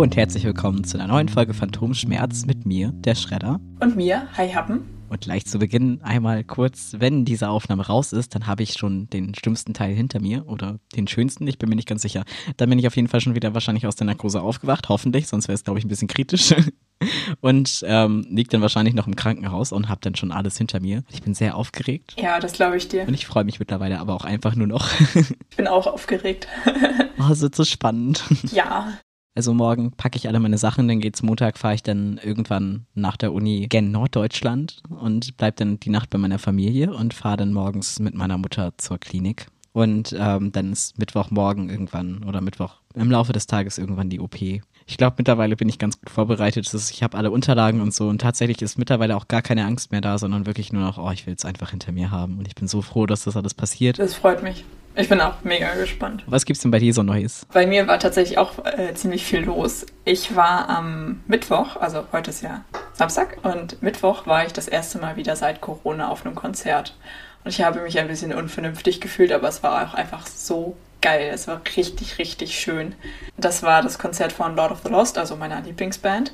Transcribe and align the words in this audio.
Hallo 0.00 0.06
und 0.06 0.16
herzlich 0.16 0.44
willkommen 0.44 0.82
zu 0.82 0.96
einer 0.96 1.08
neuen 1.08 1.28
Folge 1.28 1.52
Phantomschmerz 1.52 2.46
mit 2.46 2.64
mir, 2.64 2.90
der 2.90 3.14
Schredder. 3.14 3.60
Und 3.80 3.96
mir, 3.96 4.28
Hi 4.34 4.48
Happen. 4.48 4.80
Und 5.10 5.20
gleich 5.20 5.44
zu 5.44 5.58
Beginn 5.58 6.00
einmal 6.00 6.42
kurz, 6.42 6.96
wenn 6.96 7.26
diese 7.26 7.50
Aufnahme 7.50 7.86
raus 7.86 8.14
ist, 8.14 8.34
dann 8.34 8.46
habe 8.46 8.62
ich 8.62 8.78
schon 8.78 9.10
den 9.10 9.34
schlimmsten 9.34 9.74
Teil 9.74 9.94
hinter 9.94 10.18
mir 10.18 10.48
oder 10.48 10.78
den 10.96 11.06
schönsten, 11.06 11.46
ich 11.46 11.58
bin 11.58 11.68
mir 11.68 11.76
nicht 11.76 11.86
ganz 11.86 12.00
sicher. 12.00 12.24
Dann 12.56 12.70
bin 12.70 12.78
ich 12.78 12.86
auf 12.86 12.96
jeden 12.96 13.08
Fall 13.08 13.20
schon 13.20 13.34
wieder 13.34 13.52
wahrscheinlich 13.52 13.86
aus 13.86 13.94
der 13.94 14.06
Narkose 14.06 14.40
aufgewacht, 14.40 14.88
hoffentlich, 14.88 15.26
sonst 15.26 15.48
wäre 15.48 15.56
es, 15.56 15.64
glaube 15.64 15.78
ich, 15.78 15.84
ein 15.84 15.88
bisschen 15.88 16.08
kritisch. 16.08 16.54
Und 17.42 17.84
ähm, 17.86 18.26
liegt 18.30 18.54
dann 18.54 18.62
wahrscheinlich 18.62 18.94
noch 18.94 19.06
im 19.06 19.16
Krankenhaus 19.16 19.72
und 19.72 19.88
habe 19.88 20.02
dann 20.02 20.16
schon 20.16 20.32
alles 20.32 20.58
hinter 20.58 20.80
mir. 20.80 21.02
Ich 21.10 21.22
bin 21.22 21.32
sehr 21.32 21.56
aufgeregt. 21.56 22.14
Ja, 22.18 22.40
das 22.40 22.52
glaube 22.52 22.76
ich 22.76 22.88
dir. 22.88 23.08
Und 23.08 23.14
ich 23.14 23.26
freue 23.26 23.44
mich 23.44 23.58
mittlerweile 23.58 24.00
aber 24.00 24.14
auch 24.14 24.26
einfach 24.26 24.54
nur 24.54 24.66
noch. 24.66 24.86
ich 25.14 25.56
bin 25.56 25.66
auch 25.66 25.86
aufgeregt. 25.86 26.46
oh, 27.18 27.32
es 27.32 27.40
wird 27.40 27.54
so 27.54 27.64
spannend. 27.64 28.22
Ja. 28.52 28.98
Also 29.34 29.54
morgen 29.54 29.92
packe 29.92 30.16
ich 30.16 30.26
alle 30.26 30.40
meine 30.40 30.58
Sachen, 30.58 30.88
dann 30.88 31.00
geht's 31.00 31.22
Montag, 31.22 31.56
fahre 31.56 31.74
ich 31.74 31.82
dann 31.82 32.18
irgendwann 32.22 32.86
nach 32.94 33.16
der 33.16 33.32
Uni 33.32 33.68
gen 33.68 33.92
Norddeutschland 33.92 34.82
und 34.88 35.36
bleib 35.36 35.56
dann 35.56 35.78
die 35.78 35.90
Nacht 35.90 36.10
bei 36.10 36.18
meiner 36.18 36.38
Familie 36.38 36.92
und 36.92 37.14
fahre 37.14 37.38
dann 37.38 37.52
morgens 37.52 38.00
mit 38.00 38.14
meiner 38.14 38.38
Mutter 38.38 38.72
zur 38.76 38.98
Klinik. 38.98 39.46
Und 39.72 40.14
ähm, 40.18 40.50
dann 40.50 40.72
ist 40.72 40.98
Mittwochmorgen 40.98 41.70
irgendwann 41.70 42.24
oder 42.24 42.40
Mittwoch 42.40 42.79
im 42.94 43.10
Laufe 43.10 43.32
des 43.32 43.46
Tages 43.46 43.78
irgendwann 43.78 44.10
die 44.10 44.20
OP. 44.20 44.40
Ich 44.40 44.96
glaube, 44.96 45.16
mittlerweile 45.18 45.56
bin 45.56 45.68
ich 45.68 45.78
ganz 45.78 46.00
gut 46.00 46.10
vorbereitet. 46.10 46.68
Ich 46.72 47.02
habe 47.02 47.16
alle 47.16 47.30
Unterlagen 47.30 47.80
und 47.80 47.94
so 47.94 48.08
und 48.08 48.20
tatsächlich 48.20 48.60
ist 48.62 48.78
mittlerweile 48.78 49.16
auch 49.16 49.28
gar 49.28 49.42
keine 49.42 49.64
Angst 49.64 49.92
mehr 49.92 50.00
da, 50.00 50.18
sondern 50.18 50.46
wirklich 50.46 50.72
nur 50.72 50.82
noch, 50.82 50.98
oh, 50.98 51.10
ich 51.12 51.26
will 51.26 51.34
es 51.34 51.44
einfach 51.44 51.70
hinter 51.70 51.92
mir 51.92 52.10
haben. 52.10 52.38
Und 52.38 52.48
ich 52.48 52.54
bin 52.54 52.66
so 52.66 52.82
froh, 52.82 53.06
dass 53.06 53.24
das 53.24 53.36
alles 53.36 53.54
passiert. 53.54 53.98
Das 53.98 54.14
freut 54.14 54.42
mich. 54.42 54.64
Ich 54.96 55.08
bin 55.08 55.20
auch 55.20 55.44
mega 55.44 55.72
gespannt. 55.76 56.24
Was 56.26 56.44
gibt's 56.44 56.62
denn 56.62 56.72
bei 56.72 56.80
dir 56.80 56.92
so 56.92 57.04
Neues? 57.04 57.46
Bei 57.52 57.66
mir 57.66 57.86
war 57.86 58.00
tatsächlich 58.00 58.38
auch 58.38 58.64
äh, 58.64 58.92
ziemlich 58.94 59.24
viel 59.24 59.40
los. 59.40 59.86
Ich 60.04 60.34
war 60.34 60.68
am 60.68 61.20
Mittwoch, 61.28 61.76
also 61.76 62.04
heute 62.12 62.30
ist 62.30 62.42
ja 62.42 62.64
Samstag, 62.92 63.38
und 63.44 63.80
Mittwoch 63.82 64.26
war 64.26 64.44
ich 64.44 64.52
das 64.52 64.66
erste 64.66 64.98
Mal 64.98 65.16
wieder 65.16 65.36
seit 65.36 65.60
Corona 65.60 66.08
auf 66.08 66.26
einem 66.26 66.34
Konzert. 66.34 66.96
Und 67.44 67.50
ich 67.50 67.62
habe 67.62 67.80
mich 67.80 67.98
ein 67.98 68.08
bisschen 68.08 68.34
unvernünftig 68.34 69.00
gefühlt, 69.00 69.30
aber 69.30 69.48
es 69.48 69.62
war 69.62 69.88
auch 69.88 69.94
einfach 69.94 70.26
so 70.26 70.76
geil. 71.00 71.30
Es 71.32 71.48
war 71.48 71.60
richtig, 71.76 72.18
richtig 72.18 72.58
schön. 72.58 72.94
Das 73.36 73.62
war 73.62 73.82
das 73.82 73.98
Konzert 73.98 74.32
von 74.32 74.56
Lord 74.56 74.72
of 74.72 74.80
the 74.84 74.90
Lost, 74.90 75.18
also 75.18 75.36
meiner 75.36 75.60
Lieblingsband. 75.60 76.32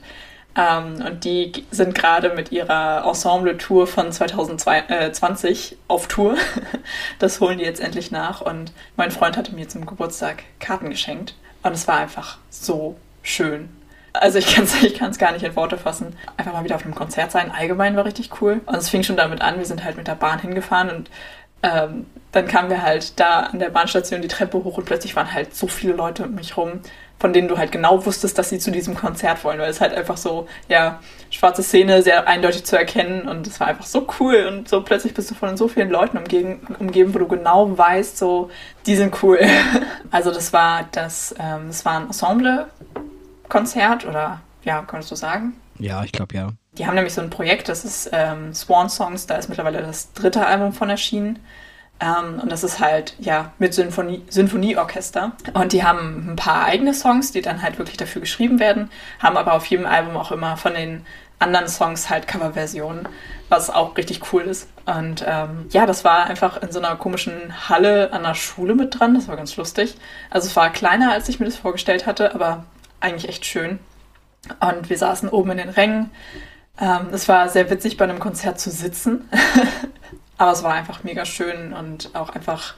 Ähm, 0.57 1.03
und 1.07 1.25
die 1.25 1.67
sind 1.71 1.95
gerade 1.95 2.31
mit 2.31 2.51
ihrer 2.51 3.05
Ensemble-Tour 3.07 3.87
von 3.87 4.11
2020 4.11 5.77
auf 5.89 6.09
Tour. 6.09 6.37
Das 7.19 7.41
holen 7.41 7.59
die 7.59 7.65
jetzt 7.65 7.81
endlich 7.81 8.11
nach. 8.11 8.41
Und 8.41 8.73
mein 8.97 9.11
Freund 9.11 9.37
hatte 9.37 9.55
mir 9.55 9.69
zum 9.69 9.87
Geburtstag 9.87 10.45
Karten 10.61 10.91
geschenkt. 10.91 11.35
Und 11.63 11.73
es 11.73 11.89
war 11.89 11.99
einfach 11.99 12.39
so 12.49 12.97
schön. 13.23 13.69
Also 14.13 14.39
ich 14.39 14.55
kann 14.55 14.65
es 14.65 14.83
ich 14.83 15.19
gar 15.19 15.33
nicht 15.33 15.45
in 15.45 15.57
Worte 15.57 15.77
fassen. 15.77 16.17
Einfach 16.37 16.53
mal 16.53 16.65
wieder 16.65 16.77
auf 16.77 16.85
einem 16.85 16.95
Konzert 16.95 17.33
sein. 17.33 17.51
Allgemein 17.51 17.97
war 17.97 18.05
richtig 18.05 18.41
cool. 18.41 18.61
Und 18.67 18.77
es 18.77 18.89
fing 18.89 19.03
schon 19.03 19.17
damit 19.17 19.43
an, 19.43 19.59
wir 19.59 19.67
sind 19.67 19.85
halt 19.85 19.97
mit 19.97 20.07
der 20.07 20.15
Bahn 20.15 20.39
hingefahren 20.39 20.91
und 20.91 21.11
ähm, 21.63 22.07
dann 22.33 22.47
kamen 22.47 22.69
wir 22.69 22.83
halt 22.83 23.19
da 23.19 23.41
an 23.41 23.59
der 23.59 23.71
Bahnstation 23.71 24.21
die 24.21 24.29
Treppe 24.29 24.63
hoch 24.63 24.77
und 24.77 24.85
plötzlich 24.85 25.17
waren 25.17 25.33
halt 25.33 25.55
so 25.55 25.67
viele 25.69 25.95
Leute 25.95 26.25
um 26.25 26.35
mich 26.35 26.57
rum, 26.57 26.81
von 27.19 27.33
denen 27.33 27.49
du 27.49 27.57
halt 27.57 27.73
genau 27.73 28.05
wusstest, 28.05 28.37
dass 28.37 28.51
sie 28.51 28.59
zu 28.59 28.71
diesem 28.71 28.95
Konzert 28.95 29.43
wollen, 29.43 29.59
weil 29.59 29.71
es 29.71 29.81
halt 29.81 29.95
einfach 29.95 30.19
so, 30.19 30.47
ja, 30.69 31.01
schwarze 31.31 31.63
Szene, 31.63 32.03
sehr 32.03 32.29
eindeutig 32.29 32.65
zu 32.65 32.77
erkennen 32.77 33.27
und 33.27 33.47
es 33.47 33.59
war 33.59 33.69
einfach 33.69 33.87
so 33.87 34.07
cool 34.21 34.47
und 34.47 34.69
so 34.69 34.83
plötzlich 34.83 35.15
bist 35.15 35.31
du 35.31 35.35
von 35.35 35.57
so 35.57 35.67
vielen 35.67 35.89
Leuten 35.89 36.19
umgeben, 36.19 36.61
umgeben 36.79 37.15
wo 37.15 37.19
du 37.21 37.27
genau 37.27 37.77
weißt, 37.77 38.19
so, 38.19 38.51
die 38.85 38.97
sind 38.97 39.23
cool. 39.23 39.41
also 40.11 40.31
das 40.31 40.53
war 40.53 40.87
das, 40.93 41.35
ähm, 41.39 41.69
das 41.69 41.87
war 41.87 42.01
ein 42.01 42.07
Ensemble-Konzert 42.09 44.05
oder, 44.05 44.41
ja, 44.65 44.83
konntest 44.83 45.11
du 45.11 45.17
sagen? 45.17 45.55
Ja, 45.79 46.05
ich 46.05 46.13
glaube 46.13 46.35
ja. 46.35 46.49
Die 46.79 46.87
haben 46.87 46.95
nämlich 46.95 47.15
so 47.15 47.21
ein 47.21 47.31
Projekt, 47.31 47.69
das 47.69 47.85
ist 47.85 48.11
ähm, 48.13 48.53
Swan 48.55 48.91
Songs, 48.91 49.27
da 49.27 49.37
ist 49.37 49.49
mittlerweile 49.49 49.83
das 49.83 50.13
dritte 50.13 50.47
Album 50.47 50.73
von 50.73 50.91
erschienen. 50.91 51.39
Ähm, 51.99 52.41
und 52.43 52.53
das 52.53 52.63
ist 52.63 52.81
halt, 52.81 53.15
ja, 53.19 53.53
mit 53.59 53.73
Symphonie, 53.73 54.23
Symphonieorchester. 54.29 55.33
Und 55.55 55.73
die 55.73 55.83
haben 55.85 56.33
ein 56.33 56.37
paar 56.37 56.67
eigene 56.67 56.93
Songs, 56.93 57.33
die 57.33 57.41
dann 57.41 57.63
halt 57.63 57.79
wirklich 57.79 57.97
dafür 57.97 58.21
geschrieben 58.21 58.61
werden, 58.61 58.91
haben 59.19 59.37
aber 59.37 59.55
auf 59.55 59.65
jedem 59.67 59.87
Album 59.87 60.17
auch 60.17 60.31
immer 60.31 60.57
von 60.59 60.75
den 60.75 61.07
anderen 61.39 61.69
Songs 61.69 62.09
halt 62.09 62.29
Coverversionen, 62.29 63.09
was 63.49 63.71
auch 63.71 63.97
richtig 63.97 64.33
cool 64.33 64.43
ist. 64.43 64.69
Und 64.87 65.25
ähm, 65.27 65.67
ja, 65.71 65.87
das 65.87 66.05
war 66.05 66.27
einfach 66.27 66.63
in 66.63 66.73
so 66.73 66.79
einer 66.79 66.97
komischen 66.97 67.69
Halle 67.69 68.13
an 68.13 68.23
der 68.23 68.35
Schule 68.35 68.75
mit 68.75 68.99
dran. 68.99 69.15
Das 69.15 69.29
war 69.29 69.37
ganz 69.37 69.57
lustig. 69.57 69.97
Also 70.31 70.49
es 70.49 70.57
war 70.57 70.71
kleiner, 70.71 71.13
als 71.13 71.29
ich 71.29 71.41
mir 71.41 71.47
das 71.47 71.57
vorgestellt 71.57 72.07
hatte, 72.07 72.35
aber 72.35 72.65
eigentlich 73.01 73.29
echt 73.29 73.45
schön. 73.45 73.79
Und 74.61 74.89
wir 74.91 74.99
saßen 74.99 75.29
oben 75.29 75.53
in 75.53 75.59
den 75.59 75.69
Rängen. 75.69 76.11
Ähm, 76.81 77.09
es 77.13 77.29
war 77.29 77.49
sehr 77.49 77.71
witzig, 77.71 77.97
bei 77.97 78.05
einem 78.05 78.19
Konzert 78.19 78.61
zu 78.61 78.71
sitzen. 78.71 79.29
Aber 80.39 80.53
es 80.53 80.63
war 80.63 80.75
einfach 80.75 81.05
mega 81.05 81.25
schön 81.25 81.73
und 81.73 82.15
auch 82.15 82.31
einfach 82.31 82.75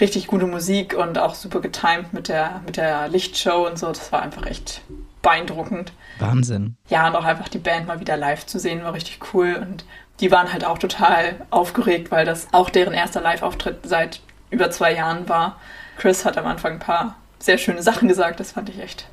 richtig 0.00 0.26
gute 0.26 0.46
Musik 0.46 0.96
und 0.96 1.18
auch 1.18 1.34
super 1.34 1.60
getimed 1.60 2.12
mit 2.12 2.28
der, 2.28 2.60
mit 2.66 2.76
der 2.76 3.08
Lichtshow 3.08 3.66
und 3.66 3.78
so. 3.78 3.88
Das 3.88 4.12
war 4.12 4.22
einfach 4.22 4.46
echt 4.46 4.82
beeindruckend. 5.22 5.92
Wahnsinn. 6.18 6.76
Ja, 6.88 7.08
und 7.08 7.16
auch 7.16 7.24
einfach 7.24 7.48
die 7.48 7.58
Band 7.58 7.86
mal 7.86 8.00
wieder 8.00 8.16
live 8.16 8.46
zu 8.46 8.58
sehen, 8.58 8.82
war 8.82 8.94
richtig 8.94 9.20
cool. 9.32 9.54
Und 9.60 9.84
die 10.20 10.30
waren 10.30 10.52
halt 10.52 10.64
auch 10.64 10.78
total 10.78 11.36
aufgeregt, 11.50 12.10
weil 12.10 12.24
das 12.24 12.48
auch 12.52 12.70
deren 12.70 12.94
erster 12.94 13.20
Live-Auftritt 13.20 13.78
seit 13.84 14.20
über 14.50 14.70
zwei 14.70 14.94
Jahren 14.94 15.28
war. 15.28 15.60
Chris 15.96 16.24
hat 16.24 16.38
am 16.38 16.46
Anfang 16.46 16.74
ein 16.74 16.78
paar 16.78 17.16
sehr 17.38 17.58
schöne 17.58 17.82
Sachen 17.82 18.08
gesagt. 18.08 18.40
Das 18.40 18.52
fand 18.52 18.68
ich 18.68 18.80
echt 18.80 19.08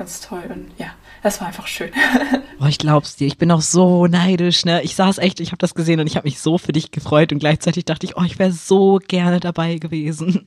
ganz 0.00 0.22
toll. 0.22 0.42
Und 0.48 0.70
ja, 0.78 0.86
das 1.22 1.40
war 1.40 1.48
einfach 1.48 1.66
schön. 1.66 1.90
oh, 2.60 2.64
ich 2.66 2.78
glaub's 2.78 3.16
dir, 3.16 3.26
ich 3.26 3.36
bin 3.36 3.50
auch 3.52 3.60
so 3.60 4.06
neidisch, 4.06 4.64
ne? 4.64 4.82
Ich 4.82 4.94
saß 4.94 5.18
echt, 5.18 5.40
ich 5.40 5.48
habe 5.48 5.58
das 5.58 5.74
gesehen 5.74 6.00
und 6.00 6.06
ich 6.06 6.16
habe 6.16 6.26
mich 6.26 6.40
so 6.40 6.56
für 6.56 6.72
dich 6.72 6.90
gefreut 6.90 7.32
und 7.32 7.38
gleichzeitig 7.38 7.84
dachte 7.84 8.06
ich, 8.06 8.16
oh, 8.16 8.22
ich 8.22 8.38
wäre 8.38 8.50
so 8.50 8.98
gerne 9.06 9.40
dabei 9.40 9.76
gewesen. 9.76 10.46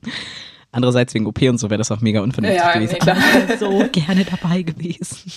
Andererseits 0.72 1.14
wegen 1.14 1.26
OP 1.26 1.40
und 1.42 1.58
so 1.58 1.70
wäre 1.70 1.78
das 1.78 1.92
auch 1.92 2.00
mega 2.00 2.20
unvernünftig 2.20 2.60
ja, 2.60 2.72
gewesen. 2.72 2.94
Nee, 2.94 2.98
ich 2.98 3.06
wäre 3.06 3.58
so 3.58 3.88
gerne 3.92 4.24
dabei 4.24 4.62
gewesen. 4.62 5.32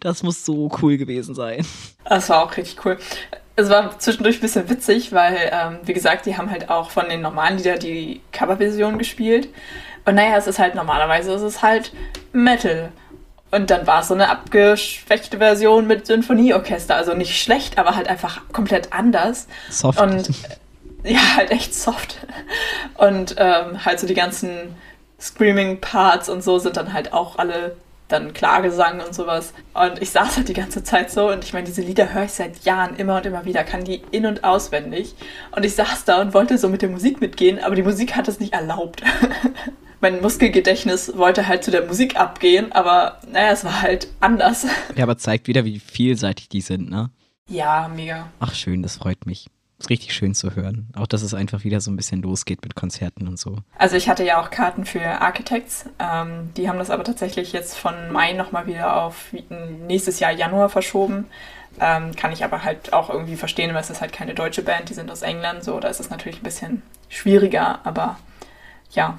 Das 0.00 0.22
muss 0.22 0.44
so 0.44 0.72
cool 0.80 0.96
gewesen 0.96 1.34
sein. 1.34 1.66
Das 2.06 2.30
war 2.30 2.42
auch 2.42 2.56
richtig 2.56 2.84
cool. 2.84 2.96
Es 3.56 3.68
war 3.68 3.98
zwischendurch 3.98 4.38
ein 4.38 4.40
bisschen 4.40 4.70
witzig, 4.70 5.12
weil, 5.12 5.50
ähm, 5.52 5.80
wie 5.84 5.92
gesagt, 5.92 6.24
die 6.24 6.38
haben 6.38 6.50
halt 6.50 6.70
auch 6.70 6.90
von 6.90 7.10
den 7.10 7.20
normalen 7.20 7.58
Liedern 7.58 7.78
die 7.78 8.22
Coverversion 8.32 8.96
gespielt. 8.96 9.48
Und 10.04 10.14
naja, 10.14 10.36
es 10.36 10.46
ist 10.46 10.58
halt 10.58 10.74
normalerweise 10.74 11.32
es 11.32 11.42
ist 11.42 11.62
halt 11.62 11.92
Metal. 12.32 12.90
Und 13.52 13.70
dann 13.70 13.86
war 13.86 14.00
es 14.00 14.08
so 14.08 14.14
eine 14.14 14.30
abgeschwächte 14.30 15.38
Version 15.38 15.86
mit 15.86 16.06
Symphonieorchester. 16.06 16.96
Also 16.96 17.14
nicht 17.14 17.40
schlecht, 17.40 17.78
aber 17.78 17.94
halt 17.94 18.08
einfach 18.08 18.40
komplett 18.52 18.92
anders. 18.92 19.46
Soft. 19.70 20.00
Und 20.00 20.30
ja, 21.04 21.20
halt 21.36 21.50
echt 21.50 21.74
soft. 21.74 22.16
Und 22.96 23.36
ähm, 23.38 23.84
halt 23.84 24.00
so 24.00 24.06
die 24.06 24.14
ganzen 24.14 24.74
Screaming-Parts 25.20 26.28
und 26.30 26.42
so 26.42 26.58
sind 26.58 26.76
dann 26.76 26.92
halt 26.92 27.12
auch 27.12 27.38
alle 27.38 27.76
dann 28.08 28.32
Klagesang 28.32 29.00
und 29.00 29.14
sowas. 29.14 29.52
Und 29.74 30.00
ich 30.00 30.10
saß 30.10 30.38
halt 30.38 30.48
die 30.48 30.54
ganze 30.54 30.82
Zeit 30.82 31.10
so 31.10 31.30
und 31.30 31.44
ich 31.44 31.52
meine, 31.52 31.66
diese 31.66 31.82
Lieder 31.82 32.12
höre 32.12 32.24
ich 32.24 32.32
seit 32.32 32.64
Jahren 32.64 32.96
immer 32.96 33.16
und 33.16 33.26
immer 33.26 33.44
wieder, 33.44 33.64
kann 33.64 33.84
die 33.84 34.02
in- 34.10 34.26
und 34.26 34.44
auswendig. 34.44 35.14
Und 35.54 35.64
ich 35.64 35.74
saß 35.74 36.04
da 36.04 36.20
und 36.20 36.34
wollte 36.34 36.58
so 36.58 36.68
mit 36.68 36.82
der 36.82 36.88
Musik 36.88 37.20
mitgehen, 37.20 37.62
aber 37.62 37.74
die 37.74 37.82
Musik 37.82 38.16
hat 38.16 38.28
es 38.28 38.40
nicht 38.40 38.52
erlaubt. 38.52 39.02
mein 40.02 40.20
Muskelgedächtnis 40.20 41.16
wollte 41.16 41.48
halt 41.48 41.64
zu 41.64 41.70
der 41.70 41.86
Musik 41.86 42.16
abgehen, 42.16 42.72
aber 42.72 43.20
naja, 43.30 43.52
es 43.52 43.64
war 43.64 43.80
halt 43.80 44.08
anders. 44.20 44.66
Ja, 44.96 45.04
aber 45.04 45.16
zeigt 45.16 45.46
wieder, 45.46 45.64
wie 45.64 45.78
vielseitig 45.78 46.48
die 46.48 46.60
sind, 46.60 46.90
ne? 46.90 47.10
Ja, 47.48 47.88
mega. 47.94 48.28
Ach, 48.40 48.54
schön, 48.54 48.82
das 48.82 48.96
freut 48.96 49.24
mich. 49.26 49.46
Ist 49.78 49.90
richtig 49.90 50.14
schön 50.14 50.34
zu 50.34 50.54
hören. 50.54 50.88
Auch, 50.94 51.06
dass 51.06 51.22
es 51.22 51.34
einfach 51.34 51.64
wieder 51.64 51.80
so 51.80 51.90
ein 51.90 51.96
bisschen 51.96 52.22
losgeht 52.22 52.62
mit 52.62 52.74
Konzerten 52.74 53.26
und 53.26 53.38
so. 53.38 53.56
Also 53.78 53.96
ich 53.96 54.08
hatte 54.08 54.24
ja 54.24 54.40
auch 54.40 54.50
Karten 54.50 54.84
für 54.84 55.02
Architects. 55.02 55.86
Ähm, 55.98 56.50
die 56.56 56.68
haben 56.68 56.78
das 56.78 56.90
aber 56.90 57.04
tatsächlich 57.04 57.52
jetzt 57.52 57.76
von 57.76 58.12
Mai 58.12 58.32
nochmal 58.32 58.66
wieder 58.66 59.02
auf 59.02 59.34
nächstes 59.86 60.20
Jahr 60.20 60.32
Januar 60.32 60.68
verschoben. 60.68 61.26
Ähm, 61.80 62.14
kann 62.14 62.32
ich 62.32 62.44
aber 62.44 62.64
halt 62.64 62.92
auch 62.92 63.08
irgendwie 63.08 63.36
verstehen, 63.36 63.72
weil 63.74 63.80
es 63.80 63.90
ist 63.90 64.00
halt 64.00 64.12
keine 64.12 64.34
deutsche 64.34 64.62
Band, 64.62 64.88
die 64.88 64.94
sind 64.94 65.10
aus 65.10 65.22
England, 65.22 65.64
so, 65.64 65.80
da 65.80 65.88
ist 65.88 66.00
es 66.00 66.10
natürlich 66.10 66.40
ein 66.40 66.44
bisschen 66.44 66.82
schwieriger, 67.08 67.80
aber 67.84 68.18
ja, 68.90 69.18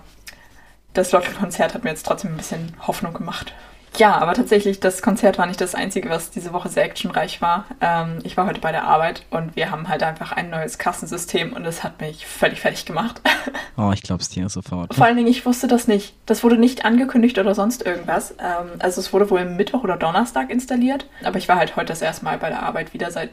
das 0.94 1.12
Lotto-Konzert 1.12 1.74
hat 1.74 1.84
mir 1.84 1.90
jetzt 1.90 2.06
trotzdem 2.06 2.32
ein 2.32 2.38
bisschen 2.38 2.74
Hoffnung 2.86 3.14
gemacht. 3.14 3.54
Ja, 3.98 4.18
aber 4.18 4.34
tatsächlich, 4.34 4.80
das 4.80 5.04
Konzert 5.04 5.38
war 5.38 5.46
nicht 5.46 5.62
das 5.62 5.76
Einzige, 5.76 6.10
was 6.10 6.32
diese 6.32 6.52
Woche 6.52 6.70
sehr 6.70 6.84
actionreich 6.84 7.42
war. 7.42 7.66
Ähm, 7.80 8.20
ich 8.24 8.36
war 8.38 8.48
heute 8.48 8.60
bei 8.60 8.72
der 8.72 8.86
Arbeit 8.86 9.24
und 9.30 9.56
wir 9.56 9.70
haben 9.70 9.88
halt 9.88 10.02
einfach 10.02 10.32
ein 10.32 10.50
neues 10.50 10.80
Kassensystem 10.80 11.54
und 11.54 11.64
es 11.66 11.84
hat 11.84 12.02
mich 12.02 12.26
völlig 12.26 12.60
fertig 12.60 12.86
gemacht. 12.86 13.22
Oh, 13.76 13.90
ich 13.92 14.04
glaub's 14.04 14.30
dir 14.30 14.48
sofort. 14.50 14.94
Vor 14.94 15.04
allen 15.04 15.18
Dingen, 15.18 15.28
ich 15.28 15.48
wusste 15.48 15.68
das 15.68 15.88
nicht. 15.88 16.14
Das 16.28 16.44
wurde 16.44 16.58
nicht 16.58 16.86
angekündigt 16.86 17.40
oder 17.40 17.56
sonst 17.56 17.84
irgendwas. 17.84 18.30
Ähm, 18.34 18.70
also 18.78 19.02
es 19.02 19.12
wurde 19.12 19.32
wohl 19.32 19.46
Mittwoch 19.46 19.84
oder 19.84 19.98
Donnerstag 19.98 20.52
installiert. 20.52 21.08
Aber 21.24 21.40
ich 21.40 21.50
war 21.50 21.56
halt 21.56 21.76
heute 21.76 21.88
das 21.88 22.04
erste 22.04 22.24
Mal 22.24 22.38
bei 22.38 22.50
der 22.50 22.62
Arbeit 22.62 22.94
wieder, 22.94 23.10
seit 23.10 23.32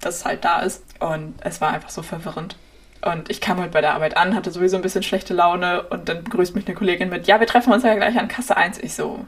das 0.00 0.24
halt 0.24 0.44
da 0.44 0.58
ist. 0.58 0.82
Und 0.98 1.34
es 1.38 1.60
war 1.60 1.72
einfach 1.72 1.90
so 1.90 2.02
verwirrend. 2.02 2.56
Und 3.02 3.30
ich 3.30 3.40
kam 3.40 3.60
halt 3.60 3.72
bei 3.72 3.80
der 3.80 3.94
Arbeit 3.94 4.16
an, 4.16 4.34
hatte 4.34 4.50
sowieso 4.50 4.76
ein 4.76 4.82
bisschen 4.82 5.02
schlechte 5.02 5.34
Laune 5.34 5.82
und 5.82 6.08
dann 6.08 6.24
begrüßt 6.24 6.54
mich 6.54 6.66
eine 6.66 6.74
Kollegin 6.74 7.08
mit, 7.08 7.26
ja, 7.26 7.40
wir 7.40 7.46
treffen 7.46 7.72
uns 7.72 7.82
ja 7.82 7.94
gleich 7.94 8.18
an 8.18 8.28
Kasse 8.28 8.56
1. 8.56 8.78
Ich 8.78 8.94
so, 8.94 9.26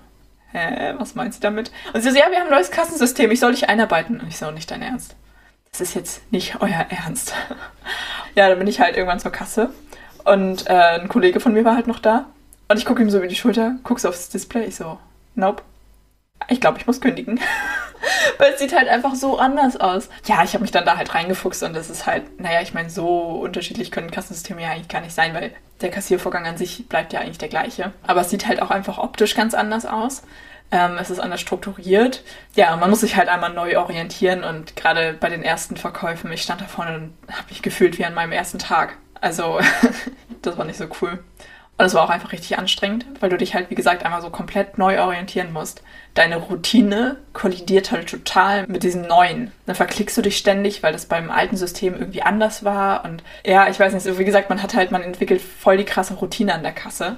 hä, 0.52 0.94
was 0.98 1.14
meint 1.14 1.34
sie 1.34 1.40
damit? 1.40 1.70
Und 1.92 2.02
sie 2.02 2.10
so, 2.10 2.18
ja, 2.18 2.30
wir 2.30 2.38
haben 2.38 2.46
ein 2.46 2.52
neues 2.52 2.70
Kassensystem, 2.70 3.30
ich 3.30 3.40
soll 3.40 3.52
dich 3.52 3.68
einarbeiten. 3.68 4.20
Und 4.20 4.28
ich 4.28 4.38
so, 4.38 4.50
nicht 4.50 4.70
dein 4.70 4.82
Ernst. 4.82 5.16
Das 5.70 5.80
ist 5.80 5.94
jetzt 5.94 6.32
nicht 6.32 6.60
euer 6.60 6.86
Ernst. 6.88 7.34
ja, 8.34 8.48
dann 8.48 8.58
bin 8.58 8.68
ich 8.68 8.80
halt 8.80 8.96
irgendwann 8.96 9.20
zur 9.20 9.32
Kasse 9.32 9.70
und 10.24 10.68
äh, 10.68 11.00
ein 11.00 11.08
Kollege 11.08 11.40
von 11.40 11.52
mir 11.52 11.64
war 11.64 11.74
halt 11.74 11.86
noch 11.86 11.98
da. 11.98 12.26
Und 12.68 12.76
ich 12.78 12.84
gucke 12.84 13.02
ihm 13.02 13.10
so 13.10 13.18
über 13.18 13.28
die 13.28 13.34
Schulter, 13.34 13.76
guck's 13.82 14.04
aufs 14.04 14.28
Display, 14.28 14.66
ich 14.66 14.76
so, 14.76 14.98
nope. 15.34 15.62
Ich 16.48 16.60
glaube, 16.60 16.78
ich 16.78 16.86
muss 16.86 17.00
kündigen. 17.00 17.40
Weil 18.38 18.52
es 18.52 18.60
sieht 18.60 18.74
halt 18.74 18.88
einfach 18.88 19.14
so 19.14 19.38
anders 19.38 19.76
aus. 19.76 20.08
Ja, 20.26 20.44
ich 20.44 20.54
habe 20.54 20.62
mich 20.62 20.70
dann 20.70 20.84
da 20.84 20.96
halt 20.96 21.14
reingefuchst 21.14 21.62
und 21.64 21.74
das 21.74 21.90
ist 21.90 22.06
halt, 22.06 22.40
naja, 22.40 22.60
ich 22.62 22.72
meine, 22.72 22.90
so 22.90 23.40
unterschiedlich 23.42 23.90
können 23.90 24.10
Kassensysteme 24.10 24.62
ja 24.62 24.70
eigentlich 24.70 24.88
gar 24.88 25.00
nicht 25.00 25.14
sein, 25.14 25.34
weil 25.34 25.52
der 25.80 25.90
Kassiervorgang 25.90 26.46
an 26.46 26.56
sich 26.56 26.88
bleibt 26.88 27.12
ja 27.12 27.20
eigentlich 27.20 27.38
der 27.38 27.48
gleiche. 27.48 27.92
Aber 28.06 28.20
es 28.20 28.30
sieht 28.30 28.46
halt 28.46 28.62
auch 28.62 28.70
einfach 28.70 28.98
optisch 28.98 29.34
ganz 29.34 29.54
anders 29.54 29.84
aus. 29.84 30.22
Ähm, 30.70 30.98
es 31.00 31.10
ist 31.10 31.18
anders 31.18 31.40
strukturiert. 31.40 32.22
Ja, 32.54 32.76
man 32.76 32.90
muss 32.90 33.00
sich 33.00 33.16
halt 33.16 33.28
einmal 33.28 33.52
neu 33.52 33.78
orientieren 33.78 34.44
und 34.44 34.76
gerade 34.76 35.14
bei 35.14 35.30
den 35.30 35.42
ersten 35.42 35.76
Verkäufen, 35.76 36.30
ich 36.30 36.42
stand 36.42 36.60
da 36.60 36.66
vorne 36.66 36.94
und 36.94 37.12
habe 37.32 37.48
mich 37.48 37.62
gefühlt 37.62 37.98
wie 37.98 38.04
an 38.04 38.14
meinem 38.14 38.32
ersten 38.32 38.58
Tag. 38.58 38.96
Also, 39.20 39.60
das 40.42 40.58
war 40.58 40.64
nicht 40.64 40.78
so 40.78 40.86
cool. 41.00 41.18
Und 41.78 41.84
es 41.84 41.94
war 41.94 42.02
auch 42.02 42.10
einfach 42.10 42.32
richtig 42.32 42.58
anstrengend, 42.58 43.06
weil 43.20 43.30
du 43.30 43.36
dich 43.36 43.54
halt, 43.54 43.70
wie 43.70 43.76
gesagt, 43.76 44.04
einmal 44.04 44.20
so 44.20 44.30
komplett 44.30 44.78
neu 44.78 45.00
orientieren 45.00 45.52
musst. 45.52 45.82
Deine 46.14 46.36
Routine 46.36 47.18
kollidiert 47.32 47.92
halt 47.92 48.10
total 48.10 48.66
mit 48.66 48.82
diesem 48.82 49.02
neuen. 49.02 49.52
Dann 49.64 49.76
verklickst 49.76 50.18
du 50.18 50.22
dich 50.22 50.38
ständig, 50.38 50.82
weil 50.82 50.92
das 50.92 51.06
beim 51.06 51.30
alten 51.30 51.56
System 51.56 51.94
irgendwie 51.94 52.22
anders 52.22 52.64
war. 52.64 53.04
Und 53.04 53.22
ja, 53.46 53.68
ich 53.68 53.78
weiß 53.78 53.94
nicht, 53.94 54.18
wie 54.18 54.24
gesagt, 54.24 54.50
man 54.50 54.60
hat 54.60 54.74
halt, 54.74 54.90
man 54.90 55.02
entwickelt 55.02 55.40
voll 55.40 55.76
die 55.76 55.84
krasse 55.84 56.14
Routine 56.14 56.52
an 56.52 56.64
der 56.64 56.72
Kasse. 56.72 57.16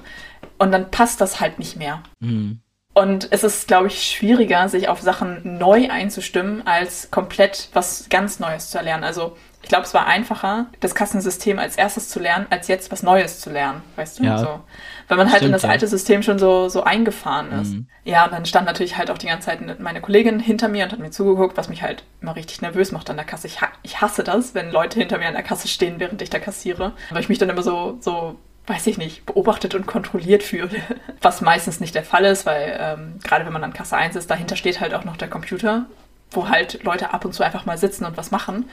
Und 0.59 0.71
dann 0.71 0.91
passt 0.91 1.21
das 1.21 1.39
halt 1.39 1.57
nicht 1.57 1.75
mehr. 1.75 2.03
Mhm. 2.19 2.61
Und 2.93 3.29
es 3.31 3.43
ist, 3.43 3.67
glaube 3.67 3.87
ich, 3.87 4.03
schwieriger, 4.03 4.69
sich 4.69 4.89
auf 4.89 5.01
Sachen 5.01 5.57
neu 5.57 5.89
einzustimmen, 5.89 6.67
als 6.67 7.09
komplett 7.09 7.69
was 7.73 8.07
ganz 8.09 8.39
Neues 8.39 8.69
zu 8.69 8.77
erlernen. 8.77 9.05
Also 9.05 9.37
ich 9.61 9.69
glaube, 9.69 9.85
es 9.85 9.93
war 9.93 10.07
einfacher, 10.07 10.67
das 10.79 10.95
Kassensystem 10.95 11.59
als 11.59 11.75
erstes 11.75 12.09
zu 12.09 12.19
lernen, 12.19 12.47
als 12.49 12.67
jetzt 12.67 12.91
was 12.91 13.03
Neues 13.03 13.39
zu 13.39 13.49
lernen, 13.49 13.81
weißt 13.95 14.19
du? 14.19 14.23
Ja. 14.23 14.37
So. 14.37 14.59
Weil 15.07 15.17
man 15.17 15.27
halt 15.27 15.37
Stimmt, 15.37 15.49
in 15.49 15.53
das 15.53 15.65
alte 15.65 15.87
System 15.87 16.23
schon 16.23 16.39
so, 16.39 16.69
so 16.69 16.83
eingefahren 16.83 17.51
ist. 17.61 17.73
Mhm. 17.73 17.87
Ja, 18.03 18.25
und 18.25 18.33
dann 18.33 18.45
stand 18.45 18.65
natürlich 18.65 18.97
halt 18.97 19.11
auch 19.11 19.17
die 19.17 19.27
ganze 19.27 19.47
Zeit 19.47 19.79
meine 19.79 20.01
Kollegin 20.01 20.39
hinter 20.39 20.67
mir 20.67 20.85
und 20.85 20.91
hat 20.91 20.99
mir 20.99 21.11
zugeguckt, 21.11 21.57
was 21.57 21.69
mich 21.69 21.83
halt 21.83 22.03
immer 22.21 22.35
richtig 22.35 22.61
nervös 22.61 22.91
macht 22.91 23.09
an 23.09 23.17
der 23.17 23.25
Kasse. 23.25 23.47
Ich, 23.47 23.59
ich 23.83 24.01
hasse 24.01 24.23
das, 24.23 24.55
wenn 24.55 24.71
Leute 24.71 24.99
hinter 24.99 25.17
mir 25.17 25.27
an 25.27 25.33
der 25.33 25.43
Kasse 25.43 25.67
stehen, 25.67 25.99
während 25.99 26.21
ich 26.21 26.29
da 26.29 26.39
kassiere. 26.39 26.93
Weil 27.11 27.21
ich 27.21 27.29
mich 27.29 27.37
dann 27.37 27.49
immer 27.49 27.63
so, 27.63 27.97
so 27.99 28.37
weiß 28.67 28.87
ich 28.87 28.97
nicht, 28.97 29.25
beobachtet 29.25 29.75
und 29.75 29.85
kontrolliert 29.85 30.43
fühle. 30.43 30.69
Was 31.21 31.41
meistens 31.41 31.79
nicht 31.79 31.95
der 31.95 32.03
Fall 32.03 32.25
ist, 32.25 32.45
weil 32.45 32.77
ähm, 32.79 33.19
gerade 33.23 33.45
wenn 33.45 33.53
man 33.53 33.63
an 33.63 33.73
Kasse 33.73 33.97
1 33.97 34.15
ist, 34.15 34.29
dahinter 34.29 34.55
steht 34.55 34.79
halt 34.79 34.93
auch 34.93 35.03
noch 35.03 35.17
der 35.17 35.29
Computer, 35.29 35.85
wo 36.31 36.47
halt 36.47 36.83
Leute 36.83 37.13
ab 37.13 37.25
und 37.25 37.33
zu 37.33 37.43
einfach 37.43 37.65
mal 37.65 37.77
sitzen 37.77 38.05
und 38.05 38.17
was 38.17 38.31
machen. 38.31 38.69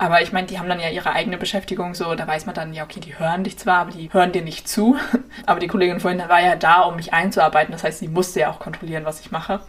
Aber 0.00 0.22
ich 0.22 0.32
meine, 0.32 0.46
die 0.46 0.58
haben 0.58 0.66
dann 0.66 0.80
ja 0.80 0.88
ihre 0.88 1.12
eigene 1.12 1.36
Beschäftigung, 1.36 1.94
so 1.94 2.14
da 2.14 2.26
weiß 2.26 2.46
man 2.46 2.54
dann, 2.54 2.72
ja, 2.72 2.84
okay, 2.84 3.00
die 3.00 3.18
hören 3.18 3.44
dich 3.44 3.58
zwar, 3.58 3.80
aber 3.80 3.90
die 3.90 4.10
hören 4.10 4.32
dir 4.32 4.40
nicht 4.40 4.66
zu. 4.66 4.96
Aber 5.46 5.60
die 5.60 5.66
Kollegin 5.66 6.00
vorhin 6.00 6.26
war 6.26 6.40
ja 6.40 6.56
da, 6.56 6.80
um 6.80 6.96
mich 6.96 7.12
einzuarbeiten. 7.12 7.72
Das 7.72 7.84
heißt, 7.84 7.98
sie 7.98 8.08
musste 8.08 8.40
ja 8.40 8.50
auch 8.50 8.60
kontrollieren, 8.60 9.04
was 9.04 9.20
ich 9.20 9.30
mache. 9.30 9.60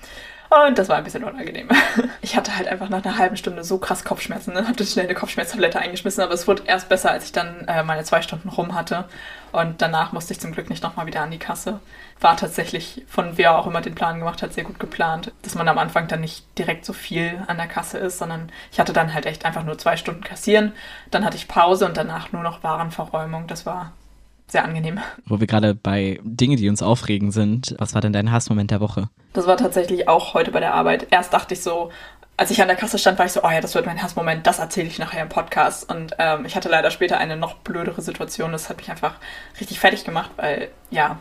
Und 0.49 0.77
das 0.77 0.87
war 0.87 0.95
ein 0.95 1.03
bisschen 1.03 1.25
unangenehm. 1.25 1.67
Ich 2.21 2.37
hatte 2.37 2.55
halt 2.55 2.69
einfach 2.69 2.87
nach 2.87 3.03
einer 3.03 3.17
halben 3.17 3.35
Stunde 3.35 3.65
so 3.65 3.77
krass 3.77 4.05
Kopfschmerzen. 4.05 4.53
Ne? 4.53 4.67
Hab 4.67 4.77
dann 4.77 4.87
schnell 4.87 5.05
eine 5.05 5.15
Kopfschmerztablette 5.15 5.79
eingeschmissen, 5.79 6.23
aber 6.23 6.33
es 6.33 6.47
wurde 6.47 6.63
erst 6.65 6.87
besser, 6.87 7.11
als 7.11 7.25
ich 7.25 7.33
dann 7.33 7.67
äh, 7.67 7.83
meine 7.83 8.05
zwei 8.05 8.21
Stunden 8.21 8.47
rum 8.47 8.73
hatte. 8.73 9.05
Und 9.51 9.81
danach 9.81 10.12
musste 10.12 10.33
ich 10.33 10.39
zum 10.39 10.51
Glück 10.51 10.69
nicht 10.69 10.83
nochmal 10.83 11.06
wieder 11.06 11.21
an 11.21 11.31
die 11.31 11.39
Kasse. 11.39 11.80
War 12.19 12.38
tatsächlich 12.38 13.03
von 13.07 13.38
wer 13.38 13.57
auch 13.57 13.68
immer 13.68 13.81
den 13.81 13.95
Plan 13.95 14.19
gemacht 14.19 14.42
hat, 14.42 14.53
sehr 14.53 14.63
gut 14.63 14.80
geplant, 14.80 15.31
dass 15.42 15.56
man 15.56 15.68
am 15.68 15.77
Anfang 15.77 16.07
dann 16.07 16.21
nicht 16.21 16.45
direkt 16.57 16.86
so 16.86 16.94
viel 16.94 17.44
an 17.48 17.57
der 17.57 17.68
Kasse 17.68 17.98
ist, 17.98 18.18
sondern 18.18 18.51
ich 18.71 18.80
hatte 18.80 18.94
dann 18.94 19.13
halt 19.13 19.25
echt 19.25 19.45
einfach 19.45 19.63
nur 19.63 19.77
zwei 19.77 19.98
Stunden 19.98 20.24
kassieren. 20.24 20.74
Dann 21.09 21.25
hatte 21.25 21.38
ich 21.38 21.48
Pause 21.48 21.86
und 21.86 21.98
danach 21.98 22.31
nur 22.31 22.44
noch 22.44 22.63
Warenverräumung. 22.63 23.48
Das 23.48 23.65
war 23.65 23.94
sehr 24.48 24.65
angenehm. 24.65 25.00
Wo 25.25 25.39
wir 25.39 25.48
gerade 25.48 25.74
bei 25.74 26.19
Dingen, 26.24 26.57
die 26.57 26.69
uns 26.69 26.81
aufregen 26.81 27.31
sind, 27.31 27.75
was 27.77 27.94
war 27.94 28.01
denn 28.01 28.13
dein 28.13 28.31
Hassmoment 28.31 28.69
der 28.69 28.81
Woche? 28.81 29.09
Das 29.33 29.48
war 29.48 29.57
tatsächlich 29.57 30.07
auch 30.09 30.33
heute 30.33 30.51
bei 30.51 30.59
der 30.59 30.74
Arbeit. 30.74 31.07
Erst 31.09 31.33
dachte 31.33 31.53
ich 31.53 31.63
so, 31.63 31.89
als 32.37 32.49
ich 32.49 32.61
an 32.61 32.67
der 32.67 32.77
Kasse 32.77 32.97
stand, 32.97 33.19
war 33.19 33.25
ich 33.25 33.31
so, 33.31 33.43
oh 33.43 33.49
ja, 33.49 33.61
das 33.61 33.75
wird 33.75 33.85
mein 33.85 34.01
Hassmoment, 34.01 34.47
das 34.47 34.59
erzähle 34.59 34.87
ich 34.87 34.99
nachher 34.99 35.21
im 35.21 35.29
Podcast. 35.29 35.89
Und 35.89 36.15
ähm, 36.17 36.45
ich 36.45 36.55
hatte 36.55 36.69
leider 36.69 36.89
später 36.89 37.17
eine 37.17 37.37
noch 37.37 37.55
blödere 37.55 38.01
Situation. 38.01 38.51
Das 38.51 38.69
hat 38.69 38.77
mich 38.77 38.89
einfach 38.89 39.15
richtig 39.59 39.79
fertig 39.79 40.05
gemacht, 40.05 40.31
weil, 40.37 40.69
ja, 40.89 41.19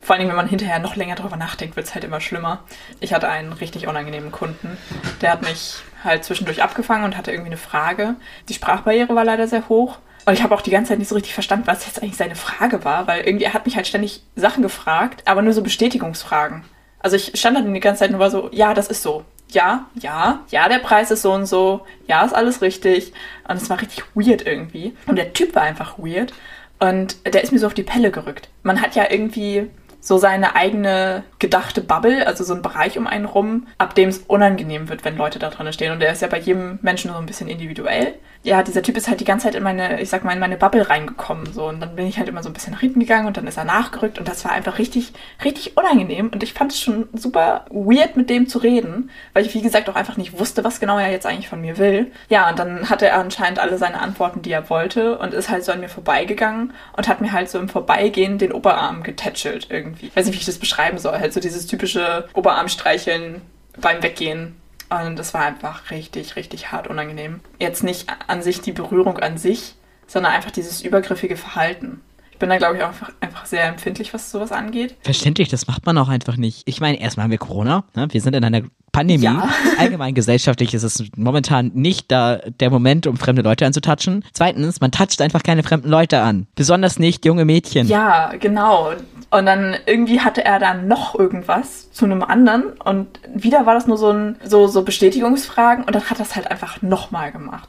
vor 0.00 0.16
allem, 0.16 0.28
wenn 0.28 0.36
man 0.36 0.48
hinterher 0.48 0.78
noch 0.78 0.96
länger 0.96 1.16
darüber 1.16 1.36
nachdenkt, 1.36 1.76
wird 1.76 1.86
es 1.86 1.94
halt 1.94 2.04
immer 2.04 2.20
schlimmer. 2.20 2.62
Ich 3.00 3.12
hatte 3.12 3.28
einen 3.28 3.52
richtig 3.52 3.88
unangenehmen 3.88 4.32
Kunden. 4.32 4.78
Der 5.20 5.32
hat 5.32 5.42
mich 5.42 5.76
halt 6.04 6.24
zwischendurch 6.24 6.62
abgefangen 6.62 7.04
und 7.04 7.16
hatte 7.16 7.30
irgendwie 7.30 7.50
eine 7.50 7.56
Frage. 7.56 8.14
Die 8.48 8.54
Sprachbarriere 8.54 9.14
war 9.14 9.24
leider 9.24 9.48
sehr 9.48 9.68
hoch. 9.68 9.98
Und 10.24 10.34
ich 10.34 10.42
habe 10.42 10.54
auch 10.54 10.60
die 10.60 10.70
ganze 10.70 10.90
Zeit 10.90 10.98
nicht 10.98 11.08
so 11.08 11.14
richtig 11.14 11.34
verstanden, 11.34 11.66
was 11.66 11.86
jetzt 11.86 12.02
eigentlich 12.02 12.16
seine 12.16 12.36
Frage 12.36 12.84
war, 12.84 13.06
weil 13.06 13.22
irgendwie 13.22 13.44
er 13.44 13.54
hat 13.54 13.66
mich 13.66 13.76
halt 13.76 13.86
ständig 13.86 14.22
Sachen 14.36 14.62
gefragt, 14.62 15.22
aber 15.26 15.42
nur 15.42 15.52
so 15.52 15.62
Bestätigungsfragen. 15.62 16.64
Also 17.00 17.16
ich 17.16 17.32
stand 17.38 17.56
dann 17.56 17.72
die 17.72 17.80
ganze 17.80 18.00
Zeit 18.00 18.10
nur 18.10 18.20
war 18.20 18.30
so, 18.30 18.50
ja, 18.52 18.74
das 18.74 18.88
ist 18.88 19.02
so. 19.02 19.24
Ja, 19.50 19.86
ja, 19.94 20.40
ja, 20.50 20.68
der 20.68 20.78
Preis 20.78 21.10
ist 21.10 21.22
so 21.22 21.32
und 21.32 21.46
so. 21.46 21.86
Ja, 22.06 22.24
ist 22.24 22.34
alles 22.34 22.60
richtig. 22.62 23.12
Und 23.48 23.56
es 23.56 23.70
war 23.70 23.80
richtig 23.80 24.04
weird 24.14 24.46
irgendwie. 24.46 24.94
Und 25.06 25.16
der 25.16 25.32
Typ 25.32 25.54
war 25.54 25.62
einfach 25.62 25.98
weird. 25.98 26.34
Und 26.78 27.16
der 27.26 27.42
ist 27.42 27.52
mir 27.52 27.58
so 27.58 27.66
auf 27.66 27.74
die 27.74 27.82
Pelle 27.82 28.10
gerückt. 28.10 28.48
Man 28.62 28.80
hat 28.80 28.94
ja 28.94 29.10
irgendwie 29.10 29.70
so 30.00 30.16
seine 30.16 30.54
eigene 30.54 31.24
gedachte 31.38 31.80
Bubble, 31.80 32.26
also 32.26 32.44
so 32.44 32.54
ein 32.54 32.62
Bereich 32.62 32.98
um 32.98 33.06
einen 33.06 33.24
rum, 33.24 33.66
ab 33.78 33.94
dem 33.94 34.08
es 34.08 34.18
unangenehm 34.18 34.88
wird, 34.88 35.04
wenn 35.04 35.16
Leute 35.16 35.38
da 35.38 35.50
drin 35.50 35.72
stehen. 35.72 35.92
Und 35.92 36.00
der 36.00 36.12
ist 36.12 36.22
ja 36.22 36.28
bei 36.28 36.38
jedem 36.38 36.78
Menschen 36.82 37.10
so 37.10 37.18
ein 37.18 37.26
bisschen 37.26 37.48
individuell 37.48 38.14
ja, 38.42 38.62
dieser 38.62 38.82
Typ 38.82 38.96
ist 38.96 39.08
halt 39.08 39.20
die 39.20 39.24
ganze 39.24 39.44
Zeit 39.44 39.54
in 39.54 39.62
meine, 39.62 40.00
ich 40.00 40.08
sag 40.08 40.24
mal, 40.24 40.32
in 40.32 40.38
meine 40.38 40.56
Bubble 40.56 40.88
reingekommen. 40.88 41.52
So. 41.52 41.66
Und 41.66 41.80
dann 41.80 41.96
bin 41.96 42.06
ich 42.06 42.18
halt 42.18 42.28
immer 42.28 42.42
so 42.42 42.48
ein 42.48 42.52
bisschen 42.52 42.72
nach 42.72 42.80
hinten 42.80 43.00
gegangen 43.00 43.26
und 43.26 43.36
dann 43.36 43.46
ist 43.46 43.56
er 43.56 43.64
nachgerückt 43.64 44.18
und 44.18 44.28
das 44.28 44.44
war 44.44 44.52
einfach 44.52 44.78
richtig, 44.78 45.12
richtig 45.44 45.76
unangenehm. 45.76 46.28
Und 46.28 46.42
ich 46.42 46.54
fand 46.54 46.72
es 46.72 46.80
schon 46.80 47.08
super 47.12 47.66
weird, 47.70 48.16
mit 48.16 48.30
dem 48.30 48.48
zu 48.48 48.58
reden, 48.58 49.10
weil 49.34 49.44
ich, 49.44 49.54
wie 49.54 49.62
gesagt, 49.62 49.88
auch 49.88 49.96
einfach 49.96 50.16
nicht 50.16 50.38
wusste, 50.38 50.64
was 50.64 50.80
genau 50.80 50.98
er 50.98 51.10
jetzt 51.10 51.26
eigentlich 51.26 51.48
von 51.48 51.60
mir 51.60 51.78
will. 51.78 52.12
Ja, 52.28 52.48
und 52.48 52.58
dann 52.58 52.88
hatte 52.88 53.06
er 53.08 53.18
anscheinend 53.18 53.58
alle 53.58 53.76
seine 53.76 54.00
Antworten, 54.00 54.42
die 54.42 54.52
er 54.52 54.70
wollte 54.70 55.18
und 55.18 55.34
ist 55.34 55.50
halt 55.50 55.64
so 55.64 55.72
an 55.72 55.80
mir 55.80 55.88
vorbeigegangen 55.88 56.72
und 56.96 57.08
hat 57.08 57.20
mir 57.20 57.32
halt 57.32 57.50
so 57.50 57.58
im 57.58 57.68
Vorbeigehen 57.68 58.38
den 58.38 58.52
Oberarm 58.52 59.02
getätschelt 59.02 59.66
irgendwie. 59.70 60.06
Ich 60.06 60.16
weiß 60.16 60.26
nicht, 60.26 60.36
wie 60.36 60.40
ich 60.40 60.46
das 60.46 60.58
beschreiben 60.58 60.98
soll. 60.98 61.18
Halt 61.18 61.32
so 61.32 61.40
dieses 61.40 61.66
typische 61.66 62.28
Oberarmstreicheln 62.34 63.42
beim 63.80 64.02
Weggehen 64.02 64.56
und 64.90 65.18
das 65.18 65.34
war 65.34 65.42
einfach 65.42 65.90
richtig, 65.90 66.36
richtig 66.36 66.72
hart 66.72 66.88
unangenehm. 66.88 67.40
Jetzt 67.58 67.82
nicht 67.82 68.06
an 68.26 68.42
sich 68.42 68.60
die 68.60 68.72
Berührung 68.72 69.18
an 69.18 69.38
sich, 69.38 69.74
sondern 70.06 70.32
einfach 70.32 70.50
dieses 70.50 70.82
übergriffige 70.82 71.36
Verhalten. 71.36 72.00
Ich 72.30 72.38
bin 72.38 72.48
da, 72.50 72.56
glaube 72.56 72.76
ich, 72.76 72.82
auch 72.84 72.88
einfach, 72.88 73.12
einfach 73.20 73.46
sehr 73.46 73.64
empfindlich, 73.64 74.14
was 74.14 74.30
sowas 74.30 74.52
angeht. 74.52 74.96
Verständlich, 75.00 75.48
das 75.48 75.66
macht 75.66 75.84
man 75.86 75.98
auch 75.98 76.08
einfach 76.08 76.36
nicht. 76.36 76.62
Ich 76.66 76.80
meine, 76.80 77.00
erstmal 77.00 77.24
haben 77.24 77.30
wir 77.30 77.38
Corona, 77.38 77.84
ne? 77.94 78.06
wir 78.10 78.20
sind 78.20 78.34
in 78.36 78.44
einer 78.44 78.62
Pandemie. 78.98 79.24
Ja. 79.24 79.48
Allgemein 79.78 80.14
gesellschaftlich 80.14 80.74
ist 80.74 80.82
es 80.82 81.04
momentan 81.16 81.70
nicht 81.74 82.10
da 82.10 82.36
der 82.60 82.70
Moment, 82.70 83.06
um 83.06 83.16
fremde 83.16 83.42
Leute 83.42 83.64
anzutatschen. 83.64 84.24
Zweitens, 84.32 84.80
man 84.80 84.90
toucht 84.90 85.20
einfach 85.20 85.42
keine 85.42 85.62
fremden 85.62 85.88
Leute 85.88 86.20
an. 86.20 86.46
Besonders 86.54 86.98
nicht 86.98 87.24
junge 87.24 87.44
Mädchen. 87.44 87.86
Ja, 87.86 88.32
genau. 88.38 88.92
Und 89.30 89.46
dann 89.46 89.76
irgendwie 89.86 90.20
hatte 90.20 90.44
er 90.44 90.58
dann 90.58 90.88
noch 90.88 91.14
irgendwas 91.14 91.90
zu 91.92 92.06
einem 92.06 92.22
anderen 92.22 92.72
und 92.84 93.20
wieder 93.34 93.66
war 93.66 93.74
das 93.74 93.86
nur 93.86 93.98
so 93.98 94.10
ein 94.10 94.36
so 94.42 94.66
so 94.66 94.82
Bestätigungsfragen 94.82 95.84
und 95.84 95.94
dann 95.94 96.08
hat 96.08 96.18
das 96.18 96.34
halt 96.34 96.50
einfach 96.50 96.82
nochmal 96.82 97.30
gemacht. 97.30 97.68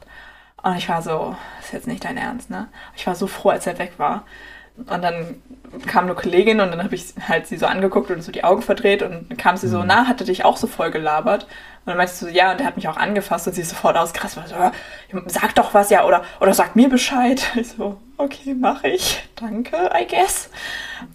Und 0.62 0.76
ich 0.76 0.88
war 0.88 1.02
so, 1.02 1.36
das 1.58 1.66
ist 1.66 1.72
jetzt 1.72 1.86
nicht 1.86 2.04
dein 2.04 2.16
Ernst, 2.16 2.50
ne? 2.50 2.68
Ich 2.96 3.06
war 3.06 3.14
so 3.14 3.26
froh, 3.26 3.50
als 3.50 3.66
er 3.66 3.78
weg 3.78 3.92
war. 3.96 4.24
Und 4.88 5.02
dann 5.02 5.42
kam 5.86 6.04
eine 6.04 6.14
Kollegin 6.14 6.60
und 6.60 6.70
dann 6.70 6.82
habe 6.82 6.94
ich 6.94 7.14
halt 7.28 7.46
sie 7.46 7.56
so 7.56 7.66
angeguckt 7.66 8.10
und 8.10 8.22
so 8.22 8.32
die 8.32 8.44
Augen 8.44 8.62
verdreht 8.62 9.02
und 9.02 9.30
dann 9.30 9.36
kam 9.36 9.56
sie 9.56 9.68
so, 9.68 9.78
mhm. 9.78 9.84
na, 9.86 10.08
hatte 10.08 10.24
dich 10.24 10.44
auch 10.44 10.56
so 10.56 10.66
voll 10.66 10.90
gelabert? 10.90 11.44
Und 11.44 11.86
dann 11.86 11.96
meinte 11.96 12.12
sie 12.12 12.24
so, 12.26 12.30
ja, 12.30 12.50
und 12.50 12.60
der 12.60 12.66
hat 12.66 12.76
mich 12.76 12.88
auch 12.88 12.96
angefasst 12.96 13.46
und 13.46 13.54
sie 13.54 13.62
ist 13.62 13.70
sofort 13.70 13.96
ausgerastet. 13.96 14.44
So, 14.48 15.20
sag 15.26 15.54
doch 15.54 15.72
was, 15.72 15.90
ja, 15.90 16.04
oder, 16.04 16.24
oder 16.40 16.52
sag 16.54 16.76
mir 16.76 16.88
Bescheid. 16.88 17.42
Ich 17.54 17.68
so, 17.68 17.98
okay, 18.16 18.54
mache 18.54 18.88
ich. 18.88 19.28
Danke, 19.36 19.90
I 19.94 20.06
guess. 20.06 20.50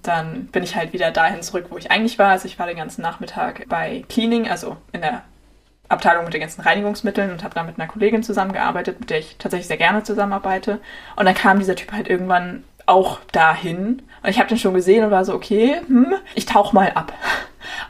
Dann 0.01 0.47
bin 0.47 0.63
ich 0.63 0.75
halt 0.75 0.93
wieder 0.93 1.11
dahin 1.11 1.41
zurück, 1.41 1.67
wo 1.69 1.77
ich 1.77 1.91
eigentlich 1.91 2.17
war. 2.17 2.29
Also 2.29 2.47
ich 2.47 2.57
war 2.57 2.67
den 2.67 2.77
ganzen 2.77 3.01
Nachmittag 3.01 3.67
bei 3.67 4.03
Cleaning, 4.09 4.49
also 4.49 4.77
in 4.91 5.01
der 5.01 5.23
Abteilung 5.87 6.25
mit 6.25 6.33
den 6.33 6.41
ganzen 6.41 6.61
Reinigungsmitteln 6.61 7.31
und 7.31 7.43
habe 7.43 7.53
da 7.53 7.63
mit 7.63 7.77
einer 7.77 7.87
Kollegin 7.87 8.23
zusammengearbeitet, 8.23 8.99
mit 8.99 9.09
der 9.09 9.19
ich 9.19 9.37
tatsächlich 9.37 9.67
sehr 9.67 9.77
gerne 9.77 10.03
zusammenarbeite. 10.03 10.79
Und 11.15 11.25
dann 11.25 11.35
kam 11.35 11.59
dieser 11.59 11.75
Typ 11.75 11.91
halt 11.91 12.07
irgendwann 12.07 12.63
auch 12.85 13.19
dahin. 13.31 14.01
Und 14.23 14.29
ich 14.29 14.39
habe 14.39 14.49
den 14.49 14.57
schon 14.57 14.73
gesehen 14.73 15.03
und 15.03 15.11
war 15.11 15.25
so, 15.25 15.33
okay, 15.33 15.81
hm, 15.87 16.13
ich 16.33 16.45
tauch 16.45 16.73
mal 16.73 16.91
ab. 16.95 17.13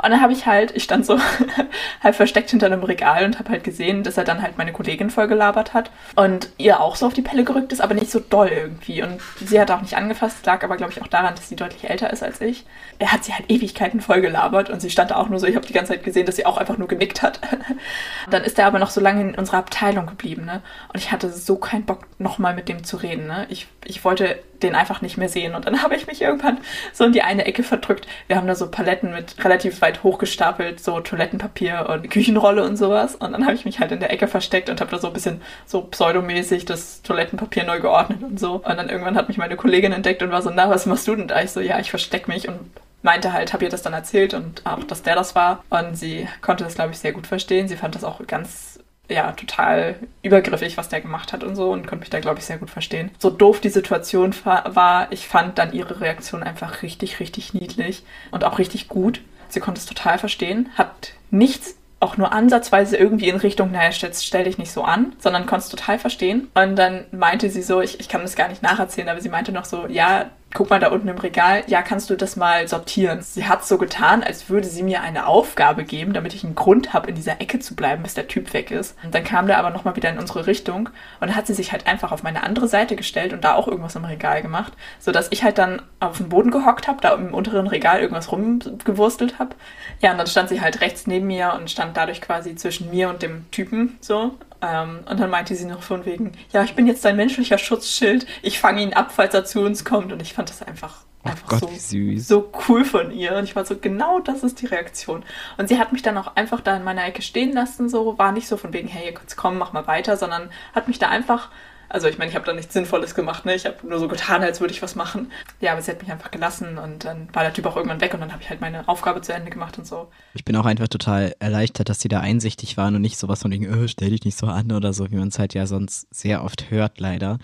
Und 0.04 0.12
dann 0.12 0.22
habe 0.22 0.34
ich 0.34 0.46
halt, 0.46 0.75
ich 0.75 0.84
stand 0.84 1.06
so 1.06 1.20
halb 2.04 2.16
versteckt 2.16 2.50
hinter 2.50 2.68
einem 2.68 2.84
Regal 2.84 3.25
und 3.25 3.40
habe 3.40 3.50
halt 3.50 3.64
gesehen, 3.64 4.04
dass 4.04 4.18
er 4.18 4.24
dann 4.24 4.42
halt 4.42 4.58
meine 4.58 4.72
Kollegin 4.72 5.10
voll 5.10 5.28
gelabert 5.28 5.74
hat 5.74 5.92
und 6.16 6.50
ihr 6.58 6.80
auch 6.80 6.96
so 6.96 7.08
auf 7.08 7.14
die 7.14 7.22
Pelle 7.22 7.44
gerückt 7.44 7.72
ist, 7.72 7.82
aber 7.82 7.94
nicht 7.94 8.12
so 8.12 8.20
doll 8.20 8.50
irgendwie. 8.50 9.04
Und 9.04 9.20
sie 9.44 9.60
hat 9.60 9.72
auch 9.72 9.82
nicht 9.82 9.98
angefasst, 9.98 10.46
lag 10.46 10.64
aber, 10.64 10.78
glaube 10.78 10.92
ich, 10.92 11.02
auch 11.02 11.08
daran, 11.08 11.36
dass 11.36 11.50
sie 11.50 11.56
deutlich 11.56 11.90
älter 11.90 12.12
ist 12.12 12.24
als 12.24 12.42
ich. 12.42 12.66
Er 13.00 13.12
hat 13.12 13.24
sie 13.24 13.34
halt 13.34 13.50
Ewigkeiten 13.50 14.02
voll 14.02 14.22
gelabert 14.22 14.70
und 14.70 14.82
sie 14.82 14.90
stand 14.90 15.12
da 15.12 15.16
auch 15.16 15.30
nur 15.30 15.40
so, 15.40 15.48
ich 15.48 15.56
habe 15.56 15.68
die 15.68 15.74
ganze 15.74 15.94
Zeit 15.94 16.04
gesehen, 16.04 16.25
dass 16.25 16.36
sie 16.36 16.46
auch 16.46 16.58
einfach 16.58 16.78
nur 16.78 16.88
genickt 16.88 17.22
hat. 17.22 17.40
dann 18.30 18.44
ist 18.44 18.60
er 18.60 18.68
aber 18.68 18.80
noch 18.80 18.90
so 18.90 19.02
lange 19.02 19.22
in 19.22 19.36
unserer 19.36 19.58
Abteilung 19.58 20.06
geblieben, 20.06 20.46
ne? 20.46 20.62
Und 20.94 21.00
ich 21.00 21.12
hatte 21.12 21.30
so 21.32 21.58
keinen 21.58 21.86
Bock, 21.86 22.06
nochmal 22.20 22.54
mit 22.54 22.70
dem 22.70 22.84
zu 22.84 22.98
reden, 22.98 23.28
ne? 23.28 23.46
Ich, 23.50 23.68
ich 23.84 24.06
wollte 24.06 24.40
den 24.63 24.75
einfach 24.75 25.01
nicht 25.01 25.17
mehr 25.17 25.29
sehen. 25.29 25.55
Und 25.55 25.65
dann 25.65 25.81
habe 25.83 25.95
ich 25.95 26.07
mich 26.07 26.21
irgendwann 26.21 26.59
so 26.93 27.05
in 27.05 27.13
die 27.13 27.21
eine 27.21 27.45
Ecke 27.45 27.63
verdrückt. 27.63 28.07
Wir 28.27 28.35
haben 28.38 28.47
da 28.47 28.55
so 28.55 28.69
Paletten 28.69 29.12
mit 29.12 29.43
relativ 29.43 29.81
weit 29.81 30.03
hochgestapelt, 30.03 30.79
so 30.79 31.00
Toilettenpapier 31.00 31.88
und 31.89 32.09
Küchenrolle 32.09 32.63
und 32.63 32.77
sowas. 32.77 33.15
Und 33.15 33.31
dann 33.31 33.45
habe 33.45 33.55
ich 33.55 33.65
mich 33.65 33.79
halt 33.79 33.91
in 33.91 34.00
der 34.00 34.12
Ecke 34.12 34.27
versteckt 34.27 34.69
und 34.69 34.81
habe 34.81 34.91
da 34.91 35.00
so 35.00 35.07
ein 35.07 35.13
bisschen 35.13 35.41
so 35.65 35.81
pseudomäßig 35.81 36.65
das 36.65 37.01
Toilettenpapier 37.01 37.63
neu 37.63 37.79
geordnet 37.79 38.24
und 38.24 38.39
so. 38.39 38.55
Und 38.55 38.77
dann 38.77 38.89
irgendwann 38.89 39.15
hat 39.15 39.27
mich 39.27 39.38
meine 39.38 39.55
Kollegin 39.55 39.91
entdeckt 39.91 40.21
und 40.24 40.31
war 40.31 40.41
so, 40.41 40.51
na, 40.53 40.69
was 40.69 40.85
machst 40.85 41.07
du 41.07 41.15
denn 41.15 41.27
da? 41.27 41.41
Ich 41.41 41.51
so, 41.51 41.59
ja, 41.59 41.79
ich 41.79 41.89
verstecke 41.89 42.31
mich 42.31 42.47
und 42.47 42.59
meinte 43.05 43.31
halt, 43.31 43.53
habe 43.53 43.63
ihr 43.63 43.69
das 43.69 43.83
dann 43.83 43.93
erzählt 43.93 44.33
und 44.33 44.65
auch, 44.65 44.83
dass 44.83 45.03
der 45.03 45.15
das 45.15 45.35
war. 45.35 45.63
Und 45.69 45.95
sie 45.97 46.27
konnte 46.41 46.63
das, 46.63 46.75
glaube 46.75 46.91
ich, 46.91 46.97
sehr 46.97 47.13
gut 47.13 47.27
verstehen. 47.27 47.67
Sie 47.67 47.77
fand 47.77 47.95
das 47.95 48.03
auch 48.03 48.19
ganz 48.27 48.75
ja, 49.09 49.31
total 49.33 49.95
übergriffig, 50.21 50.77
was 50.77 50.89
der 50.89 51.01
gemacht 51.01 51.33
hat 51.33 51.43
und 51.43 51.55
so 51.55 51.71
und 51.71 51.88
konnte 51.88 52.01
mich 52.01 52.09
da, 52.09 52.19
glaube 52.19 52.39
ich, 52.39 52.45
sehr 52.45 52.57
gut 52.57 52.69
verstehen. 52.69 53.12
So 53.19 53.29
doof 53.29 53.59
die 53.59 53.69
Situation 53.69 54.33
war, 54.43 55.12
ich 55.12 55.27
fand 55.27 55.57
dann 55.57 55.74
ihre 55.74 56.01
Reaktion 56.01 56.43
einfach 56.43 56.81
richtig, 56.81 57.19
richtig 57.19 57.53
niedlich 57.53 58.03
und 58.31 58.43
auch 58.43 58.59
richtig 58.59 58.88
gut. 58.88 59.21
Sie 59.47 59.59
konnte 59.59 59.79
es 59.79 59.85
total 59.85 60.17
verstehen, 60.17 60.69
hat 60.75 61.13
nichts 61.29 61.75
auch 62.00 62.17
nur 62.17 62.33
ansatzweise 62.33 62.97
irgendwie 62.97 63.29
in 63.29 63.38
Richtung, 63.38 63.71
naja, 63.71 63.91
stell, 63.91 64.12
stell 64.13 64.43
dich 64.43 64.57
nicht 64.57 64.71
so 64.71 64.83
an, 64.83 65.13
sondern 65.17 65.45
konnte 65.45 65.65
es 65.65 65.69
total 65.69 65.97
verstehen. 65.97 66.50
Und 66.53 66.75
dann 66.75 67.05
meinte 67.12 67.50
sie 67.50 67.62
so, 67.62 67.81
ich, 67.81 68.00
ich 68.00 68.09
kann 68.09 68.21
das 68.21 68.35
gar 68.35 68.50
nicht 68.50 68.62
nacherzählen, 68.62 69.09
aber 69.09 69.21
sie 69.21 69.29
meinte 69.29 69.51
noch 69.51 69.65
so, 69.65 69.88
ja, 69.88 70.29
guck 70.54 70.70
mal 70.70 70.80
da 70.80 70.88
unten 70.88 71.10
im 71.10 71.18
Regal, 71.18 71.64
ja, 71.68 71.82
kannst 71.82 72.10
du 72.10 72.16
das 72.16 72.36
mal 72.38 72.68
sortieren? 72.68 73.22
Sie 73.22 73.46
hat 73.46 73.66
so 73.66 73.78
getan, 73.78 74.24
als 74.24 74.50
würde 74.50 74.68
sie 74.68 74.84
mir 74.84 75.02
eine 75.02 75.28
Aufgabe 75.28 75.84
geben, 75.84 76.14
damit 76.14 76.34
ich 76.34 76.44
einen 76.44 76.56
Grund 76.56 76.94
habe, 76.94 77.10
in 77.10 77.16
dieser 77.16 77.42
Ecke 77.42 77.60
zu 77.60 77.75
bleiben, 77.75 78.04
bis 78.04 78.14
der 78.14 78.28
Typ 78.28 78.54
weg 78.54 78.72
ist. 78.72 78.96
Und 79.04 79.14
dann 79.14 79.25
kam 79.25 79.48
der 79.48 79.58
aber 79.58 79.70
nochmal 79.70 79.98
wieder 79.98 80.10
in 80.10 80.18
unsere 80.18 80.48
Richtung 80.48 80.88
und 81.20 81.28
dann 81.28 81.36
hat 81.36 81.48
sie 81.48 81.54
sich 81.54 81.72
halt 81.74 81.88
einfach 81.88 82.12
auf 82.12 82.24
meine 82.24 82.44
andere 82.44 82.68
Seite 82.68 82.96
gestellt 82.96 83.34
und 83.34 83.44
da 83.44 83.56
auch 83.56 83.68
irgendwas 83.68 83.96
im 83.96 84.06
Regal 84.06 84.42
gemacht, 84.42 84.74
sodass 85.00 85.28
ich 85.32 85.44
halt 85.44 85.58
dann 85.58 85.82
auf 86.00 86.18
dem 86.18 86.30
Boden 86.30 86.52
gehockt 86.52 86.88
habe, 86.88 87.02
da 87.02 87.14
im 87.14 87.34
unteren 87.34 87.68
Regal 87.68 88.00
irgendwas 88.00 88.32
rumgewurstelt 88.32 89.40
habe. 89.40 89.56
Ja, 90.02 90.12
und 90.12 90.18
dann 90.18 90.28
stand 90.28 90.50
sie 90.50 90.62
halt 90.62 90.80
rechts 90.80 91.06
neben 91.06 91.28
mir 91.28 91.54
und 91.60 91.70
stand 91.70 91.98
dadurch 91.98 92.22
quasi 92.22 92.56
zwischen 92.56 92.90
mir 92.92 93.10
und 93.10 93.22
dem 93.22 93.50
Typen 93.52 93.98
so 94.00 94.36
ähm, 94.62 95.00
und 95.09 95.19
dann 95.19 95.29
meinte 95.29 95.55
sie 95.55 95.65
noch 95.65 95.81
von 95.81 96.05
wegen, 96.05 96.33
ja, 96.51 96.63
ich 96.63 96.75
bin 96.75 96.88
jetzt 96.88 97.03
dein 97.05 97.15
menschlicher 97.15 97.57
Schutzschild, 97.57 98.25
ich 98.41 98.59
fange 98.59 98.81
ihn 98.81 98.93
ab, 98.93 99.12
falls 99.13 99.33
er 99.33 99.45
zu 99.45 99.62
uns 99.62 99.85
kommt. 99.85 100.12
Und 100.12 100.21
ich 100.21 100.33
fand 100.33 100.50
das 100.50 100.62
einfach, 100.62 101.03
einfach 101.24 101.47
Gott, 101.47 101.79
so, 101.79 102.17
so 102.17 102.51
cool 102.67 102.85
von 102.85 103.12
ihr. 103.12 103.35
Und 103.35 103.43
ich 103.43 103.55
war 103.55 103.65
so, 103.65 103.77
genau 103.77 104.19
das 104.19 104.43
ist 104.43 104.62
die 104.62 104.67
Reaktion. 104.67 105.24
Und 105.57 105.67
sie 105.67 105.79
hat 105.79 105.91
mich 105.91 106.01
dann 106.01 106.17
auch 106.17 106.35
einfach 106.35 106.62
da 106.62 106.75
in 106.75 106.83
meiner 106.83 107.05
Ecke 107.05 107.21
stehen 107.21 107.53
lassen, 107.53 107.89
so, 107.89 108.17
war 108.17 108.31
nicht 108.31 108.47
so 108.47 108.57
von 108.57 108.74
wegen, 108.74 108.88
hey, 108.88 109.13
jetzt 109.13 109.35
komm, 109.35 109.57
mach 109.57 109.74
mal 109.74 109.88
weiter, 109.88 110.17
sondern 110.17 110.50
hat 110.74 110.88
mich 110.88 111.00
da 111.00 111.09
einfach 111.09 111.50
also 111.96 112.10
ich 112.10 112.18
meine, 112.18 112.30
ich 112.30 112.36
habe 112.36 112.46
da 112.46 112.52
nichts 112.52 112.74
Sinnvolles 112.74 113.16
gemacht, 113.16 113.46
ne? 113.46 113.56
Ich 113.56 113.66
habe 113.66 113.88
nur 113.88 114.00
so 114.00 114.10
getan, 114.10 114.44
als 114.44 114.60
würde 114.60 114.74
ich 114.74 114.82
was 114.82 114.96
machen. 114.96 115.32
Ja, 115.62 115.72
aber 115.72 115.82
sie 115.82 115.92
hat 115.92 116.02
mich 116.02 116.12
einfach 116.12 116.30
gelassen 116.30 116.78
und 116.78 117.06
dann 117.06 117.30
war 117.32 117.44
der 117.44 117.54
Typ 117.54 117.66
auch 117.66 117.78
irgendwann 117.78 118.02
weg 118.02 118.14
und 118.14 118.20
dann 118.20 118.34
habe 118.34 118.44
ich 118.44 118.50
halt 118.50 118.60
meine 118.60 118.86
Aufgabe 118.90 119.22
zu 119.22 119.34
Ende 119.34 119.50
gemacht 119.50 119.78
und 119.78 119.88
so. 119.88 120.12
Ich 120.34 120.44
bin 120.44 120.58
auch 120.58 120.66
einfach 120.66 120.90
total 120.90 121.34
erleichtert, 121.40 121.88
dass 121.88 122.02
sie 122.02 122.10
da 122.10 122.20
einsichtig 122.20 122.75
waren 122.75 122.96
und 122.96 123.02
nicht 123.02 123.18
sowas 123.18 123.44
von 123.44 123.52
wegen, 123.52 123.74
oh, 123.74 123.88
stell 123.88 124.10
dich 124.10 124.25
nicht 124.25 124.38
so 124.38 124.48
an 124.48 124.74
oder 124.74 124.92
so, 124.92 125.10
wie 125.10 125.16
man 125.16 125.30
es 125.30 125.40
halt 125.40 125.54
ja 125.54 125.68
sonst 125.68 126.14
sehr 126.14 126.44
oft 126.44 126.70
hört, 126.70 127.00
leider. 127.00 127.40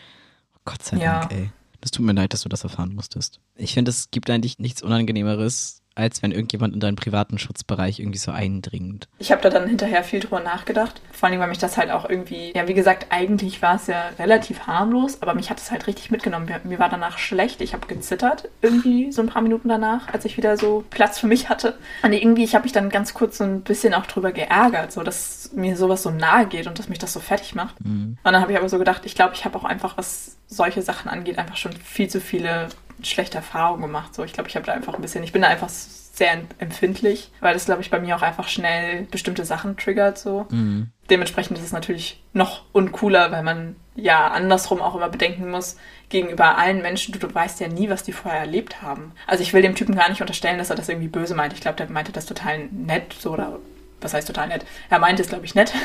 Gott 0.65 0.83
sei 0.83 0.97
ja. 0.97 1.21
Dank, 1.21 1.31
ey. 1.31 1.49
Das 1.79 1.91
tut 1.91 2.05
mir 2.05 2.11
leid, 2.11 2.33
dass 2.33 2.41
du 2.41 2.49
das 2.49 2.65
erfahren 2.65 2.93
musstest. 2.93 3.39
Ich 3.55 3.73
finde, 3.73 3.89
es 3.89 4.11
gibt 4.11 4.29
eigentlich 4.29 4.59
nichts 4.59 4.83
Unangenehmeres, 4.83 5.80
als 5.95 6.23
wenn 6.23 6.31
irgendjemand 6.31 6.73
in 6.73 6.79
deinen 6.79 6.95
privaten 6.95 7.37
Schutzbereich 7.37 7.99
irgendwie 7.99 8.17
so 8.17 8.31
eindringt. 8.31 9.07
Ich 9.19 9.31
habe 9.31 9.41
da 9.41 9.49
dann 9.49 9.67
hinterher 9.67 10.03
viel 10.03 10.21
drüber 10.21 10.39
nachgedacht. 10.39 11.01
Vor 11.11 11.27
allem, 11.29 11.39
weil 11.39 11.49
mich 11.49 11.57
das 11.57 11.77
halt 11.77 11.91
auch 11.91 12.09
irgendwie, 12.09 12.53
ja, 12.55 12.67
wie 12.67 12.73
gesagt, 12.73 13.07
eigentlich 13.09 13.61
war 13.61 13.75
es 13.75 13.87
ja 13.87 14.09
relativ 14.17 14.67
harmlos, 14.67 15.21
aber 15.21 15.33
mich 15.33 15.49
hat 15.49 15.59
es 15.59 15.69
halt 15.69 15.87
richtig 15.87 16.09
mitgenommen. 16.09 16.45
Mir, 16.45 16.61
mir 16.63 16.79
war 16.79 16.89
danach 16.89 17.17
schlecht. 17.17 17.61
Ich 17.61 17.73
habe 17.73 17.87
gezittert 17.87 18.49
irgendwie 18.61 19.11
so 19.11 19.21
ein 19.21 19.27
paar 19.27 19.41
Minuten 19.41 19.67
danach, 19.67 20.07
als 20.13 20.25
ich 20.25 20.37
wieder 20.37 20.57
so 20.57 20.83
Platz 20.89 21.19
für 21.19 21.27
mich 21.27 21.49
hatte. 21.49 21.77
Und 22.03 22.13
irgendwie, 22.13 22.43
ich 22.43 22.55
habe 22.55 22.63
mich 22.63 22.71
dann 22.71 22.89
ganz 22.89 23.13
kurz 23.13 23.37
so 23.37 23.43
ein 23.43 23.61
bisschen 23.61 23.93
auch 23.93 24.05
drüber 24.05 24.31
geärgert, 24.31 24.91
so 24.91 25.03
dass 25.03 25.51
mir 25.53 25.75
sowas 25.75 26.03
so 26.03 26.09
nahe 26.09 26.47
geht 26.47 26.67
und 26.67 26.79
dass 26.79 26.89
mich 26.89 26.99
das 26.99 27.13
so 27.13 27.19
fertig 27.19 27.53
macht. 27.55 27.83
Mhm. 27.83 28.17
Und 28.23 28.31
dann 28.31 28.41
habe 28.41 28.51
ich 28.51 28.57
aber 28.57 28.69
so 28.69 28.77
gedacht, 28.77 29.01
ich 29.05 29.15
glaube, 29.15 29.33
ich 29.35 29.43
habe 29.43 29.57
auch 29.57 29.65
einfach, 29.65 29.97
was 29.97 30.37
solche 30.47 30.81
Sachen 30.81 31.09
angeht, 31.09 31.37
einfach 31.37 31.57
schon 31.57 31.73
viel 31.73 32.09
zu 32.09 32.19
viele 32.19 32.69
schlechte 33.03 33.37
Erfahrungen 33.37 33.81
gemacht. 33.81 34.15
So, 34.15 34.23
ich 34.23 34.33
glaube, 34.33 34.49
ich 34.49 34.55
habe 34.55 34.65
da 34.65 34.73
einfach 34.73 34.93
ein 34.93 35.01
bisschen, 35.01 35.23
ich 35.23 35.31
bin 35.31 35.41
da 35.41 35.47
einfach 35.47 35.69
sehr 35.69 36.41
empfindlich, 36.59 37.31
weil 37.39 37.53
das, 37.53 37.65
glaube 37.65 37.81
ich, 37.81 37.89
bei 37.89 37.99
mir 37.99 38.15
auch 38.15 38.21
einfach 38.21 38.47
schnell 38.47 39.03
bestimmte 39.09 39.45
Sachen 39.45 39.77
triggert. 39.77 40.17
So. 40.17 40.45
Mhm. 40.49 40.91
Dementsprechend 41.09 41.57
ist 41.57 41.63
es 41.63 41.71
natürlich 41.71 42.21
noch 42.33 42.63
uncooler, 42.73 43.31
weil 43.31 43.43
man 43.43 43.75
ja 43.95 44.27
andersrum 44.27 44.81
auch 44.81 44.95
immer 44.95 45.09
bedenken 45.09 45.49
muss, 45.49 45.77
gegenüber 46.09 46.57
allen 46.57 46.81
Menschen, 46.81 47.13
du, 47.13 47.19
du 47.19 47.33
weißt 47.33 47.59
ja 47.59 47.67
nie, 47.67 47.89
was 47.89 48.03
die 48.03 48.11
vorher 48.11 48.41
erlebt 48.41 48.81
haben. 48.81 49.13
Also 49.25 49.41
ich 49.41 49.53
will 49.53 49.61
dem 49.61 49.75
Typen 49.75 49.95
gar 49.95 50.09
nicht 50.09 50.21
unterstellen, 50.21 50.57
dass 50.57 50.69
er 50.69 50.75
das 50.75 50.89
irgendwie 50.89 51.07
böse 51.07 51.33
meint. 51.33 51.53
Ich 51.53 51.61
glaube, 51.61 51.77
der 51.77 51.89
meinte 51.89 52.11
das 52.11 52.25
total 52.25 52.67
nett, 52.71 53.13
so 53.17 53.31
oder 53.31 53.59
was 54.01 54.13
heißt 54.13 54.27
total 54.27 54.47
nett? 54.47 54.65
Er 54.89 54.99
meinte 54.99 55.21
es, 55.21 55.29
glaube 55.29 55.45
ich, 55.45 55.55
nett. 55.55 55.73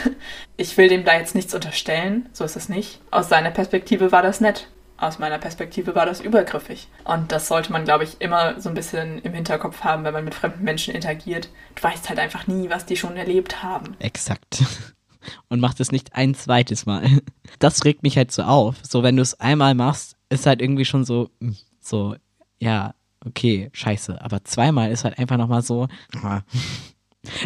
Ich 0.58 0.78
will 0.78 0.88
dem 0.88 1.04
da 1.04 1.18
jetzt 1.18 1.34
nichts 1.34 1.54
unterstellen, 1.54 2.30
so 2.32 2.42
ist 2.42 2.56
es 2.56 2.70
nicht. 2.70 3.00
Aus 3.10 3.28
seiner 3.28 3.50
Perspektive 3.50 4.10
war 4.10 4.22
das 4.22 4.40
nett 4.40 4.68
aus 4.98 5.18
meiner 5.18 5.38
Perspektive 5.38 5.94
war 5.94 6.06
das 6.06 6.20
übergriffig. 6.20 6.88
Und 7.04 7.32
das 7.32 7.48
sollte 7.48 7.72
man, 7.72 7.84
glaube 7.84 8.04
ich, 8.04 8.20
immer 8.20 8.60
so 8.60 8.68
ein 8.68 8.74
bisschen 8.74 9.20
im 9.22 9.34
Hinterkopf 9.34 9.82
haben, 9.82 10.04
wenn 10.04 10.14
man 10.14 10.24
mit 10.24 10.34
fremden 10.34 10.64
Menschen 10.64 10.94
interagiert. 10.94 11.48
Du 11.74 11.82
weißt 11.82 12.08
halt 12.08 12.18
einfach 12.18 12.46
nie, 12.46 12.70
was 12.70 12.86
die 12.86 12.96
schon 12.96 13.16
erlebt 13.16 13.62
haben. 13.62 13.96
Exakt. 13.98 14.62
Und 15.48 15.60
mach 15.60 15.74
das 15.74 15.92
nicht 15.92 16.14
ein 16.14 16.34
zweites 16.34 16.86
Mal. 16.86 17.06
Das 17.58 17.84
regt 17.84 18.02
mich 18.02 18.18
halt 18.18 18.32
so 18.32 18.42
auf. 18.42 18.76
So, 18.82 19.02
wenn 19.02 19.16
du 19.16 19.22
es 19.22 19.40
einmal 19.40 19.74
machst, 19.74 20.16
ist 20.28 20.44
halt 20.44 20.60
irgendwie 20.60 20.84
schon 20.84 21.04
so, 21.04 21.30
hm, 21.40 21.56
so, 21.80 22.16
ja, 22.58 22.92
okay, 23.24 23.70
scheiße. 23.72 24.20
Aber 24.20 24.44
zweimal 24.44 24.90
ist 24.90 25.04
halt 25.04 25.18
einfach 25.18 25.38
nochmal 25.38 25.62
so. 25.62 25.88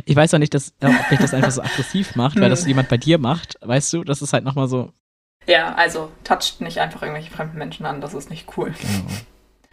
Ich 0.05 0.17
weiß 0.17 0.35
auch 0.35 0.39
nicht, 0.39 0.55
dass, 0.55 0.73
ob 0.83 1.11
mich 1.11 1.21
das 1.21 1.35
einfach 1.35 1.51
so 1.51 1.63
aggressiv 1.63 2.17
macht, 2.17 2.41
weil 2.41 2.51
das 2.51 2.67
jemand 2.67 2.89
bei 2.89 2.97
dir 2.97 3.19
macht. 3.19 3.57
Weißt 3.61 3.93
du, 3.93 4.03
das 4.03 4.23
ist 4.23 4.33
halt 4.33 4.45
nochmal 4.45 4.69
so, 4.69 4.93
ja, 5.47 5.75
also 5.75 6.11
toucht 6.25 6.61
nicht 6.61 6.79
einfach 6.79 7.03
irgendwelche 7.03 7.31
fremden 7.31 7.59
Menschen 7.59 7.87
an, 7.87 8.01
das 8.01 8.15
ist 8.15 8.31
nicht 8.31 8.57
cool. 8.57 8.75
Genau. 8.81 9.15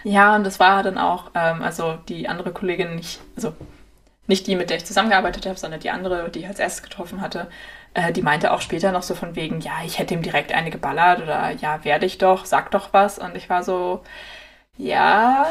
Ja, 0.03 0.36
und 0.36 0.43
das 0.43 0.59
war 0.59 0.83
dann 0.83 0.97
auch, 0.97 1.31
ähm, 1.36 1.62
also 1.62 1.97
die 2.07 2.27
andere 2.27 2.51
Kollegin 2.51 2.95
nicht, 2.95 3.19
also 3.36 3.53
nicht 4.27 4.47
die, 4.47 4.55
mit 4.55 4.69
der 4.69 4.77
ich 4.77 4.86
zusammengearbeitet 4.86 5.45
habe, 5.45 5.57
sondern 5.57 5.79
die 5.79 5.89
andere, 5.89 6.29
die 6.29 6.39
ich 6.39 6.47
als 6.47 6.59
erstes 6.59 6.83
getroffen 6.83 7.21
hatte, 7.21 7.50
äh, 7.93 8.12
die 8.12 8.21
meinte 8.21 8.51
auch 8.53 8.62
später 8.62 8.91
noch 8.91 9.03
so 9.03 9.15
von 9.15 9.36
wegen, 9.36 9.62
ja, 9.62 9.74
ich 9.86 10.00
hätte 10.00 10.13
ihm 10.13 10.21
direkt 10.21 10.51
eine 10.53 10.69
geballert 10.69 11.21
oder 11.21 11.51
ja, 11.51 11.83
werde 11.83 12.05
ich 12.05 12.17
doch, 12.17 12.45
sag 12.45 12.71
doch 12.71 12.93
was. 12.93 13.19
Und 13.19 13.36
ich 13.36 13.50
war 13.50 13.63
so, 13.63 14.03
ja, 14.77 15.47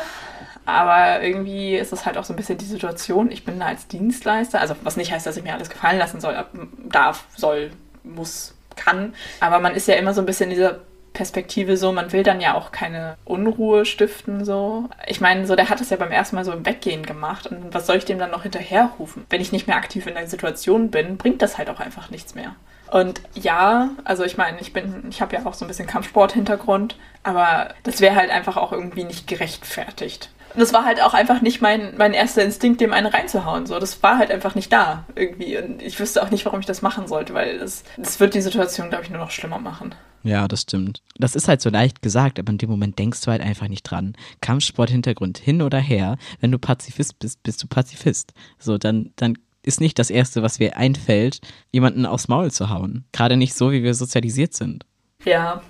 aber 0.64 1.23
irgendwie 1.23 1.76
ist 1.76 1.92
es 1.92 2.06
halt 2.06 2.18
auch 2.18 2.25
so 2.25 2.32
ein 2.32 2.37
bisschen 2.37 2.58
die 2.58 2.64
Situation, 2.64 3.30
ich 3.30 3.44
bin 3.44 3.61
da 3.61 3.66
als 3.66 3.88
Dienstleister, 3.88 4.61
also 4.61 4.76
was 4.82 4.96
nicht 4.96 5.12
heißt, 5.12 5.26
dass 5.26 5.37
ich 5.37 5.44
mir 5.44 5.54
alles 5.54 5.70
gefallen 5.70 5.99
lassen 5.99 6.20
soll, 6.20 6.44
darf, 6.88 7.25
soll, 7.37 7.73
muss, 8.04 8.55
kann. 8.76 9.14
Aber 9.40 9.59
man 9.59 9.75
ist 9.75 9.88
ja 9.88 9.95
immer 9.95 10.14
so 10.14 10.21
ein 10.21 10.26
bisschen 10.26 10.50
in 10.50 10.56
dieser 10.56 10.80
Perspektive 11.16 11.78
so, 11.78 11.92
man 11.92 12.12
will 12.12 12.23
dann 12.23 12.42
ja 12.42 12.54
auch 12.54 12.73
keine 12.73 13.16
Unruhe 13.25 13.87
stiften 13.87 14.45
so. 14.45 14.90
Ich 15.06 15.23
meine, 15.23 15.47
so 15.47 15.56
der 15.56 15.71
hat 15.71 15.80
es 15.80 15.88
ja 15.88 15.97
beim 15.97 16.12
ersten 16.12 16.37
Mal 16.37 16.45
so 16.45 16.52
im 16.52 16.66
Weggehen 16.66 17.06
gemacht 17.06 17.47
und 17.47 17.73
was 17.73 17.87
soll 17.87 17.97
ich 17.97 18.04
dem 18.04 18.18
dann 18.18 18.30
noch 18.30 18.42
hinterherrufen? 18.42 19.25
Wenn 19.30 19.40
ich 19.40 19.50
nicht 19.50 19.66
mehr 19.66 19.76
aktiv 19.76 20.06
in 20.06 20.14
der 20.14 20.26
Situation 20.26 20.90
bin, 20.90 21.16
bringt 21.16 21.40
das 21.40 21.56
halt 21.56 21.71
auch 21.71 21.80
einfach 21.80 22.11
nichts 22.11 22.35
mehr. 22.35 22.54
Und 22.90 23.23
ja, 23.35 23.90
also 24.04 24.25
ich 24.25 24.37
meine, 24.37 24.61
ich 24.61 24.75
bin, 24.75 25.06
ich 25.09 25.23
habe 25.23 25.35
ja 25.35 25.47
auch 25.47 25.54
so 25.54 25.64
ein 25.64 25.68
bisschen 25.68 25.87
Kampfsport-Hintergrund, 25.87 26.97
aber 27.23 27.75
das 27.83 28.00
wäre 28.00 28.14
halt 28.14 28.30
einfach 28.30 28.59
auch 28.59 28.73
irgendwie 28.73 29.04
nicht 29.04 29.26
gerechtfertigt. 29.26 30.30
Das 30.55 30.73
war 30.73 30.85
halt 30.85 31.03
auch 31.03 31.15
einfach 31.15 31.43
nicht 31.43 31.61
mein, 31.61 31.95
mein 31.97 32.15
erster 32.15 32.43
Instinkt, 32.43 32.81
dem 32.81 32.93
einen 32.93 33.07
reinzuhauen. 33.07 33.67
So, 33.67 33.79
das 33.79 34.03
war 34.03 34.19
halt 34.19 34.31
einfach 34.31 34.55
nicht 34.55 34.73
da 34.73 35.05
irgendwie. 35.15 35.59
Und 35.59 35.83
ich 35.83 35.99
wüsste 35.99 36.23
auch 36.23 36.31
nicht, 36.31 36.45
warum 36.47 36.61
ich 36.61 36.67
das 36.67 36.83
machen 36.83 37.07
sollte, 37.09 37.35
weil 37.35 37.59
das, 37.59 37.85
das 37.97 38.21
wird 38.21 38.35
die 38.35 38.41
Situation, 38.41 38.88
glaube 38.88 39.05
ich, 39.05 39.11
nur 39.11 39.21
noch 39.21 39.31
schlimmer 39.31 39.59
machen. 39.59 39.95
Ja, 40.23 40.49
das 40.49 40.62
stimmt. 40.62 41.03
Das 41.17 41.37
ist 41.37 41.47
halt 41.47 41.61
so 41.61 41.71
leicht 41.71 42.03
gesagt, 42.03 42.38
aber 42.41 42.50
in 42.50 42.59
dem 42.59 42.71
Moment 42.71 42.99
denkst 42.99 43.21
du 43.21 43.31
halt 43.31 43.43
einfach 43.43 43.69
nicht 43.69 43.85
dran. 43.85 44.17
Kampfsport-Hintergrund 44.41 45.38
hin 45.38 45.62
oder 45.62 45.79
her, 45.79 46.17
wenn 46.41 46.50
du 46.50 46.59
Pazifist 46.59 47.19
bist, 47.21 47.43
bist 47.45 47.62
du 47.62 47.69
Pazifist. 47.69 48.33
So, 48.59 48.76
dann, 48.76 49.12
dann 49.15 49.38
ist 49.62 49.81
nicht 49.81 49.99
das 49.99 50.11
Erste, 50.11 50.43
was 50.43 50.59
mir 50.59 50.76
einfällt, 50.76 51.41
jemanden 51.71 52.07
aufs 52.07 52.29
Maul 52.29 52.50
zu 52.50 52.71
hauen. 52.71 53.05
Gerade 53.12 53.37
nicht 53.37 53.55
so, 53.55 53.71
wie 53.73 53.83
wir 53.83 53.95
sozialisiert 53.95 54.55
sind. 54.55 54.85
Ja, 55.26 55.61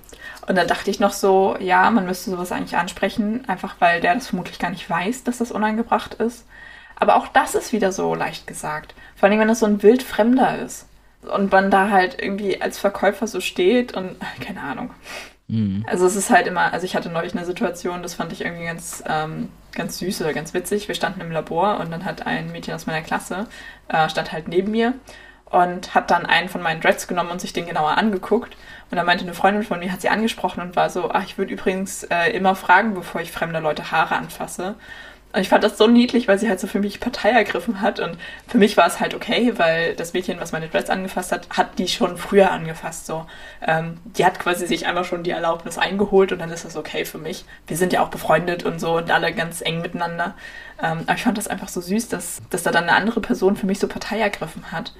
und 0.46 0.56
dann 0.56 0.68
dachte 0.68 0.90
ich 0.90 1.00
noch 1.00 1.12
so, 1.12 1.56
ja, 1.58 1.90
man 1.90 2.06
müsste 2.06 2.30
sowas 2.30 2.52
eigentlich 2.52 2.76
ansprechen, 2.76 3.48
einfach 3.48 3.76
weil 3.78 4.00
der 4.00 4.14
das 4.14 4.28
vermutlich 4.28 4.58
gar 4.58 4.70
nicht 4.70 4.88
weiß, 4.88 5.24
dass 5.24 5.38
das 5.38 5.50
unangebracht 5.50 6.14
ist. 6.14 6.46
Aber 6.94 7.16
auch 7.16 7.28
das 7.28 7.54
ist 7.54 7.72
wieder 7.72 7.90
so 7.90 8.14
leicht 8.14 8.46
gesagt. 8.46 8.94
Vor 9.16 9.28
allem, 9.28 9.40
wenn 9.40 9.48
das 9.48 9.60
so 9.60 9.66
ein 9.66 9.82
Wildfremder 9.82 10.58
ist. 10.58 10.88
Und 11.22 11.50
man 11.50 11.70
da 11.70 11.90
halt 11.90 12.22
irgendwie 12.22 12.60
als 12.60 12.78
Verkäufer 12.78 13.26
so 13.26 13.40
steht 13.40 13.96
und 13.96 14.16
keine 14.40 14.60
Ahnung. 14.60 14.90
Mhm. 15.48 15.84
Also 15.88 16.06
es 16.06 16.16
ist 16.16 16.30
halt 16.30 16.46
immer, 16.46 16.72
also 16.72 16.84
ich 16.84 16.94
hatte 16.94 17.08
neulich 17.08 17.34
eine 17.34 17.46
Situation, 17.46 18.02
das 18.02 18.14
fand 18.14 18.32
ich 18.32 18.42
irgendwie 18.42 18.66
ganz, 18.66 19.02
ähm, 19.08 19.48
ganz 19.72 19.98
süß 19.98 20.20
oder 20.20 20.34
ganz 20.34 20.52
witzig. 20.52 20.86
Wir 20.86 20.94
standen 20.94 21.22
im 21.22 21.32
Labor 21.32 21.80
und 21.80 21.90
dann 21.90 22.04
hat 22.04 22.26
ein 22.26 22.52
Mädchen 22.52 22.74
aus 22.74 22.86
meiner 22.86 23.02
Klasse, 23.02 23.46
äh, 23.88 24.08
stand 24.08 24.32
halt 24.32 24.48
neben 24.48 24.70
mir 24.70 24.92
und 25.46 25.94
hat 25.94 26.10
dann 26.10 26.26
einen 26.26 26.48
von 26.48 26.62
meinen 26.62 26.80
Dreads 26.80 27.08
genommen 27.08 27.30
und 27.30 27.40
sich 27.40 27.52
den 27.52 27.66
genauer 27.66 27.96
angeguckt. 27.96 28.56
Und 28.90 28.96
dann 28.96 29.06
meinte 29.06 29.24
eine 29.24 29.34
Freundin 29.34 29.64
von 29.64 29.80
mir, 29.80 29.92
hat 29.92 30.00
sie 30.00 30.08
angesprochen 30.08 30.60
und 30.60 30.76
war 30.76 30.90
so, 30.90 31.10
ach, 31.10 31.24
ich 31.24 31.38
würde 31.38 31.52
übrigens 31.52 32.04
äh, 32.04 32.30
immer 32.30 32.54
fragen, 32.54 32.94
bevor 32.94 33.20
ich 33.20 33.32
fremde 33.32 33.58
Leute 33.58 33.90
Haare 33.90 34.16
anfasse. 34.16 34.76
Und 35.36 35.42
ich 35.42 35.50
fand 35.50 35.62
das 35.64 35.76
so 35.76 35.86
niedlich, 35.86 36.28
weil 36.28 36.38
sie 36.38 36.48
halt 36.48 36.60
so 36.60 36.66
für 36.66 36.78
mich 36.78 36.98
Partei 36.98 37.28
ergriffen 37.28 37.82
hat. 37.82 38.00
Und 38.00 38.16
für 38.48 38.56
mich 38.56 38.78
war 38.78 38.86
es 38.86 39.00
halt 39.00 39.12
okay, 39.12 39.52
weil 39.56 39.94
das 39.94 40.14
Mädchen, 40.14 40.40
was 40.40 40.52
meine 40.52 40.68
Dress 40.68 40.88
angefasst 40.88 41.30
hat, 41.30 41.48
hat 41.50 41.78
die 41.78 41.88
schon 41.88 42.16
früher 42.16 42.50
angefasst. 42.52 43.04
So, 43.04 43.26
ähm, 43.66 43.98
die 44.04 44.24
hat 44.24 44.38
quasi 44.38 44.66
sich 44.66 44.86
einfach 44.86 45.04
schon 45.04 45.24
die 45.24 45.32
Erlaubnis 45.32 45.76
eingeholt 45.76 46.32
und 46.32 46.38
dann 46.38 46.50
ist 46.50 46.64
das 46.64 46.76
okay 46.76 47.04
für 47.04 47.18
mich. 47.18 47.44
Wir 47.66 47.76
sind 47.76 47.92
ja 47.92 48.02
auch 48.02 48.08
befreundet 48.08 48.64
und 48.64 48.80
so 48.80 48.96
und 48.96 49.10
alle 49.10 49.30
ganz 49.34 49.60
eng 49.60 49.82
miteinander. 49.82 50.34
Ähm, 50.82 51.00
aber 51.06 51.16
ich 51.16 51.22
fand 51.24 51.36
das 51.36 51.48
einfach 51.48 51.68
so 51.68 51.82
süß, 51.82 52.08
dass, 52.08 52.40
dass 52.48 52.62
da 52.62 52.70
dann 52.70 52.84
eine 52.84 52.94
andere 52.94 53.20
Person 53.20 53.56
für 53.56 53.66
mich 53.66 53.78
so 53.78 53.88
Partei 53.88 54.20
ergriffen 54.20 54.72
hat. 54.72 54.94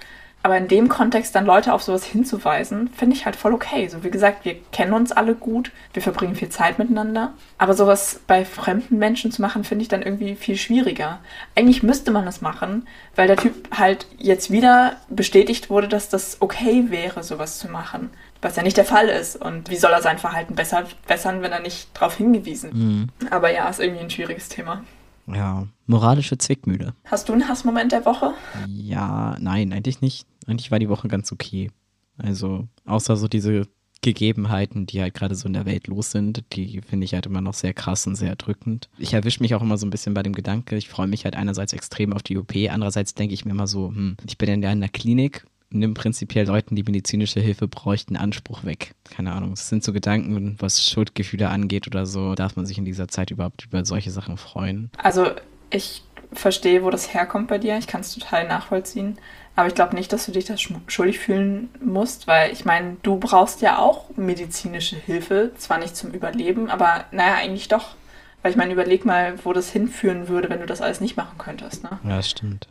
Aber 0.47 0.59
in 0.59 0.69
dem 0.69 0.89
Kontext 0.89 1.35
dann 1.35 1.45
Leute 1.45 1.73
auf 1.73 1.83
sowas 1.83 2.05
hinzuweisen, 2.05 2.89
finde 2.97 3.17
ich 3.17 3.27
halt 3.27 3.35
voll 3.35 3.53
okay. 3.53 3.89
So 3.89 4.05
wie 4.05 4.13
gesagt, 4.13 4.45
wir 4.45 4.55
kennen 4.71 4.93
uns 4.93 5.11
alle 5.11 5.35
gut, 5.35 5.73
wir 5.93 6.03
verbringen 6.03 6.37
viel 6.37 6.51
Zeit 6.51 6.79
miteinander. 6.79 7.35
Aber 7.59 7.75
sowas 7.75 8.21
bei 8.29 8.45
fremden 8.45 8.97
Menschen 8.97 9.33
zu 9.33 9.43
machen, 9.43 9.65
finde 9.65 9.83
ich 9.83 9.89
dann 9.89 10.03
irgendwie 10.03 10.37
viel 10.37 10.57
schwieriger. 10.57 11.19
Eigentlich 11.57 11.83
müsste 11.83 12.13
man 12.13 12.25
das 12.25 12.43
machen, 12.43 12.87
weil 13.17 13.27
der 13.27 13.39
Typ 13.39 13.77
halt 13.77 14.07
jetzt 14.19 14.53
wieder 14.53 14.99
bestätigt 15.09 15.69
wurde, 15.69 15.89
dass 15.89 16.11
das 16.11 16.37
okay 16.39 16.85
wäre, 16.91 17.25
sowas 17.25 17.59
zu 17.59 17.67
machen. 17.67 18.11
Was 18.41 18.55
ja 18.55 18.63
nicht 18.63 18.77
der 18.77 18.85
Fall 18.85 19.09
ist. 19.09 19.35
Und 19.35 19.69
wie 19.69 19.77
soll 19.77 19.91
er 19.91 20.01
sein 20.01 20.19
Verhalten 20.19 20.55
besser 20.55 20.85
bessern, 21.09 21.43
wenn 21.43 21.51
er 21.51 21.59
nicht 21.59 21.89
darauf 21.93 22.15
hingewiesen? 22.15 22.71
Mhm. 22.73 23.09
Aber 23.33 23.51
ja, 23.51 23.69
ist 23.69 23.81
irgendwie 23.81 24.05
ein 24.05 24.11
schwieriges 24.11 24.49
Thema. 24.49 24.85
Ja, 25.27 25.67
moralische 25.87 26.39
Zwickmühle. 26.39 26.95
Hast 27.05 27.29
du 27.29 27.33
einen 27.33 27.49
Hassmoment 27.49 27.93
der 27.93 28.05
Woche? 28.05 28.35
Ja, 28.69 29.37
nein, 29.41 29.73
eigentlich 29.73 30.01
nicht. 30.01 30.27
Eigentlich 30.47 30.71
war 30.71 30.79
die 30.79 30.89
Woche 30.89 31.09
ganz 31.09 31.33
okay. 31.33 31.71
Also, 32.19 32.69
außer 32.85 33.17
so 33.17 33.29
diese 33.29 33.67
Gegebenheiten, 34.03 34.87
die 34.87 35.01
halt 35.01 35.15
gerade 35.15 35.35
so 35.35 35.49
in 35.49 35.53
der 35.55 35.67
Welt 35.67 35.89
los 35.89 36.13
sind, 36.13 36.45
die 36.53 36.81
finde 36.81 37.05
ich 37.05 37.15
halt 37.15 37.27
immer 37.27 37.41
noch 37.41 37.55
sehr 37.55 37.75
krass 37.75 38.07
und 38.07 38.15
sehr 38.15 38.29
erdrückend. 38.29 38.89
Ich 38.99 39.15
erwische 39.15 39.43
mich 39.43 39.55
auch 39.55 39.63
immer 39.63 39.79
so 39.79 39.87
ein 39.87 39.91
bisschen 39.91 40.15
bei 40.15 40.23
dem 40.23 40.33
Gedanke, 40.33 40.77
ich 40.77 40.89
freue 40.89 41.09
mich 41.09 41.25
halt 41.25 41.35
einerseits 41.35 41.73
extrem 41.73 42.13
auf 42.13 42.23
die 42.23 42.39
OP, 42.39 42.53
andererseits 42.71 43.15
denke 43.15 43.35
ich 43.35 43.45
mir 43.45 43.51
immer 43.51 43.67
so, 43.67 43.89
hm, 43.89 44.17
ich 44.27 44.39
bin 44.39 44.63
ja 44.63 44.71
in 44.71 44.81
der 44.81 44.91
Klinik, 44.91 45.47
nimm 45.71 45.95
prinzipiell 45.95 46.47
Leuten, 46.47 46.77
die 46.77 46.83
medizinische 46.83 47.41
Hilfe 47.41 47.69
bräuchten, 47.69 48.17
Anspruch 48.17 48.65
weg. 48.65 48.95
Keine 49.05 49.33
Ahnung, 49.33 49.53
es 49.53 49.69
sind 49.69 49.85
so 49.85 49.93
Gedanken, 49.93 50.57
was 50.59 50.85
Schuldgefühle 50.85 51.49
angeht 51.49 51.87
oder 51.87 52.07
so, 52.07 52.35
darf 52.35 52.57
man 52.57 52.67
sich 52.67 52.79
in 52.79 52.85
dieser 52.85 53.09
Zeit 53.09 53.31
überhaupt 53.31 53.65
über 53.65 53.85
solche 53.85 54.11
Sachen 54.11 54.37
freuen? 54.37 54.91
Also, 54.99 55.31
ich 55.71 56.03
verstehe, 56.33 56.83
wo 56.83 56.91
das 56.91 57.13
herkommt 57.15 57.49
bei 57.49 57.59
dir, 57.59 57.79
ich 57.79 57.87
kann 57.87 58.01
es 58.01 58.15
total 58.15 58.47
nachvollziehen. 58.47 59.19
Aber 59.57 59.69
ich 59.69 59.75
glaube 59.75 59.95
nicht, 59.95 60.13
dass 60.13 60.27
du 60.27 60.33
dich 60.33 60.45
das 60.45 60.61
schuldig 60.61 61.19
fühlen 61.19 61.71
musst, 61.81 62.27
weil 62.27 62.53
ich 62.53 62.67
meine, 62.67 62.99
du 63.03 63.17
brauchst 63.17 63.63
ja 63.63 63.79
auch 63.79 64.11
medizinische 64.17 64.97
Hilfe, 64.97 65.53
zwar 65.57 65.79
nicht 65.79 65.97
zum 65.97 66.11
Überleben, 66.11 66.69
aber 66.69 67.07
naja, 67.11 67.37
eigentlich 67.37 67.69
doch. 67.69 67.97
Weil 68.43 68.51
ich 68.51 68.59
meine, 68.59 68.75
überleg 68.75 69.07
mal, 69.07 69.35
wo 69.45 69.55
das 69.55 69.71
hinführen 69.71 70.29
würde, 70.29 70.51
wenn 70.51 70.61
du 70.61 70.67
das 70.67 70.83
alles 70.83 71.01
nicht 71.01 71.17
machen 71.17 71.39
könntest. 71.39 71.83
Ne? 71.83 71.99
Ja, 72.05 72.17
das 72.19 72.29
stimmt. 72.29 72.69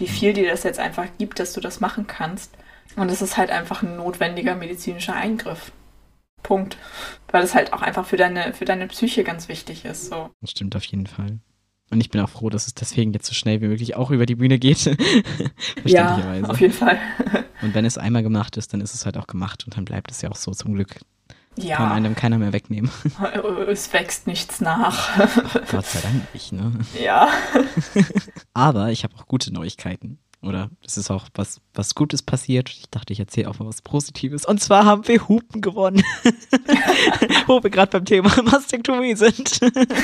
Wie 0.00 0.08
viel 0.08 0.32
dir 0.32 0.50
das 0.50 0.62
jetzt 0.62 0.80
einfach 0.80 1.06
gibt, 1.18 1.38
dass 1.38 1.52
du 1.52 1.60
das 1.60 1.80
machen 1.80 2.06
kannst. 2.06 2.56
Und 2.96 3.10
es 3.10 3.22
ist 3.22 3.36
halt 3.36 3.50
einfach 3.50 3.82
ein 3.82 3.96
notwendiger 3.96 4.56
medizinischer 4.56 5.14
Eingriff. 5.14 5.70
Punkt. 6.42 6.78
Weil 7.30 7.44
es 7.44 7.54
halt 7.54 7.74
auch 7.74 7.82
einfach 7.82 8.06
für 8.06 8.16
deine, 8.16 8.54
für 8.54 8.64
deine 8.64 8.86
Psyche 8.86 9.24
ganz 9.24 9.48
wichtig 9.48 9.84
ist. 9.84 10.06
So. 10.06 10.30
Das 10.40 10.50
stimmt 10.50 10.74
auf 10.74 10.84
jeden 10.84 11.06
Fall. 11.06 11.38
Und 11.90 12.00
ich 12.00 12.08
bin 12.08 12.20
auch 12.20 12.30
froh, 12.30 12.48
dass 12.48 12.66
es 12.66 12.74
deswegen 12.74 13.12
jetzt 13.12 13.26
so 13.26 13.34
schnell 13.34 13.60
wie 13.60 13.66
möglich 13.68 13.94
auch 13.94 14.10
über 14.10 14.24
die 14.24 14.36
Bühne 14.36 14.58
geht. 14.58 14.84
ja, 15.84 16.42
auf 16.44 16.60
jeden 16.60 16.72
Fall. 16.72 16.98
und 17.60 17.74
wenn 17.74 17.84
es 17.84 17.98
einmal 17.98 18.22
gemacht 18.22 18.56
ist, 18.56 18.72
dann 18.72 18.80
ist 18.80 18.94
es 18.94 19.04
halt 19.04 19.18
auch 19.18 19.26
gemacht 19.26 19.64
und 19.64 19.76
dann 19.76 19.84
bleibt 19.84 20.10
es 20.10 20.22
ja 20.22 20.30
auch 20.30 20.36
so 20.36 20.52
zum 20.52 20.72
Glück. 20.72 21.00
Ja. 21.62 21.76
Kann 21.76 21.92
einem 21.92 22.14
keiner 22.14 22.38
mehr 22.38 22.52
wegnehmen. 22.52 22.90
Es 23.68 23.92
wächst 23.92 24.26
nichts 24.26 24.60
nach. 24.60 25.16
Gott 25.70 25.86
sei 25.86 26.00
Dank 26.00 26.34
nicht, 26.34 26.52
ne? 26.52 26.72
Ja. 27.00 27.28
Aber 28.54 28.88
ich 28.90 29.04
habe 29.04 29.14
auch 29.16 29.26
gute 29.26 29.52
Neuigkeiten. 29.52 30.18
Oder 30.42 30.70
es 30.84 30.96
ist 30.96 31.10
auch 31.10 31.28
was, 31.34 31.60
was 31.74 31.94
Gutes 31.94 32.22
passiert. 32.22 32.70
Ich 32.70 32.88
dachte, 32.90 33.12
ich 33.12 33.20
erzähle 33.20 33.48
auch 33.50 33.58
mal 33.58 33.66
was 33.66 33.82
Positives. 33.82 34.46
Und 34.46 34.60
zwar 34.60 34.86
haben 34.86 35.06
wir 35.06 35.28
Hupen 35.28 35.60
gewonnen. 35.60 36.02
Wo 37.46 37.62
wir 37.62 37.70
gerade 37.70 37.90
beim 37.90 38.06
Thema 38.06 38.30
Mastektomie 38.42 39.16
sind. 39.16 39.60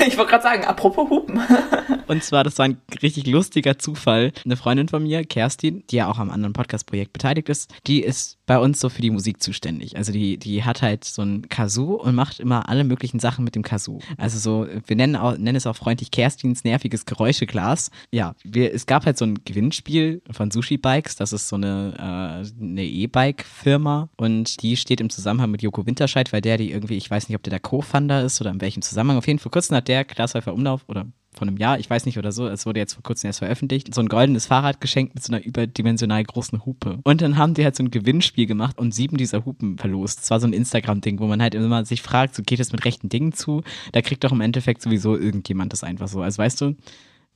ich 0.06 0.18
wollte 0.18 0.30
gerade 0.30 0.42
sagen, 0.42 0.64
apropos 0.64 1.08
Hupen. 1.08 1.40
Und 2.06 2.22
zwar, 2.22 2.44
das 2.44 2.58
war 2.58 2.66
ein 2.66 2.80
richtig 3.02 3.26
lustiger 3.26 3.78
Zufall. 3.78 4.32
Eine 4.44 4.56
Freundin 4.56 4.88
von 4.88 5.02
mir, 5.02 5.24
Kerstin, 5.24 5.84
die 5.90 5.96
ja 5.96 6.08
auch 6.08 6.18
am 6.18 6.30
anderen 6.30 6.52
Podcast-Projekt 6.52 7.12
beteiligt 7.12 7.48
ist, 7.48 7.74
die 7.86 8.02
ist 8.02 8.38
bei 8.46 8.58
uns 8.58 8.78
so 8.78 8.88
für 8.88 9.02
die 9.02 9.10
Musik 9.10 9.42
zuständig. 9.42 9.96
Also 9.96 10.12
die, 10.12 10.38
die 10.38 10.62
hat 10.62 10.82
halt 10.82 11.04
so 11.04 11.22
ein 11.22 11.48
Kazoo 11.48 11.94
und 11.94 12.14
macht 12.14 12.40
immer 12.40 12.68
alle 12.68 12.84
möglichen 12.84 13.18
Sachen 13.18 13.44
mit 13.44 13.54
dem 13.54 13.62
Kazoo. 13.62 13.98
Also 14.18 14.38
so, 14.38 14.68
wir 14.86 14.96
nennen, 14.96 15.16
auch, 15.16 15.36
nennen 15.36 15.56
es 15.56 15.66
auch 15.66 15.76
freundlich 15.76 16.10
Kerstins 16.10 16.62
nerviges 16.62 17.06
Geräuscheglas. 17.06 17.90
Ja, 18.12 18.34
wir, 18.44 18.72
es 18.72 18.86
gab 18.86 19.04
halt 19.04 19.18
so 19.18 19.24
ein 19.24 19.40
Gewinnspiel 19.44 20.22
von 20.30 20.50
Sushi 20.50 20.76
Bikes. 20.76 21.16
Das 21.16 21.32
ist 21.32 21.48
so 21.48 21.56
eine 21.56 21.94
äh, 21.98 22.62
eine 22.62 22.84
E-Bike-Firma 22.84 24.08
und 24.16 24.62
die 24.62 24.76
steht 24.76 25.00
im 25.00 25.10
Zusammenhang 25.10 25.50
mit 25.50 25.62
Joko 25.62 25.86
Winterscheid, 25.86 26.32
weil 26.32 26.40
der 26.40 26.58
die 26.58 26.70
irgendwie, 26.70 26.96
ich 26.96 27.10
weiß 27.10 27.28
nicht, 27.28 27.36
ob 27.36 27.42
der 27.42 27.50
der 27.50 27.60
Co-Funder 27.60 28.22
ist 28.22 28.40
oder 28.40 28.50
in 28.50 28.60
welchem 28.60 28.82
Zusammenhang. 28.82 29.18
Auf 29.18 29.26
jeden 29.26 29.38
Fall 29.38 29.44
vor 29.44 29.52
kurzem 29.52 29.76
hat 29.76 29.88
der 29.88 30.04
Glashäufer 30.04 30.52
Umlauf 30.52 30.82
oder 30.88 31.06
von 31.36 31.48
einem 31.48 31.56
Jahr, 31.58 31.78
ich 31.78 31.88
weiß 31.88 32.06
nicht 32.06 32.18
oder 32.18 32.32
so, 32.32 32.48
es 32.48 32.66
wurde 32.66 32.80
jetzt 32.80 32.94
vor 32.94 33.02
kurzem 33.02 33.28
erst 33.28 33.40
veröffentlicht, 33.40 33.94
so 33.94 34.00
ein 34.00 34.08
goldenes 34.08 34.46
Fahrrad 34.46 34.80
geschenkt 34.80 35.14
mit 35.14 35.22
so 35.22 35.32
einer 35.32 35.44
überdimensional 35.44 36.24
großen 36.24 36.64
Hupe. 36.64 36.98
Und 37.04 37.20
dann 37.20 37.36
haben 37.36 37.54
die 37.54 37.64
halt 37.64 37.76
so 37.76 37.82
ein 37.82 37.90
Gewinnspiel 37.90 38.46
gemacht 38.46 38.78
und 38.78 38.94
sieben 38.94 39.16
dieser 39.16 39.44
Hupen 39.44 39.78
verlost. 39.78 40.20
Das 40.20 40.30
war 40.30 40.40
so 40.40 40.46
ein 40.46 40.52
Instagram-Ding, 40.52 41.20
wo 41.20 41.26
man 41.26 41.42
halt 41.42 41.54
immer 41.54 41.84
sich 41.84 42.02
fragt, 42.02 42.34
so 42.34 42.42
geht 42.42 42.60
es 42.60 42.72
mit 42.72 42.84
rechten 42.84 43.08
Dingen 43.08 43.32
zu? 43.32 43.62
Da 43.92 44.02
kriegt 44.02 44.24
doch 44.24 44.32
im 44.32 44.40
Endeffekt 44.40 44.82
sowieso 44.82 45.16
irgendjemand 45.16 45.72
das 45.72 45.84
einfach 45.84 46.08
so. 46.08 46.22
Also 46.22 46.38
weißt 46.38 46.60
du, 46.60 46.74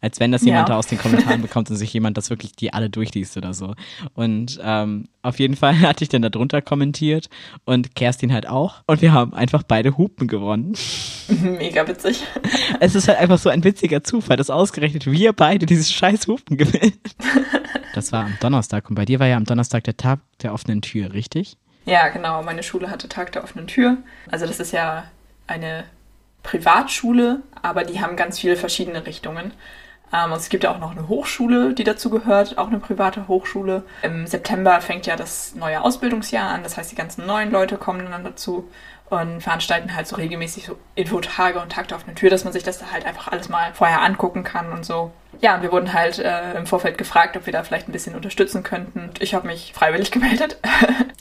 als 0.01 0.21
wenn 0.21 0.33
das 0.33 0.43
jemand 0.43 0.69
ja. 0.69 0.75
da 0.75 0.79
aus 0.79 0.87
den 0.87 0.99
Kommentaren 0.99 1.43
bekommt 1.43 1.71
und 1.71 1.77
sich 1.77 1.93
jemand 1.93 2.17
das 2.17 2.31
wirklich 2.31 2.53
die 2.53 2.73
alle 2.73 2.89
durchliest 2.91 3.37
oder 3.37 3.53
so. 3.53 3.75
Und 4.15 4.59
ähm, 4.63 5.09
auf 5.23 5.39
jeden 5.39 5.57
Fall 5.57 5.79
hatte 5.81 6.05
ich 6.05 6.09
dann 6.09 6.23
da 6.23 6.29
drunter 6.29 6.63
kommentiert 6.63 7.29
und 7.65 7.95
Kerstin 7.95 8.33
halt 8.33 8.49
auch. 8.49 8.83
Und 8.87 9.03
wir 9.03 9.13
haben 9.13 9.35
einfach 9.35 9.63
beide 9.63 9.97
Hupen 9.97 10.27
gewonnen. 10.27 10.75
Mega 11.29 11.87
witzig. 11.87 12.25
Es 12.81 12.95
ist 12.95 13.09
halt 13.09 13.19
einfach 13.19 13.39
so 13.39 13.51
ein 13.51 13.63
witziger 13.65 14.03
Zufall, 14.03 14.37
dass 14.37 14.51
ausgerechnet 14.51 15.07
wir 15.07 15.33
beide 15.33 15.67
dieses 15.67 15.93
scheiß 15.93 16.27
Hupen 16.27 16.57
gewinnen. 16.57 16.95
Das 17.93 18.13
war 18.13 18.25
am 18.27 18.39
Donnerstag 18.41 18.89
und 18.89 18.95
bei 18.95 19.05
dir 19.05 19.19
war 19.19 19.27
ja 19.27 19.37
am 19.37 19.45
Donnerstag 19.45 19.83
der 19.83 19.97
Tag 19.97 20.21
der 20.43 20.55
offenen 20.55 20.81
Tür, 20.81 21.13
richtig? 21.13 21.57
Ja, 21.87 22.09
genau. 22.09 22.41
Meine 22.45 22.63
Schule 22.63 22.89
hatte 22.89 23.09
Tag 23.09 23.33
der 23.33 23.43
offenen 23.43 23.67
Tür. 23.67 23.97
Also 24.31 24.47
das 24.47 24.61
ist 24.61 24.73
ja 24.73 25.05
eine 25.49 25.85
Privatschule, 26.43 27.43
aber 27.63 27.85
die 27.85 28.01
haben 28.01 28.17
ganz 28.17 28.39
viele 28.39 28.57
verschiedene 28.57 29.07
Richtungen. 29.07 29.53
Ähm, 30.13 30.33
es 30.33 30.49
gibt 30.49 30.65
ja 30.65 30.73
auch 30.73 30.79
noch 30.79 30.93
eine 30.93 31.09
Hochschule, 31.09 31.75
die 31.75 31.85
dazu 31.85 32.11
gehört, 32.11 32.59
auch 32.59 32.69
eine 32.69 32.79
private 32.79 33.29
Hochschule. 33.29 33.85
Im 34.03 34.27
September 34.27 34.81
fängt 34.81 35.07
ja 35.07 35.17
das 35.17 35.55
neue 35.55 35.83
Ausbildungsjahr 35.83 36.51
an, 36.51 36.63
das 36.63 36.77
heißt, 36.77 36.91
die 36.91 36.97
ganzen 36.97 37.27
neuen 37.27 37.51
Leute 37.51 37.77
kommen 37.77 38.11
dann 38.11 38.25
dazu 38.25 38.69
und 39.11 39.41
veranstalten 39.41 39.95
halt 39.95 40.07
so 40.07 40.17
regelmäßig 40.17 40.67
so 40.67 40.79
Infotage 40.95 41.61
und 41.61 41.73
Takte 41.73 41.97
auf 41.97 42.05
eine 42.07 42.15
Tür, 42.15 42.31
dass 42.31 42.45
man 42.45 42.53
sich 42.53 42.63
das 42.63 42.79
da 42.79 42.87
halt 42.93 43.05
einfach 43.05 43.29
alles 43.29 43.49
mal 43.49 43.75
vorher 43.75 44.03
angucken 44.03 44.45
kann 44.45 44.73
und 44.73 44.87
so. 44.87 45.11
Ja, 45.41 45.57
und 45.57 45.63
wir 45.63 45.73
wurden 45.73 45.93
halt 45.93 46.21
äh, 46.21 46.53
im 46.55 46.67
Vorfeld 46.67 46.97
gefragt, 46.97 47.37
ob 47.37 47.47
wir 47.47 47.53
da 47.53 47.65
vielleicht 47.65 47.89
ein 47.89 47.93
bisschen 47.93 48.15
unterstützen 48.15 48.63
könnten. 48.63 49.11
Ich 49.19 49.35
habe 49.35 49.49
mich 49.49 49.73
freiwillig 49.75 50.11
gemeldet. 50.13 50.59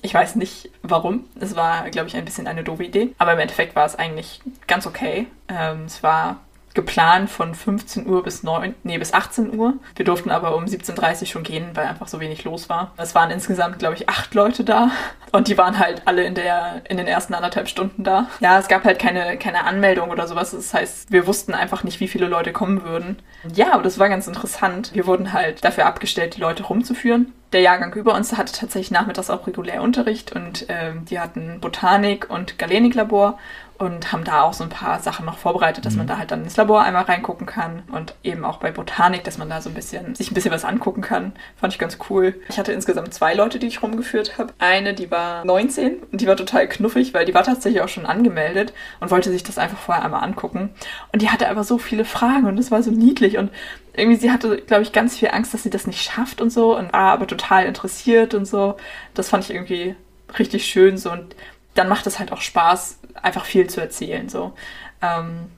ich 0.01 0.13
weiß 0.13 0.35
nicht 0.35 0.69
warum. 0.83 1.25
Es 1.39 1.55
war, 1.55 1.89
glaube 1.89 2.07
ich, 2.07 2.15
ein 2.15 2.25
bisschen 2.25 2.47
eine 2.47 2.63
doofe 2.63 2.83
Idee. 2.83 3.15
Aber 3.17 3.33
im 3.33 3.39
Endeffekt 3.39 3.75
war 3.75 3.85
es 3.85 3.95
eigentlich 3.95 4.41
ganz 4.67 4.85
okay. 4.85 5.25
Ähm, 5.47 5.85
es 5.85 6.03
war 6.03 6.41
geplant 6.73 7.29
von 7.29 7.55
15 7.55 8.07
Uhr 8.07 8.23
bis 8.23 8.43
9, 8.43 8.75
nee, 8.83 8.97
bis 8.97 9.13
18 9.13 9.57
Uhr. 9.57 9.73
Wir 9.95 10.05
durften 10.05 10.29
aber 10.29 10.55
um 10.55 10.65
17.30 10.65 11.21
Uhr 11.21 11.27
schon 11.27 11.43
gehen, 11.43 11.69
weil 11.73 11.87
einfach 11.87 12.07
so 12.07 12.19
wenig 12.19 12.43
los 12.43 12.69
war. 12.69 12.93
Es 12.97 13.15
waren 13.15 13.31
insgesamt, 13.31 13.79
glaube 13.79 13.95
ich, 13.95 14.09
acht 14.09 14.33
Leute 14.33 14.63
da. 14.63 14.91
Und 15.31 15.47
die 15.47 15.57
waren 15.57 15.77
halt 15.77 16.03
alle 16.05 16.23
in 16.23 16.35
der, 16.35 16.81
in 16.89 16.97
den 16.97 17.07
ersten 17.07 17.33
anderthalb 17.33 17.67
Stunden 17.67 18.03
da. 18.03 18.27
Ja, 18.39 18.57
es 18.59 18.67
gab 18.67 18.83
halt 18.83 18.99
keine, 18.99 19.37
keine 19.37 19.65
Anmeldung 19.65 20.09
oder 20.09 20.27
sowas. 20.27 20.51
Das 20.51 20.73
heißt, 20.73 21.11
wir 21.11 21.27
wussten 21.27 21.53
einfach 21.53 21.83
nicht, 21.83 21.99
wie 21.99 22.07
viele 22.07 22.27
Leute 22.27 22.51
kommen 22.51 22.83
würden. 22.83 23.17
Ja, 23.53 23.73
aber 23.73 23.83
das 23.83 23.99
war 23.99 24.09
ganz 24.09 24.27
interessant. 24.27 24.91
Wir 24.93 25.05
wurden 25.05 25.33
halt 25.33 25.63
dafür 25.63 25.85
abgestellt, 25.85 26.35
die 26.35 26.41
Leute 26.41 26.63
rumzuführen 26.63 27.33
der 27.51 27.61
Jahrgang 27.61 27.93
über 27.93 28.13
uns 28.13 28.37
hatte 28.37 28.53
tatsächlich 28.53 28.91
nachmittags 28.91 29.29
auch 29.29 29.47
regulär 29.47 29.81
Unterricht 29.81 30.33
und 30.33 30.65
ähm, 30.69 31.05
die 31.05 31.19
hatten 31.19 31.59
Botanik 31.59 32.29
und 32.29 32.59
Galeniklabor 32.59 33.39
und 33.79 34.11
haben 34.11 34.25
da 34.25 34.41
auch 34.41 34.53
so 34.53 34.63
ein 34.65 34.69
paar 34.69 34.99
Sachen 34.99 35.25
noch 35.25 35.37
vorbereitet, 35.37 35.85
dass 35.85 35.93
mhm. 35.93 35.99
man 35.99 36.07
da 36.07 36.17
halt 36.17 36.31
dann 36.31 36.43
ins 36.43 36.57
Labor 36.57 36.83
einmal 36.83 37.03
reingucken 37.03 37.47
kann 37.47 37.83
und 37.91 38.13
eben 38.23 38.43
auch 38.43 38.57
bei 38.57 38.71
Botanik, 38.71 39.23
dass 39.23 39.37
man 39.37 39.49
da 39.49 39.61
so 39.61 39.69
ein 39.69 39.73
bisschen 39.73 40.15
sich 40.15 40.29
ein 40.29 40.33
bisschen 40.33 40.51
was 40.51 40.65
angucken 40.65 41.01
kann. 41.01 41.31
Fand 41.55 41.73
ich 41.73 41.79
ganz 41.79 41.97
cool. 42.09 42.35
Ich 42.49 42.59
hatte 42.59 42.73
insgesamt 42.73 43.13
zwei 43.13 43.33
Leute, 43.33 43.57
die 43.57 43.67
ich 43.67 43.81
rumgeführt 43.81 44.37
habe. 44.37 44.53
Eine, 44.59 44.93
die 44.93 45.09
war 45.09 45.45
19 45.45 46.03
und 46.11 46.19
die 46.19 46.27
war 46.27 46.35
total 46.35 46.67
knuffig, 46.67 47.13
weil 47.13 47.23
die 47.23 47.33
war 47.33 47.43
tatsächlich 47.43 47.81
auch 47.81 47.87
schon 47.87 48.05
angemeldet 48.05 48.73
und 48.99 49.11
wollte 49.11 49.31
sich 49.31 49.43
das 49.43 49.57
einfach 49.57 49.79
vorher 49.79 50.03
einmal 50.03 50.23
angucken. 50.25 50.71
Und 51.13 51.21
die 51.21 51.29
hatte 51.29 51.49
aber 51.49 51.63
so 51.63 51.77
viele 51.77 52.03
Fragen 52.03 52.47
und 52.47 52.57
das 52.57 52.71
war 52.71 52.83
so 52.83 52.91
niedlich 52.91 53.37
und 53.37 53.49
irgendwie 53.93 54.19
sie 54.19 54.31
hatte, 54.31 54.57
glaube 54.57 54.83
ich, 54.83 54.91
ganz 54.91 55.17
viel 55.17 55.29
Angst, 55.29 55.53
dass 55.53 55.63
sie 55.63 55.69
das 55.69 55.87
nicht 55.87 56.01
schafft 56.01 56.41
und 56.41 56.51
so 56.51 56.77
und 56.77 56.91
war 56.91 57.13
aber 57.13 57.27
total 57.27 57.65
interessiert 57.65 58.33
und 58.33 58.45
so. 58.45 58.75
Das 59.13 59.29
fand 59.29 59.45
ich 59.45 59.51
irgendwie 59.51 59.95
richtig 60.37 60.65
schön 60.65 60.97
so 60.97 61.11
und 61.11 61.33
dann 61.75 61.89
macht 61.89 62.07
es 62.07 62.19
halt 62.19 62.31
auch 62.31 62.41
Spaß, 62.41 62.99
einfach 63.21 63.45
viel 63.45 63.69
zu 63.69 63.81
erzählen 63.81 64.29
so. 64.29 64.53
Ähm, 65.01 65.51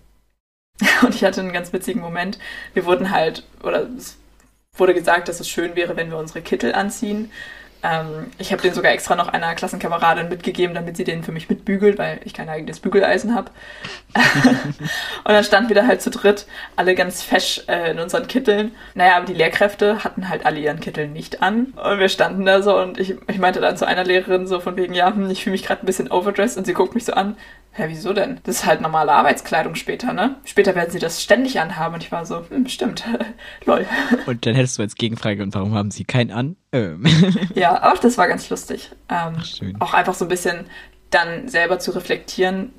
und 1.04 1.16
ich 1.16 1.24
hatte 1.24 1.42
einen 1.42 1.54
ganz 1.54 1.74
witzigen 1.74 2.02
Moment. 2.02 2.40
Wir 2.74 2.86
wurden 2.86 3.12
halt, 3.12 3.44
oder 3.64 3.88
es 3.98 4.18
wurde 4.76 4.94
gesagt, 4.94 5.28
dass 5.28 5.40
es 5.40 5.50
schön 5.50 5.76
wäre, 5.76 5.96
wenn 5.96 6.10
wir 6.10 6.18
unsere 6.18 6.42
Kittel 6.42 6.74
anziehen. 6.74 7.32
Ähm, 7.84 8.28
ich 8.38 8.52
habe 8.52 8.62
den 8.62 8.74
sogar 8.74 8.92
extra 8.92 9.16
noch 9.16 9.28
einer 9.28 9.56
Klassenkameradin 9.56 10.30
mitgegeben, 10.30 10.76
damit 10.76 10.98
sie 10.98 11.04
den 11.04 11.24
für 11.24 11.32
mich 11.32 11.50
mitbügelt, 11.50 11.98
weil 11.98 12.20
ich 12.26 12.34
kein 12.34 12.50
eigenes 12.50 12.80
Bügeleisen 12.80 13.34
habe. 13.34 13.52
und 14.14 15.32
dann 15.34 15.44
standen 15.44 15.70
wir 15.70 15.76
da 15.76 15.88
halt 15.88 16.02
zu 16.02 16.10
dritt, 16.10 16.46
alle 16.76 16.96
ganz 16.96 17.24
fesch 17.24 17.64
äh, 17.68 17.92
in 17.92 18.00
unseren 18.00 18.28
Kitteln. 18.28 18.72
Naja, 18.94 19.18
aber 19.18 19.26
die 19.26 19.34
Lehrkräfte 19.34 20.04
hatten 20.04 20.30
halt 20.30 20.46
alle 20.46 20.60
ihren 20.60 20.80
Kittel 20.80 21.08
nicht 21.08 21.42
an. 21.42 21.74
Und 21.84 22.00
wir 22.00 22.10
standen 22.10 22.46
da 22.46 22.62
so 22.62 22.78
und 22.78 23.00
ich, 23.00 23.16
ich 23.28 23.40
meinte 23.40 23.62
dann 23.62 23.78
zu 23.78 23.88
einer 23.88 24.04
Lehrerin 24.04 24.48
so 24.48 24.60
von 24.60 24.78
wegen, 24.78 24.94
ja, 24.94 25.14
hm, 25.14 25.30
ich 25.30 25.44
fühle 25.44 25.54
mich 25.54 25.64
gerade 25.64 25.84
ein 25.84 25.88
bisschen 25.88 26.12
overdressed 26.12 26.58
und 26.58 26.66
sie 26.66 26.74
guckt 26.74 26.94
mich 26.94 27.06
so 27.06 27.14
an, 27.14 27.36
Hä, 27.74 27.86
wieso 27.88 28.12
denn? 28.12 28.40
Das 28.44 28.58
ist 28.58 28.66
halt 28.66 28.82
normale 28.82 29.14
Arbeitskleidung 29.14 29.76
später, 29.76 30.12
ne? 30.12 30.36
Später 30.44 30.76
werden 30.76 30.92
sie 30.92 31.00
das 31.00 31.24
ständig 31.24 31.60
anhaben 31.60 31.96
und 31.96 32.04
ich 32.04 32.12
war 32.12 32.26
so, 32.26 32.44
hm, 32.50 32.68
stimmt, 32.68 33.06
lol. 33.66 33.86
Und 34.26 34.46
dann 34.46 34.56
hättest 34.56 34.78
du 34.78 34.82
als 34.82 34.96
Gegenfrage, 34.96 35.42
und 35.42 35.56
warum 35.56 35.74
haben 35.74 35.90
sie 35.90 36.04
keinen 36.04 36.32
an? 36.32 36.58
Ähm. 36.74 37.06
Ja, 37.56 37.92
auch 37.92 37.98
das 37.98 38.18
war 38.18 38.28
ganz 38.28 38.50
lustig. 38.50 38.92
Ähm, 39.10 39.36
Ach, 39.38 39.46
schön. 39.46 39.80
Auch 39.80 39.94
einfach 39.94 40.14
so 40.14 40.26
ein 40.26 40.30
bisschen 40.30 40.66
dann 41.12 41.48
selber 41.48 41.80
zu 41.80 41.92
reflektieren, 41.92 42.74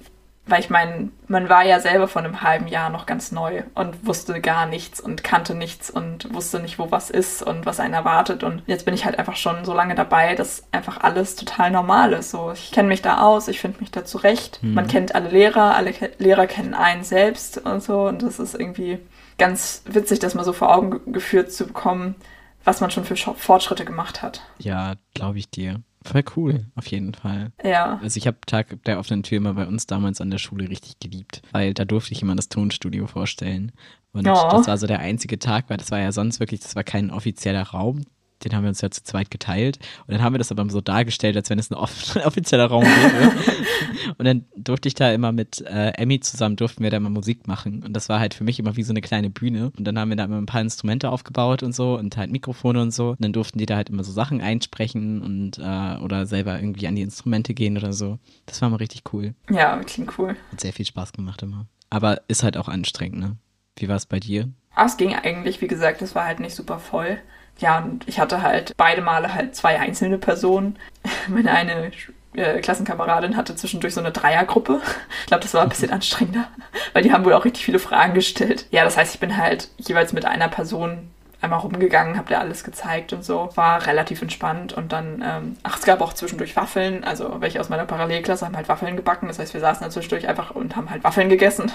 weil 0.45 0.61
ich 0.61 0.71
meine, 0.71 1.11
man 1.29 1.49
war 1.49 1.65
ja 1.65 1.79
selber 1.79 2.09
von 2.09 2.25
einem 2.25 2.43
halben 2.43 2.67
Jahr 2.67 2.91
noch 2.91 3.07
ganz 3.07 3.31
neu 3.31 3.63
und 3.75 4.07
wusste 4.07 4.41
gar 4.41 4.67
nichts 4.67 5.01
und 5.01 5.23
kannte 5.23 5.55
nichts 5.55 5.89
und 5.89 6.35
wusste 6.35 6.59
nicht, 6.59 6.81
wo 6.81 6.91
was 6.91 7.11
ist 7.11 7.43
und 7.45 7.65
was 7.65 7.79
einen 7.79 7.95
erwartet. 7.95 8.43
Und 8.43 8.63
jetzt 8.67 8.85
bin 8.85 8.93
ich 8.93 9.05
halt 9.05 9.19
einfach 9.21 9.37
schon 9.37 9.65
so 9.65 9.73
lange 9.73 9.95
dabei, 9.95 10.35
dass 10.35 10.65
einfach 10.73 11.01
alles 11.01 11.37
total 11.37 11.71
normal 11.71 12.13
ist. 12.13 12.33
So, 12.33 12.51
ich 12.51 12.73
kenne 12.73 12.89
mich 12.89 13.03
da 13.03 13.19
aus, 13.19 13.47
ich 13.47 13.61
finde 13.61 13.79
mich 13.79 13.93
da 13.93 14.05
zurecht. 14.05 14.59
Mhm. 14.63 14.75
Man 14.75 14.89
kennt 14.89 15.15
alle 15.15 15.29
Lehrer, 15.29 15.77
alle 15.77 15.93
Ke 15.93 16.11
Lehrer 16.19 16.49
kennen 16.49 16.75
einen 16.75 17.05
selbst 17.05 17.59
und 17.59 17.81
so. 17.81 18.09
Und 18.09 18.23
das 18.23 18.41
ist 18.41 18.55
irgendwie 18.55 18.99
ganz 19.39 19.83
witzig, 19.87 20.19
das 20.19 20.35
mal 20.35 20.45
so 20.45 20.53
vor 20.53 20.75
Augen 20.75 21.13
geführt 21.13 21.53
zu 21.53 21.69
bekommen, 21.69 22.17
was 22.65 22.81
man 22.81 22.91
schon 22.91 23.05
für 23.05 23.17
Fortschritte 23.17 23.85
gemacht 23.85 24.23
hat. 24.23 24.43
Ja, 24.59 24.95
glaube 25.15 25.39
ich 25.39 25.51
dir. 25.51 25.83
Voll 26.05 26.25
cool, 26.37 26.67
auf 26.75 26.87
jeden 26.87 27.15
Fall. 27.15 27.53
Ja. 27.63 27.99
Also 28.03 28.19
ich 28.19 28.27
habe 28.27 28.39
Tag 28.47 28.83
der 28.85 28.99
offenen 28.99 29.23
Tür 29.23 29.39
immer 29.39 29.55
bei 29.55 29.67
uns 29.67 29.87
damals 29.87 30.21
an 30.21 30.31
der 30.31 30.39
Schule 30.39 30.69
richtig 30.69 30.99
geliebt, 30.99 31.43
weil 31.53 31.75
da 31.75 31.85
durfte 31.85 32.13
ich 32.13 32.23
immer 32.23 32.35
das 32.35 32.49
Tonstudio 32.49 33.07
vorstellen. 33.07 33.73
Und 34.13 34.27
oh. 34.27 34.49
das 34.51 34.67
war 34.67 34.77
so 34.79 34.87
der 34.87 34.99
einzige 34.99 35.39
Tag, 35.39 35.67
weil 35.69 35.77
das 35.79 35.91
war 35.91 35.99
ja 35.99 36.13
sonst 36.13 36.41
wirklich, 36.41 36.61
das 36.61 36.77
war 36.77 36.85
kein 36.85 37.11
offizieller 37.11 37.63
Raum 37.63 38.05
den 38.45 38.55
haben 38.55 38.65
wir 38.65 38.69
uns 38.69 38.81
ja 38.81 38.91
zu 38.91 39.03
zweit 39.03 39.31
geteilt. 39.31 39.79
Und 40.07 40.13
dann 40.13 40.23
haben 40.23 40.35
wir 40.35 40.39
das 40.39 40.51
aber 40.51 40.69
so 40.69 40.81
dargestellt, 40.81 41.37
als 41.37 41.51
wenn 41.51 41.59
es 41.59 41.71
ein 41.71 41.77
offizieller 42.25 42.67
Raum 42.67 42.85
wäre. 42.85 43.33
und 44.19 44.25
dann 44.25 44.45
durfte 44.57 44.89
ich 44.89 44.95
da 44.95 45.13
immer 45.13 45.33
mit 45.33 45.61
äh, 45.63 45.91
Emmy 45.91 46.21
zusammen, 46.21 46.57
durften 46.57 46.83
wir 46.83 46.91
da 46.91 46.97
immer 46.97 47.11
Musik 47.11 47.47
machen. 47.47 47.83
Und 47.83 47.95
das 47.95 48.09
war 48.09 48.21
halt 48.21 48.35
für 48.35 48.45
mich 48.45 48.59
immer 48.59 48.77
wie 48.77 48.83
so 48.83 48.93
eine 48.93 49.01
kleine 49.01 49.31
Bühne. 49.31 49.73
Und 49.77 49.85
dann 49.85 49.99
haben 49.99 50.09
wir 50.11 50.17
da 50.17 50.25
immer 50.25 50.39
ein 50.39 50.47
paar 50.47 50.61
Instrumente 50.61 51.11
aufgebaut 51.11 51.63
und 51.63 51.75
so 51.75 51.99
und 51.99 52.17
halt 52.17 52.31
Mikrofone 52.31 52.81
und 52.81 52.93
so. 52.93 53.11
Und 53.11 53.23
dann 53.23 53.33
durften 53.33 53.59
die 53.59 53.67
da 53.67 53.77
halt 53.77 53.91
immer 53.91 54.05
so 54.05 54.13
Sachen 54.13 54.41
einsprechen 54.41 55.23
und 55.23 55.59
äh, 55.59 56.03
oder 56.03 56.27
selber 56.27 56.59
irgendwie 56.59 56.87
an 56.87 56.97
die 56.97 57.03
Instrumente 57.03 57.55
gehen 57.55 57.77
oder 57.77 57.93
so. 57.93 58.19
Das 58.47 58.61
war 58.61 58.69
immer 58.69 58.81
richtig 58.81 59.03
cool. 59.13 59.35
Ja, 59.51 59.79
klingt 59.85 60.19
cool. 60.19 60.37
Hat 60.51 60.61
sehr 60.61 60.73
viel 60.73 60.87
Spaß 60.87 61.13
gemacht 61.13 61.43
immer. 61.43 61.67
Aber 61.91 62.23
ist 62.29 62.43
halt 62.43 62.57
auch 62.57 62.69
anstrengend, 62.69 63.19
ne? 63.19 63.37
Wie 63.77 63.89
war 63.89 63.97
es 63.97 64.07
bei 64.07 64.21
dir? 64.21 64.51
Ah, 64.75 64.87
es 64.87 64.97
ging 64.97 65.15
eigentlich, 65.15 65.61
wie 65.61 65.67
gesagt, 65.67 66.03
es 66.03 66.15
war 66.15 66.25
halt 66.25 66.41
nicht 66.41 66.55
super 66.55 66.79
voll 66.79 67.19
ja, 67.59 67.79
und 67.79 68.07
ich 68.09 68.19
hatte 68.19 68.43
halt 68.43 68.75
beide 68.77 69.03
Male 69.03 69.35
halt 69.35 69.55
zwei 69.55 69.79
einzelne 69.79 70.19
Personen. 70.19 70.79
Meine 71.29 71.51
eine 71.51 71.93
äh, 72.35 72.61
Klassenkameradin 72.61 73.37
hatte 73.37 73.57
zwischendurch 73.57 73.95
so 73.95 74.01
eine 74.01 74.13
Dreiergruppe. 74.13 74.81
Ich 75.21 75.27
glaube, 75.27 75.43
das 75.43 75.55
war 75.55 75.63
ein 75.63 75.69
bisschen 75.69 75.91
anstrengender, 75.93 76.49
weil 76.93 77.03
die 77.03 77.13
haben 77.13 77.25
wohl 77.25 77.33
auch 77.33 77.45
richtig 77.45 77.65
viele 77.65 77.79
Fragen 77.79 78.15
gestellt. 78.15 78.67
Ja, 78.71 78.85
das 78.85 78.97
heißt, 78.97 79.15
ich 79.15 79.21
bin 79.21 79.37
halt 79.37 79.69
jeweils 79.79 80.13
mit 80.13 80.27
einer 80.27 80.49
Person 80.49 81.11
einmal 81.41 81.61
rumgegangen, 81.61 82.17
habe 82.17 82.29
dir 82.29 82.39
alles 82.39 82.65
gezeigt 82.65 83.13
und 83.13 83.25
so. 83.25 83.49
War 83.55 83.87
relativ 83.87 84.23
entspannt 84.23 84.73
und 84.73 84.93
dann, 84.93 85.23
ähm, 85.25 85.57
ach, 85.63 85.79
es 85.79 85.85
gab 85.85 86.01
auch 86.01 86.13
zwischendurch 86.13 86.55
Waffeln. 86.55 87.03
Also 87.03 87.41
welche 87.41 87.61
aus 87.61 87.69
meiner 87.69 87.85
Parallelklasse 87.85 88.47
haben 88.47 88.57
halt 88.57 88.69
Waffeln 88.69 88.97
gebacken. 88.97 89.29
Das 89.29 89.39
heißt, 89.39 89.53
wir 89.55 89.61
saßen 89.61 89.83
dann 89.83 89.91
zwischendurch 89.91 90.29
einfach 90.29 90.53
und 90.53 90.77
haben 90.77 90.91
halt 90.91 91.03
Waffeln 91.05 91.29
gegessen. 91.29 91.73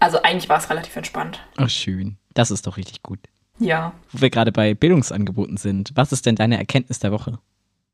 also 0.00 0.22
eigentlich 0.22 0.48
war 0.48 0.58
es 0.58 0.70
relativ 0.70 0.96
entspannt. 0.96 1.40
Ach, 1.56 1.68
schön. 1.68 2.16
Das 2.34 2.50
ist 2.50 2.66
doch 2.66 2.76
richtig 2.76 3.02
gut. 3.02 3.20
Ja. 3.58 3.92
Wo 4.12 4.20
wir 4.20 4.30
gerade 4.30 4.52
bei 4.52 4.74
Bildungsangeboten 4.74 5.56
sind. 5.56 5.92
Was 5.94 6.12
ist 6.12 6.26
denn 6.26 6.36
deine 6.36 6.58
Erkenntnis 6.58 6.98
der 6.98 7.12
Woche? 7.12 7.38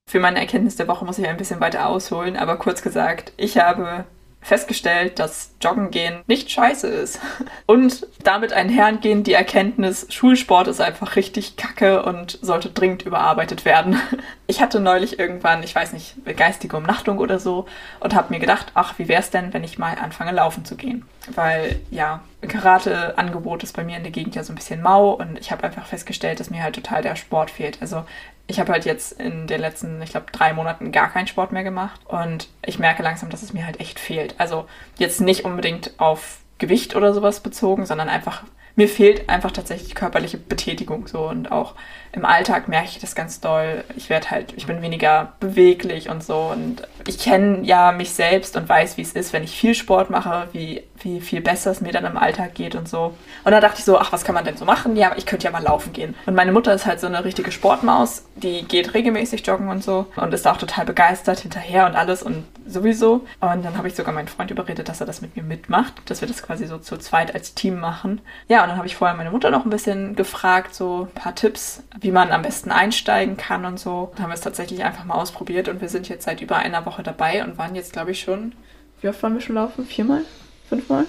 Für 0.06 0.20
meine 0.20 0.38
Erkenntnis 0.38 0.76
der 0.76 0.88
Woche 0.88 1.04
muss 1.04 1.18
ich 1.18 1.26
ein 1.26 1.36
bisschen 1.38 1.60
weiter 1.60 1.88
ausholen, 1.88 2.36
aber 2.36 2.56
kurz 2.56 2.82
gesagt, 2.82 3.32
ich 3.36 3.58
habe 3.58 4.04
festgestellt, 4.44 5.18
dass 5.18 5.54
Joggen 5.60 5.90
gehen 5.90 6.22
nicht 6.26 6.50
scheiße 6.50 6.86
ist. 6.86 7.18
Und 7.66 8.06
damit 8.22 8.52
einhergehend 8.52 9.26
die 9.26 9.32
Erkenntnis, 9.32 10.06
Schulsport 10.10 10.68
ist 10.68 10.82
einfach 10.82 11.16
richtig 11.16 11.56
kacke 11.56 12.02
und 12.02 12.38
sollte 12.42 12.68
dringend 12.68 13.02
überarbeitet 13.02 13.64
werden. 13.64 13.96
Ich 14.46 14.60
hatte 14.60 14.78
neulich 14.78 15.18
irgendwann, 15.18 15.62
ich 15.62 15.74
weiß 15.74 15.94
nicht, 15.94 16.16
geistige 16.36 16.76
Umnachtung 16.76 17.16
oder 17.16 17.38
so 17.38 17.64
und 18.00 18.14
habe 18.14 18.34
mir 18.34 18.40
gedacht, 18.40 18.72
ach, 18.74 18.98
wie 18.98 19.08
wäre 19.08 19.22
es 19.22 19.30
denn, 19.30 19.54
wenn 19.54 19.64
ich 19.64 19.78
mal 19.78 19.96
anfange 19.98 20.32
laufen 20.32 20.66
zu 20.66 20.76
gehen? 20.76 21.06
Weil 21.34 21.80
ja, 21.90 22.22
Karate-Angebot 22.48 23.62
ist 23.62 23.76
bei 23.76 23.84
mir 23.84 23.96
in 23.96 24.02
der 24.02 24.12
Gegend 24.12 24.34
ja 24.34 24.44
so 24.44 24.52
ein 24.52 24.56
bisschen 24.56 24.82
mau 24.82 25.10
und 25.10 25.38
ich 25.38 25.50
habe 25.50 25.64
einfach 25.64 25.86
festgestellt, 25.86 26.40
dass 26.40 26.50
mir 26.50 26.62
halt 26.62 26.74
total 26.74 27.02
der 27.02 27.16
Sport 27.16 27.50
fehlt. 27.50 27.78
Also 27.80 28.04
ich 28.46 28.60
habe 28.60 28.72
halt 28.72 28.84
jetzt 28.84 29.12
in 29.12 29.46
den 29.46 29.60
letzten, 29.60 30.02
ich 30.02 30.10
glaube, 30.10 30.26
drei 30.32 30.52
Monaten 30.52 30.92
gar 30.92 31.10
keinen 31.10 31.26
Sport 31.26 31.52
mehr 31.52 31.64
gemacht 31.64 32.00
und 32.06 32.48
ich 32.64 32.78
merke 32.78 33.02
langsam, 33.02 33.30
dass 33.30 33.42
es 33.42 33.52
mir 33.52 33.64
halt 33.64 33.80
echt 33.80 33.98
fehlt. 33.98 34.34
Also 34.38 34.66
jetzt 34.98 35.20
nicht 35.20 35.44
unbedingt 35.44 35.92
auf 35.98 36.38
Gewicht 36.58 36.94
oder 36.94 37.14
sowas 37.14 37.40
bezogen, 37.40 37.86
sondern 37.86 38.08
einfach, 38.08 38.42
mir 38.76 38.88
fehlt 38.88 39.28
einfach 39.28 39.50
tatsächlich 39.50 39.94
körperliche 39.94 40.36
Betätigung 40.36 41.06
so 41.06 41.28
und 41.28 41.52
auch 41.52 41.74
im 42.12 42.24
Alltag 42.24 42.68
merke 42.68 42.88
ich 42.88 42.98
das 42.98 43.14
ganz 43.14 43.40
doll. 43.40 43.82
Ich 43.96 44.10
werde 44.10 44.30
halt, 44.30 44.52
ich 44.56 44.66
bin 44.66 44.82
weniger 44.82 45.32
beweglich 45.40 46.10
und 46.10 46.22
so 46.22 46.50
und 46.52 46.86
ich 47.06 47.18
kenne 47.18 47.62
ja 47.62 47.92
mich 47.92 48.12
selbst 48.12 48.56
und 48.56 48.68
weiß, 48.68 48.96
wie 48.96 49.02
es 49.02 49.12
ist, 49.12 49.32
wenn 49.32 49.44
ich 49.44 49.56
viel 49.56 49.74
Sport 49.74 50.10
mache, 50.10 50.48
wie 50.52 50.82
wie 51.04 51.20
viel 51.20 51.40
besser 51.40 51.70
es 51.70 51.80
mir 51.80 51.92
dann 51.92 52.04
im 52.04 52.16
Alltag 52.16 52.54
geht 52.54 52.74
und 52.74 52.88
so. 52.88 53.14
Und 53.44 53.52
dann 53.52 53.60
dachte 53.60 53.78
ich 53.78 53.84
so, 53.84 53.98
ach, 53.98 54.10
was 54.10 54.24
kann 54.24 54.34
man 54.34 54.44
denn 54.44 54.56
so 54.56 54.64
machen? 54.64 54.96
Ja, 54.96 55.12
ich 55.16 55.26
könnte 55.26 55.44
ja 55.44 55.50
mal 55.50 55.62
laufen 55.62 55.92
gehen. 55.92 56.14
Und 56.26 56.34
meine 56.34 56.50
Mutter 56.50 56.74
ist 56.74 56.86
halt 56.86 56.98
so 57.00 57.06
eine 57.06 57.24
richtige 57.24 57.52
Sportmaus, 57.52 58.24
die 58.36 58.64
geht 58.64 58.94
regelmäßig 58.94 59.46
joggen 59.46 59.68
und 59.68 59.84
so 59.84 60.06
und 60.16 60.32
ist 60.34 60.46
auch 60.46 60.56
total 60.56 60.86
begeistert 60.86 61.40
hinterher 61.40 61.86
und 61.86 61.94
alles 61.94 62.22
und 62.22 62.44
sowieso. 62.66 63.26
Und 63.40 63.64
dann 63.64 63.76
habe 63.76 63.88
ich 63.88 63.94
sogar 63.94 64.14
meinen 64.14 64.28
Freund 64.28 64.50
überredet, 64.50 64.88
dass 64.88 65.00
er 65.00 65.06
das 65.06 65.20
mit 65.20 65.36
mir 65.36 65.42
mitmacht, 65.42 65.92
dass 66.06 66.20
wir 66.20 66.28
das 66.28 66.42
quasi 66.42 66.66
so 66.66 66.78
zu 66.78 66.96
zweit 66.96 67.34
als 67.34 67.54
Team 67.54 67.78
machen. 67.78 68.20
Ja, 68.48 68.62
und 68.62 68.70
dann 68.70 68.78
habe 68.78 68.86
ich 68.86 68.96
vorher 68.96 69.16
meine 69.16 69.30
Mutter 69.30 69.50
noch 69.50 69.64
ein 69.64 69.70
bisschen 69.70 70.16
gefragt, 70.16 70.74
so 70.74 71.08
ein 71.10 71.14
paar 71.14 71.34
Tipps, 71.34 71.82
wie 72.00 72.10
man 72.10 72.32
am 72.32 72.42
besten 72.42 72.70
einsteigen 72.70 73.36
kann 73.36 73.64
und 73.64 73.78
so. 73.78 74.10
Dann 74.14 74.24
haben 74.24 74.30
wir 74.30 74.34
es 74.34 74.40
tatsächlich 74.40 74.84
einfach 74.84 75.04
mal 75.04 75.14
ausprobiert 75.14 75.68
und 75.68 75.80
wir 75.80 75.88
sind 75.88 76.08
jetzt 76.08 76.24
seit 76.24 76.40
über 76.40 76.56
einer 76.56 76.86
Woche 76.86 77.02
dabei 77.02 77.44
und 77.44 77.58
waren 77.58 77.74
jetzt, 77.74 77.92
glaube 77.92 78.12
ich, 78.12 78.20
schon, 78.20 78.54
wie 79.00 79.08
oft 79.08 79.22
waren 79.22 79.34
wir 79.34 79.40
schon 79.40 79.56
laufen? 79.56 79.84
Viermal? 79.84 80.22
Fünfmal? 80.68 81.06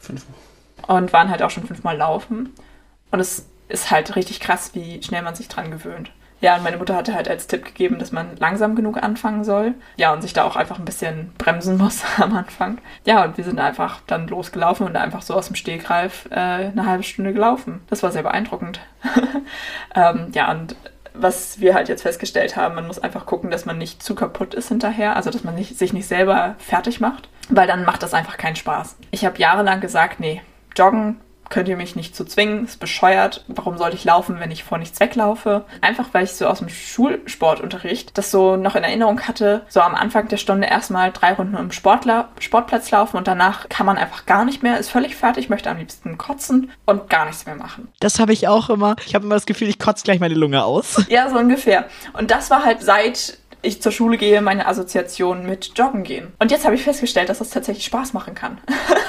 Fünfmal. 0.00 0.36
Und 0.86 1.12
waren 1.12 1.30
halt 1.30 1.42
auch 1.42 1.50
schon 1.50 1.66
fünfmal 1.66 1.96
laufen. 1.96 2.52
Und 3.10 3.20
es 3.20 3.46
ist 3.68 3.90
halt 3.90 4.16
richtig 4.16 4.40
krass, 4.40 4.74
wie 4.74 5.02
schnell 5.02 5.22
man 5.22 5.34
sich 5.34 5.48
dran 5.48 5.70
gewöhnt. 5.70 6.10
Ja, 6.40 6.56
und 6.56 6.64
meine 6.64 6.76
Mutter 6.76 6.94
hatte 6.94 7.14
halt 7.14 7.28
als 7.28 7.46
Tipp 7.46 7.64
gegeben, 7.64 7.98
dass 7.98 8.12
man 8.12 8.36
langsam 8.36 8.76
genug 8.76 9.02
anfangen 9.02 9.42
soll. 9.42 9.74
Ja, 9.96 10.12
und 10.12 10.20
sich 10.20 10.34
da 10.34 10.44
auch 10.44 10.54
einfach 10.56 10.78
ein 10.78 10.84
bisschen 10.84 11.32
bremsen 11.38 11.76
muss 11.78 12.02
am 12.18 12.36
Anfang. 12.36 12.78
Ja, 13.04 13.24
und 13.24 13.38
wir 13.38 13.44
sind 13.44 13.58
einfach 13.58 14.00
dann 14.06 14.28
losgelaufen 14.28 14.86
und 14.86 14.96
einfach 14.96 15.22
so 15.22 15.34
aus 15.34 15.46
dem 15.46 15.56
Stegreif 15.56 16.26
äh, 16.30 16.34
eine 16.34 16.86
halbe 16.86 17.04
Stunde 17.04 17.32
gelaufen. 17.32 17.80
Das 17.88 18.02
war 18.02 18.12
sehr 18.12 18.22
beeindruckend. 18.22 18.80
ähm, 19.94 20.28
ja, 20.32 20.50
und 20.50 20.76
was 21.18 21.60
wir 21.60 21.74
halt 21.74 21.88
jetzt 21.88 22.02
festgestellt 22.02 22.56
haben, 22.56 22.74
man 22.74 22.86
muss 22.86 22.98
einfach 22.98 23.26
gucken, 23.26 23.50
dass 23.50 23.64
man 23.66 23.78
nicht 23.78 24.02
zu 24.02 24.14
kaputt 24.14 24.54
ist 24.54 24.68
hinterher, 24.68 25.16
also 25.16 25.30
dass 25.30 25.44
man 25.44 25.54
nicht, 25.54 25.78
sich 25.78 25.92
nicht 25.92 26.06
selber 26.06 26.54
fertig 26.58 27.00
macht, 27.00 27.28
weil 27.48 27.66
dann 27.66 27.84
macht 27.84 28.02
das 28.02 28.14
einfach 28.14 28.36
keinen 28.36 28.56
Spaß. 28.56 28.96
Ich 29.10 29.24
habe 29.24 29.38
jahrelang 29.38 29.80
gesagt, 29.80 30.20
nee, 30.20 30.42
Joggen 30.76 31.20
könnt 31.48 31.68
ihr 31.68 31.76
mich 31.76 31.96
nicht 31.96 32.16
zu 32.16 32.24
zwingen, 32.24 32.64
ist 32.64 32.80
bescheuert. 32.80 33.44
Warum 33.48 33.78
sollte 33.78 33.96
ich 33.96 34.04
laufen, 34.04 34.40
wenn 34.40 34.50
ich 34.50 34.64
vor 34.64 34.78
nichts 34.78 35.00
weglaufe? 35.00 35.64
Einfach 35.80 36.06
weil 36.12 36.24
ich 36.24 36.32
so 36.32 36.46
aus 36.46 36.58
dem 36.58 36.68
Schulsportunterricht 36.68 38.16
das 38.16 38.30
so 38.30 38.56
noch 38.56 38.76
in 38.76 38.84
Erinnerung 38.84 39.20
hatte, 39.22 39.62
so 39.68 39.80
am 39.80 39.94
Anfang 39.94 40.28
der 40.28 40.36
Stunde 40.36 40.66
erstmal 40.66 41.12
drei 41.12 41.32
Runden 41.32 41.56
im 41.56 41.72
Sportler, 41.72 42.28
Sportplatz 42.40 42.90
laufen 42.90 43.16
und 43.16 43.26
danach 43.26 43.68
kann 43.68 43.86
man 43.86 43.98
einfach 43.98 44.26
gar 44.26 44.44
nicht 44.44 44.62
mehr, 44.62 44.78
ist 44.78 44.90
völlig 44.90 45.16
fertig, 45.16 45.48
möchte 45.48 45.70
am 45.70 45.78
liebsten 45.78 46.18
kotzen 46.18 46.70
und 46.84 47.08
gar 47.10 47.26
nichts 47.26 47.46
mehr 47.46 47.56
machen. 47.56 47.88
Das 48.00 48.18
habe 48.18 48.32
ich 48.32 48.48
auch 48.48 48.70
immer. 48.70 48.96
Ich 49.06 49.14
habe 49.14 49.24
immer 49.24 49.34
das 49.34 49.46
Gefühl, 49.46 49.68
ich 49.68 49.78
kotze 49.78 50.04
gleich 50.04 50.20
meine 50.20 50.34
Lunge 50.34 50.64
aus. 50.64 51.04
Ja, 51.08 51.30
so 51.30 51.38
ungefähr. 51.38 51.86
Und 52.14 52.30
das 52.30 52.50
war 52.50 52.64
halt 52.64 52.82
seit 52.82 53.38
ich 53.62 53.82
zur 53.82 53.92
Schule 53.92 54.16
gehe, 54.16 54.40
meine 54.40 54.66
Assoziation 54.66 55.46
mit 55.46 55.72
Joggen 55.76 56.04
gehen. 56.04 56.32
Und 56.38 56.50
jetzt 56.50 56.64
habe 56.64 56.74
ich 56.74 56.84
festgestellt, 56.84 57.28
dass 57.28 57.38
das 57.38 57.50
tatsächlich 57.50 57.84
Spaß 57.84 58.12
machen 58.12 58.34
kann. 58.34 58.58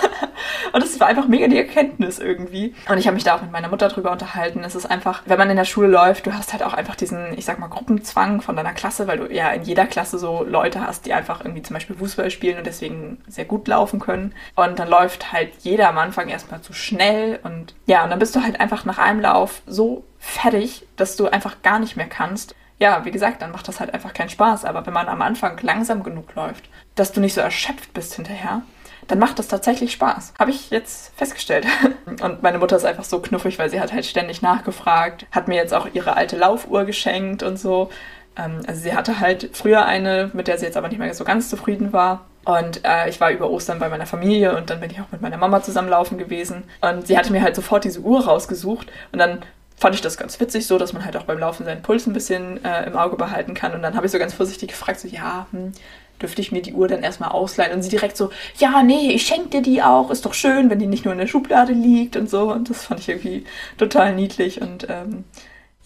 und 0.73 0.83
das 0.83 0.99
war 0.99 1.07
einfach 1.07 1.27
mega 1.27 1.47
die 1.47 1.57
Erkenntnis 1.57 2.19
irgendwie. 2.19 2.73
Und 2.89 2.97
ich 2.97 3.07
habe 3.07 3.15
mich 3.15 3.23
da 3.23 3.35
auch 3.35 3.41
mit 3.41 3.51
meiner 3.51 3.69
Mutter 3.69 3.87
drüber 3.89 4.11
unterhalten. 4.11 4.63
Es 4.63 4.75
ist 4.75 4.85
einfach, 4.85 5.23
wenn 5.25 5.37
man 5.37 5.49
in 5.49 5.57
der 5.57 5.65
Schule 5.65 5.87
läuft, 5.87 6.25
du 6.25 6.33
hast 6.33 6.53
halt 6.53 6.63
auch 6.63 6.73
einfach 6.73 6.95
diesen, 6.95 7.37
ich 7.37 7.45
sag 7.45 7.59
mal, 7.59 7.67
Gruppenzwang 7.67 8.41
von 8.41 8.55
deiner 8.55 8.73
Klasse, 8.73 9.07
weil 9.07 9.17
du 9.17 9.33
ja 9.33 9.49
in 9.51 9.63
jeder 9.63 9.85
Klasse 9.85 10.17
so 10.17 10.43
Leute 10.43 10.81
hast, 10.81 11.05
die 11.05 11.13
einfach 11.13 11.43
irgendwie 11.43 11.63
zum 11.63 11.75
Beispiel 11.75 11.95
Fußball 11.95 12.31
spielen 12.31 12.57
und 12.57 12.67
deswegen 12.67 13.21
sehr 13.27 13.45
gut 13.45 13.67
laufen 13.67 13.99
können. 13.99 14.33
Und 14.55 14.79
dann 14.79 14.89
läuft 14.89 15.31
halt 15.31 15.51
jeder 15.61 15.89
am 15.89 15.97
Anfang 15.97 16.29
erstmal 16.29 16.61
zu 16.61 16.73
schnell 16.73 17.39
und 17.43 17.75
ja, 17.85 18.03
und 18.03 18.09
dann 18.09 18.19
bist 18.19 18.35
du 18.35 18.41
halt 18.41 18.59
einfach 18.59 18.85
nach 18.85 18.97
einem 18.97 19.19
Lauf 19.19 19.61
so 19.65 20.03
fertig, 20.19 20.85
dass 20.95 21.15
du 21.15 21.27
einfach 21.27 21.61
gar 21.61 21.79
nicht 21.79 21.95
mehr 21.95 22.07
kannst 22.07 22.55
ja, 22.79 23.05
wie 23.05 23.11
gesagt, 23.11 23.41
dann 23.41 23.51
macht 23.51 23.67
das 23.67 23.79
halt 23.79 23.93
einfach 23.93 24.13
keinen 24.13 24.29
Spaß. 24.29 24.65
Aber 24.65 24.85
wenn 24.85 24.93
man 24.93 25.07
am 25.07 25.21
Anfang 25.21 25.59
langsam 25.61 26.03
genug 26.03 26.33
läuft, 26.35 26.69
dass 26.95 27.11
du 27.11 27.21
nicht 27.21 27.33
so 27.33 27.41
erschöpft 27.41 27.93
bist 27.93 28.13
hinterher, 28.13 28.61
dann 29.07 29.19
macht 29.19 29.39
das 29.39 29.47
tatsächlich 29.47 29.93
Spaß. 29.93 30.33
Habe 30.37 30.51
ich 30.51 30.69
jetzt 30.69 31.13
festgestellt. 31.15 31.65
Und 32.21 32.43
meine 32.43 32.59
Mutter 32.59 32.75
ist 32.75 32.85
einfach 32.85 33.03
so 33.03 33.19
knuffig, 33.19 33.57
weil 33.57 33.69
sie 33.69 33.79
hat 33.79 33.93
halt 33.93 34.05
ständig 34.05 34.41
nachgefragt, 34.41 35.25
hat 35.31 35.47
mir 35.47 35.55
jetzt 35.55 35.73
auch 35.73 35.87
ihre 35.93 36.15
alte 36.15 36.37
Laufuhr 36.37 36.85
geschenkt 36.85 37.43
und 37.43 37.57
so. 37.57 37.89
Ähm, 38.35 38.61
also 38.67 38.81
sie 38.81 38.93
hatte 38.93 39.19
halt 39.19 39.49
früher 39.53 39.85
eine, 39.85 40.29
mit 40.33 40.47
der 40.47 40.57
sie 40.57 40.65
jetzt 40.65 40.77
aber 40.77 40.89
nicht 40.89 40.99
mehr 40.99 41.13
so 41.13 41.23
ganz 41.23 41.49
zufrieden 41.49 41.93
war. 41.93 42.25
Und 42.45 42.85
äh, 42.85 43.09
ich 43.09 43.19
war 43.19 43.31
über 43.31 43.49
Ostern 43.49 43.79
bei 43.79 43.89
meiner 43.89 44.05
Familie 44.05 44.55
und 44.55 44.69
dann 44.69 44.79
bin 44.79 44.89
ich 44.89 45.01
auch 45.01 45.11
mit 45.11 45.21
meiner 45.21 45.37
Mama 45.37 45.61
zusammenlaufen 45.61 46.17
gewesen. 46.17 46.63
Und 46.79 47.07
sie 47.07 47.17
hatte 47.17 47.31
mir 47.31 47.41
halt 47.41 47.55
sofort 47.55 47.83
diese 47.83 47.99
Uhr 47.99 48.25
rausgesucht 48.25 48.87
und 49.11 49.19
dann 49.19 49.39
fand 49.77 49.93
ich 49.93 50.01
das 50.01 50.17
ganz 50.17 50.39
witzig, 50.39 50.65
so 50.65 50.77
dass 50.77 50.91
man 50.91 51.05
halt 51.05 51.15
auch 51.15 51.23
beim 51.23 51.37
Laufen 51.37 51.63
seinen 51.65 51.83
Puls 51.83 52.07
ein 52.07 52.13
bisschen 52.13 52.63
äh, 52.65 52.85
im 52.85 52.97
Auge 52.97 53.15
behalten 53.15 53.53
kann. 53.53 53.73
Und 53.73 53.83
dann 53.83 53.95
habe 53.95 54.07
ich 54.07 54.11
so 54.11 54.17
ganz 54.17 54.33
vorsichtig 54.33 54.69
gefragt, 54.69 54.99
so, 54.99 55.07
ja, 55.07 55.45
hm, 55.51 55.71
dürfte 56.19 56.41
ich 56.41 56.51
mir 56.51 56.63
die 56.63 56.73
Uhr 56.73 56.87
dann 56.87 57.03
erstmal 57.03 57.29
ausleihen? 57.29 57.73
Und 57.73 57.83
sie 57.83 57.89
direkt 57.89 58.17
so, 58.17 58.31
ja, 58.57 58.81
nee, 58.81 59.11
ich 59.11 59.27
schenke 59.27 59.49
dir 59.49 59.61
die 59.61 59.83
auch, 59.83 60.09
ist 60.09 60.25
doch 60.25 60.33
schön, 60.33 60.71
wenn 60.71 60.79
die 60.79 60.87
nicht 60.87 61.05
nur 61.05 61.13
in 61.13 61.19
der 61.19 61.27
Schublade 61.27 61.73
liegt 61.73 62.15
und 62.15 62.27
so. 62.27 62.51
Und 62.51 62.71
das 62.71 62.85
fand 62.85 62.99
ich 63.01 63.09
irgendwie 63.09 63.45
total 63.77 64.15
niedlich. 64.15 64.61
Und 64.61 64.87
ähm, 64.89 65.25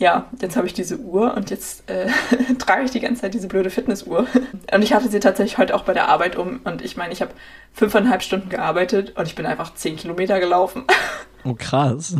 ja, 0.02 0.26
jetzt 0.42 0.58
habe 0.58 0.66
ich 0.66 0.74
diese 0.74 0.98
Uhr 0.98 1.36
und 1.36 1.52
jetzt 1.52 1.88
äh, 1.88 2.08
trage 2.58 2.86
ich 2.86 2.92
die 2.92 3.00
ganze 3.00 3.22
Zeit 3.22 3.36
diese 3.36 3.48
blöde 3.48 3.70
Fitnessuhr. 3.70 4.26
Und 4.74 4.82
ich 4.82 4.94
hatte 4.94 5.10
sie 5.10 5.20
tatsächlich 5.20 5.60
heute 5.60 5.76
auch 5.76 5.84
bei 5.84 5.94
der 5.94 6.08
Arbeit 6.08 6.38
um. 6.38 6.62
Und 6.64 6.82
ich 6.82 6.98
meine, 6.98 7.14
ich 7.14 7.22
habe 7.22 7.34
fünfeinhalb 7.72 8.24
Stunden 8.24 8.50
gearbeitet 8.50 9.16
und 9.16 9.28
ich 9.28 9.36
bin 9.36 9.46
einfach 9.46 9.76
zehn 9.76 9.96
Kilometer 9.96 10.40
gelaufen. 10.40 10.84
Oh, 11.44 11.56
krass. 11.56 12.16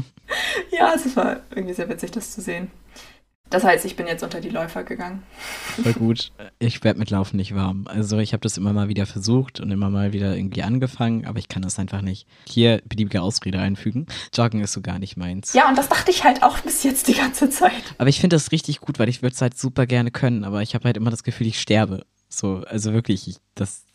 ja, 0.72 0.94
es 0.96 1.16
war 1.16 1.42
irgendwie 1.52 1.76
sehr 1.76 1.88
witzig, 1.90 2.10
das 2.10 2.34
zu 2.34 2.42
sehen. 2.42 2.72
Das 3.52 3.66
heißt, 3.66 3.84
ich 3.84 3.98
bin 3.98 4.08
jetzt 4.08 4.24
unter 4.24 4.40
die 4.40 4.50
Läufer 4.50 4.84
gegangen. 4.84 5.24
Voll 5.84 5.94
gut. 5.94 6.32
Ich 6.58 6.84
werde 6.86 6.98
mit 6.98 7.10
Laufen 7.10 7.36
nicht 7.36 7.54
warm. 7.54 7.86
Also 7.86 8.18
ich 8.20 8.32
habe 8.32 8.42
das 8.42 8.58
immer 8.58 8.72
mal 8.72 8.88
wieder 8.88 9.06
versucht 9.06 9.60
und 9.60 9.70
immer 9.72 9.90
mal 9.90 10.14
wieder 10.14 10.36
irgendwie 10.38 10.64
angefangen, 10.64 11.26
aber 11.26 11.38
ich 11.38 11.50
kann 11.50 11.62
das 11.62 11.78
einfach 11.78 12.02
nicht. 12.02 12.28
Hier 12.48 12.82
beliebige 12.86 13.22
Ausrede 13.22 13.60
einfügen. 13.60 14.08
Joggen 14.34 14.62
ist 14.62 14.72
so 14.72 14.80
gar 14.82 15.00
nicht 15.00 15.18
meins. 15.18 15.52
Ja, 15.52 15.68
und 15.68 15.78
das 15.78 15.90
dachte 15.90 16.12
ich 16.12 16.24
halt 16.24 16.44
auch 16.44 16.60
bis 16.60 16.84
jetzt 16.84 17.10
die 17.10 17.14
ganze 17.14 17.50
Zeit. 17.50 17.94
Aber 17.98 18.08
ich 18.08 18.22
finde 18.22 18.38
das 18.38 18.54
richtig 18.54 18.80
gut, 18.80 19.00
weil 19.00 19.10
ich 19.10 19.22
würde 19.22 19.34
es 19.34 19.42
halt 19.42 19.58
super 19.58 19.86
gerne 19.86 20.12
können, 20.12 20.46
aber 20.46 20.62
ich 20.62 20.74
habe 20.74 20.86
halt 20.86 20.96
immer 20.96 21.12
das 21.12 21.24
Gefühl, 21.24 21.48
ich 21.48 21.60
sterbe. 21.60 22.06
So, 22.34 22.64
also 22.68 22.94
wirklich, 22.94 23.28
ich, 23.28 23.38
das, 23.56 23.86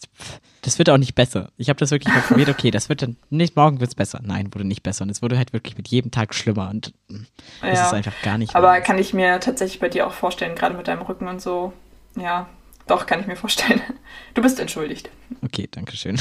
das 0.60 0.78
wird 0.78 0.90
auch 0.90 0.98
nicht 0.98 1.14
besser. 1.14 1.50
Ich 1.56 1.70
habe 1.70 1.78
das 1.78 1.90
wirklich 1.90 2.12
mal 2.12 2.20
probiert, 2.20 2.50
okay, 2.50 2.70
das 2.70 2.90
wird 2.90 3.00
dann, 3.00 3.16
nicht 3.30 3.56
morgen 3.56 3.80
wird 3.80 3.88
es 3.88 3.94
besser. 3.94 4.20
Nein, 4.22 4.52
wurde 4.52 4.66
nicht 4.66 4.82
besser. 4.82 5.04
Und 5.04 5.10
es 5.10 5.22
wurde 5.22 5.38
halt 5.38 5.54
wirklich 5.54 5.78
mit 5.78 5.88
jedem 5.88 6.10
Tag 6.10 6.34
schlimmer 6.34 6.68
und 6.68 6.92
es 7.08 7.78
ja, 7.78 7.86
ist 7.86 7.94
einfach 7.94 8.20
gar 8.22 8.36
nicht. 8.36 8.54
Aber 8.54 8.78
kann 8.82 8.98
ich 8.98 9.14
mir 9.14 9.40
tatsächlich 9.40 9.80
bei 9.80 9.88
dir 9.88 10.06
auch 10.06 10.12
vorstellen, 10.12 10.54
gerade 10.54 10.76
mit 10.76 10.86
deinem 10.86 11.02
Rücken 11.02 11.28
und 11.28 11.40
so. 11.40 11.72
Ja, 12.14 12.46
doch, 12.86 13.06
kann 13.06 13.20
ich 13.20 13.26
mir 13.26 13.36
vorstellen. 13.36 13.80
Du 14.34 14.42
bist 14.42 14.60
entschuldigt. 14.60 15.08
Okay, 15.42 15.66
danke 15.70 15.96
schön. 15.96 16.20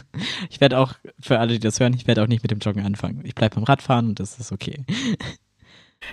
Ich 0.50 0.60
werde 0.60 0.78
auch, 0.78 0.94
für 1.20 1.40
alle, 1.40 1.54
die 1.54 1.58
das 1.58 1.80
hören, 1.80 1.94
ich 1.94 2.06
werde 2.06 2.22
auch 2.22 2.28
nicht 2.28 2.42
mit 2.42 2.52
dem 2.52 2.60
Joggen 2.60 2.86
anfangen. 2.86 3.22
Ich 3.24 3.34
bleibe 3.34 3.56
beim 3.56 3.64
Radfahren 3.64 4.06
und 4.06 4.20
das 4.20 4.38
ist 4.38 4.52
okay. 4.52 4.84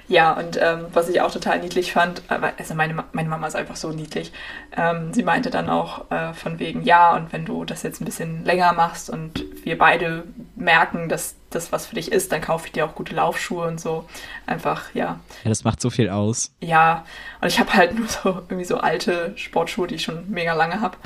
Ja, 0.08 0.34
und 0.34 0.58
ähm, 0.62 0.86
was 0.94 1.10
ich 1.10 1.22
auch 1.22 1.32
total 1.32 1.60
niedlich 1.60 1.94
fand, 1.94 2.22
also 2.30 2.76
meine, 2.76 3.04
meine 3.14 3.30
Mama 3.30 3.48
ist 3.48 3.56
einfach 3.56 3.76
so 3.76 3.90
niedlich. 3.90 4.32
Ähm, 4.76 5.14
sie 5.14 5.24
meinte 5.24 5.50
dann 5.50 5.70
auch 5.70 6.10
äh, 6.12 6.34
von 6.34 6.60
wegen, 6.60 6.84
ja, 6.84 7.16
und 7.16 7.32
wenn 7.32 7.46
du 7.46 7.66
das 7.66 7.84
jetzt 7.84 8.02
ein 8.02 8.06
bisschen 8.06 8.44
länger 8.44 8.74
machst 8.74 9.10
und 9.10 9.44
wir 9.64 9.78
beide 9.78 10.24
merken, 10.56 11.10
dass 11.10 11.36
das 11.50 11.72
was 11.72 11.86
für 11.86 11.96
dich 11.96 12.12
ist, 12.12 12.32
dann 12.32 12.42
kaufe 12.42 12.68
ich 12.68 12.74
dir 12.74 12.86
auch 12.86 12.96
gute 12.96 13.16
Laufschuhe 13.16 13.68
und 13.68 13.80
so. 13.80 14.06
Einfach, 14.46 14.94
ja. 14.94 15.20
Ja, 15.44 15.50
das 15.50 15.64
macht 15.64 15.82
so 15.82 15.90
viel 15.90 16.10
aus. 16.10 16.52
Ja, 16.62 17.06
und 17.42 17.48
ich 17.48 17.60
habe 17.60 17.74
halt 17.74 17.98
nur 17.98 18.08
so 18.08 18.30
irgendwie 18.30 18.66
so 18.66 18.78
alte 18.78 19.34
Sportschuhe, 19.36 19.88
die 19.88 19.96
ich 19.96 20.04
schon 20.04 20.30
mega 20.30 20.54
lange 20.54 20.82
habe. 20.82 20.98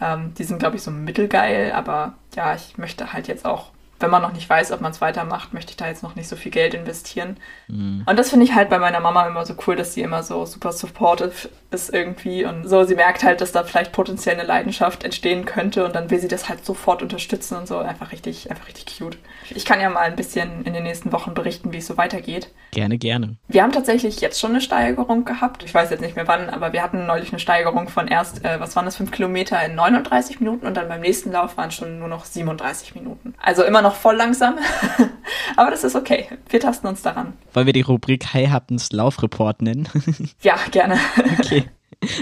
Ähm, 0.00 0.34
die 0.34 0.44
sind, 0.44 0.58
glaube 0.58 0.76
ich, 0.76 0.82
so 0.82 0.90
mittelgeil, 0.90 1.72
aber 1.72 2.14
ja, 2.36 2.54
ich 2.54 2.78
möchte 2.78 3.12
halt 3.12 3.28
jetzt 3.28 3.44
auch 3.44 3.70
wenn 4.04 4.10
man 4.10 4.20
noch 4.20 4.34
nicht 4.34 4.48
weiß, 4.50 4.70
ob 4.72 4.82
man 4.82 4.92
es 4.92 5.00
weitermacht, 5.00 5.54
möchte 5.54 5.70
ich 5.70 5.76
da 5.78 5.86
jetzt 5.86 6.02
noch 6.02 6.14
nicht 6.14 6.28
so 6.28 6.36
viel 6.36 6.52
Geld 6.52 6.74
investieren. 6.74 7.38
Mhm. 7.68 8.04
Und 8.04 8.18
das 8.18 8.28
finde 8.28 8.44
ich 8.44 8.54
halt 8.54 8.68
bei 8.68 8.78
meiner 8.78 9.00
Mama 9.00 9.26
immer 9.26 9.46
so 9.46 9.54
cool, 9.66 9.76
dass 9.76 9.94
sie 9.94 10.02
immer 10.02 10.22
so 10.22 10.44
super 10.44 10.72
supportive 10.72 11.48
ist 11.70 11.92
irgendwie 11.92 12.44
und 12.44 12.68
so. 12.68 12.84
Sie 12.84 12.94
merkt 12.94 13.24
halt, 13.24 13.40
dass 13.40 13.52
da 13.52 13.64
vielleicht 13.64 13.92
potenziell 13.92 14.34
eine 14.34 14.46
Leidenschaft 14.46 15.04
entstehen 15.04 15.46
könnte 15.46 15.86
und 15.86 15.94
dann 15.94 16.10
will 16.10 16.18
sie 16.18 16.28
das 16.28 16.50
halt 16.50 16.66
sofort 16.66 17.02
unterstützen 17.02 17.56
und 17.56 17.66
so. 17.66 17.78
Einfach 17.78 18.12
richtig, 18.12 18.50
einfach 18.50 18.68
richtig 18.68 18.98
cute. 18.98 19.16
Ich 19.50 19.64
kann 19.64 19.80
ja 19.80 19.88
mal 19.88 20.00
ein 20.00 20.16
bisschen 20.16 20.64
in 20.64 20.74
den 20.74 20.82
nächsten 20.82 21.10
Wochen 21.12 21.32
berichten, 21.32 21.72
wie 21.72 21.78
es 21.78 21.86
so 21.86 21.96
weitergeht. 21.96 22.50
Gerne, 22.72 22.98
gerne. 22.98 23.36
Wir 23.48 23.62
haben 23.62 23.72
tatsächlich 23.72 24.20
jetzt 24.20 24.38
schon 24.38 24.50
eine 24.50 24.60
Steigerung 24.60 25.24
gehabt. 25.24 25.62
Ich 25.64 25.72
weiß 25.72 25.88
jetzt 25.90 26.00
nicht 26.00 26.16
mehr 26.16 26.28
wann, 26.28 26.50
aber 26.50 26.74
wir 26.74 26.82
hatten 26.82 27.06
neulich 27.06 27.30
eine 27.30 27.38
Steigerung 27.38 27.88
von 27.88 28.06
erst, 28.06 28.44
äh, 28.44 28.60
was 28.60 28.76
waren 28.76 28.84
das, 28.84 28.96
5 28.96 29.10
Kilometer 29.10 29.64
in 29.64 29.74
39 29.74 30.40
Minuten 30.40 30.66
und 30.66 30.76
dann 30.76 30.88
beim 30.88 31.00
nächsten 31.00 31.32
Lauf 31.32 31.56
waren 31.56 31.68
es 31.68 31.74
schon 31.74 31.98
nur 31.98 32.08
noch 32.08 32.24
37 32.24 32.94
Minuten. 32.94 33.34
Also 33.40 33.64
immer 33.64 33.82
noch 33.82 33.93
voll 33.94 34.16
langsam, 34.16 34.58
aber 35.56 35.70
das 35.70 35.84
ist 35.84 35.96
okay. 35.96 36.28
Wir 36.48 36.60
tasten 36.60 36.86
uns 36.86 37.02
daran. 37.02 37.34
Wollen 37.52 37.66
wir 37.66 37.72
die 37.72 37.80
Rubrik 37.80 38.32
Hi 38.34 38.46
Happens 38.46 38.92
Laufreport 38.92 39.62
nennen? 39.62 39.88
ja, 40.42 40.56
gerne. 40.70 40.98
okay. 41.38 41.64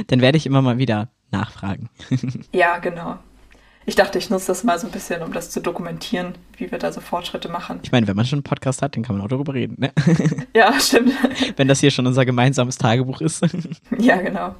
Dann 0.06 0.20
werde 0.20 0.38
ich 0.38 0.46
immer 0.46 0.62
mal 0.62 0.78
wieder 0.78 1.08
nachfragen. 1.30 1.88
ja, 2.52 2.78
genau. 2.78 3.18
Ich 3.84 3.96
dachte, 3.96 4.18
ich 4.18 4.30
nutze 4.30 4.48
das 4.48 4.62
mal 4.62 4.78
so 4.78 4.86
ein 4.86 4.92
bisschen, 4.92 5.22
um 5.22 5.32
das 5.32 5.50
zu 5.50 5.60
dokumentieren, 5.60 6.34
wie 6.62 6.70
wir 6.70 6.78
da 6.78 6.92
so 6.92 7.00
Fortschritte 7.00 7.48
machen. 7.48 7.80
Ich 7.82 7.92
meine, 7.92 8.06
wenn 8.06 8.16
man 8.16 8.24
schon 8.24 8.38
einen 8.38 8.44
Podcast 8.44 8.82
hat, 8.82 8.94
dann 8.96 9.02
kann 9.02 9.16
man 9.16 9.24
auch 9.24 9.28
darüber 9.28 9.52
reden, 9.52 9.76
ne? 9.78 9.92
Ja, 10.54 10.72
stimmt. 10.78 11.12
Wenn 11.56 11.68
das 11.68 11.80
hier 11.80 11.90
schon 11.90 12.06
unser 12.06 12.24
gemeinsames 12.24 12.78
Tagebuch 12.78 13.20
ist. 13.20 13.42
Ja, 13.98 14.16
genau. 14.16 14.54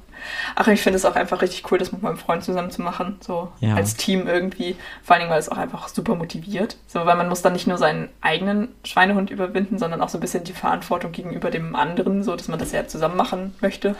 Ach, 0.55 0.67
ich 0.67 0.81
finde 0.81 0.97
es 0.97 1.05
auch 1.05 1.15
einfach 1.15 1.41
richtig 1.41 1.69
cool, 1.71 1.77
das 1.77 1.91
mit 1.91 2.01
meinem 2.01 2.17
Freund 2.17 2.43
zusammen 2.43 2.71
zu 2.71 2.81
machen, 2.81 3.17
so 3.19 3.51
ja. 3.59 3.75
als 3.75 3.95
Team 3.95 4.27
irgendwie. 4.27 4.75
Vor 5.01 5.15
allen 5.15 5.21
Dingen, 5.21 5.31
weil 5.31 5.39
es 5.39 5.49
auch 5.49 5.57
einfach 5.57 5.87
super 5.87 6.15
motiviert. 6.15 6.77
So, 6.87 7.05
weil 7.05 7.15
man 7.15 7.27
muss 7.29 7.41
dann 7.41 7.53
nicht 7.53 7.67
nur 7.67 7.77
seinen 7.77 8.09
eigenen 8.21 8.69
Schweinehund 8.85 9.31
überwinden, 9.31 9.79
sondern 9.79 10.01
auch 10.01 10.09
so 10.09 10.17
ein 10.17 10.21
bisschen 10.21 10.43
die 10.43 10.53
Verantwortung 10.53 11.11
gegenüber 11.11 11.51
dem 11.51 11.75
anderen, 11.75 12.23
so 12.23 12.35
dass 12.35 12.47
man 12.47 12.59
das 12.59 12.71
ja 12.71 12.87
zusammen 12.87 13.17
machen 13.17 13.53
möchte. 13.59 13.95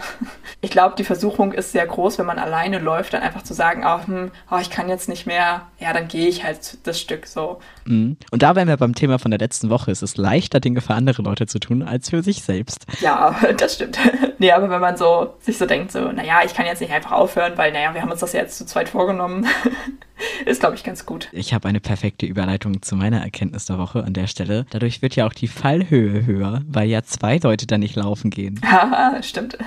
Ich 0.61 0.71
glaube, 0.71 0.95
die 0.97 1.03
Versuchung 1.03 1.51
ist 1.51 1.71
sehr 1.71 1.85
groß, 1.85 2.19
wenn 2.19 2.25
man 2.25 2.39
alleine 2.39 2.79
läuft, 2.79 3.13
dann 3.13 3.21
einfach 3.21 3.43
zu 3.43 3.53
sagen, 3.53 3.83
oh, 3.85 4.05
hm, 4.05 4.31
oh 4.49 4.57
ich 4.61 4.69
kann 4.69 4.89
jetzt 4.89 5.09
nicht 5.09 5.25
mehr, 5.25 5.63
ja, 5.79 5.93
dann 5.93 6.07
gehe 6.07 6.27
ich 6.27 6.43
halt 6.43 6.77
das 6.83 6.99
Stück 6.99 7.27
so. 7.27 7.59
Mhm. 7.85 7.92
Und 8.31 8.43
da 8.43 8.55
wären 8.55 8.67
wir 8.67 8.77
beim 8.77 8.95
Thema 8.95 9.19
von 9.19 9.31
der 9.31 9.39
letzten 9.39 9.69
Woche. 9.69 9.91
Es 9.91 10.01
ist 10.01 10.17
leichter, 10.17 10.59
Dinge 10.59 10.81
für 10.81 10.93
andere 10.93 11.21
Leute 11.21 11.47
zu 11.47 11.59
tun, 11.59 11.83
als 11.83 12.09
für 12.09 12.23
sich 12.23 12.43
selbst. 12.43 12.85
Ja, 13.01 13.35
das 13.57 13.75
stimmt. 13.75 13.97
nee, 14.39 14.51
aber 14.51 14.69
wenn 14.69 14.81
man 14.81 14.97
so 14.97 15.33
sich 15.39 15.57
so 15.57 15.65
denkt, 15.65 15.91
so, 15.91 16.11
naja, 16.11 16.41
ich 16.45 16.53
kann 16.53 16.65
jetzt 16.65 16.81
nicht 16.81 16.91
einfach 16.91 17.11
aufhören, 17.11 17.53
weil, 17.55 17.71
naja, 17.71 17.93
wir 17.93 18.01
haben 18.01 18.11
uns 18.11 18.21
das 18.21 18.33
ja 18.33 18.41
jetzt 18.41 18.57
zu 18.57 18.65
zweit 18.65 18.89
vorgenommen. 18.89 19.45
ist, 20.45 20.59
glaube 20.59 20.75
ich, 20.75 20.83
ganz 20.83 21.05
gut. 21.05 21.29
Ich 21.31 21.53
habe 21.53 21.67
eine 21.67 21.79
perfekte 21.79 22.25
Überleitung 22.25 22.81
zu 22.81 22.95
meiner 22.95 23.21
Erkenntnis 23.21 23.65
der 23.65 23.77
Woche 23.77 24.03
an 24.03 24.13
der 24.13 24.27
Stelle. 24.27 24.65
Dadurch 24.69 25.01
wird 25.01 25.15
ja 25.15 25.27
auch 25.27 25.33
die 25.33 25.47
Fallhöhe 25.47 26.25
höher, 26.25 26.61
weil 26.67 26.89
ja 26.89 27.03
zwei 27.03 27.37
Leute 27.37 27.67
da 27.67 27.77
nicht 27.77 27.95
laufen 27.95 28.29
gehen. 28.29 28.59
Haha, 28.63 29.21
stimmt. 29.21 29.57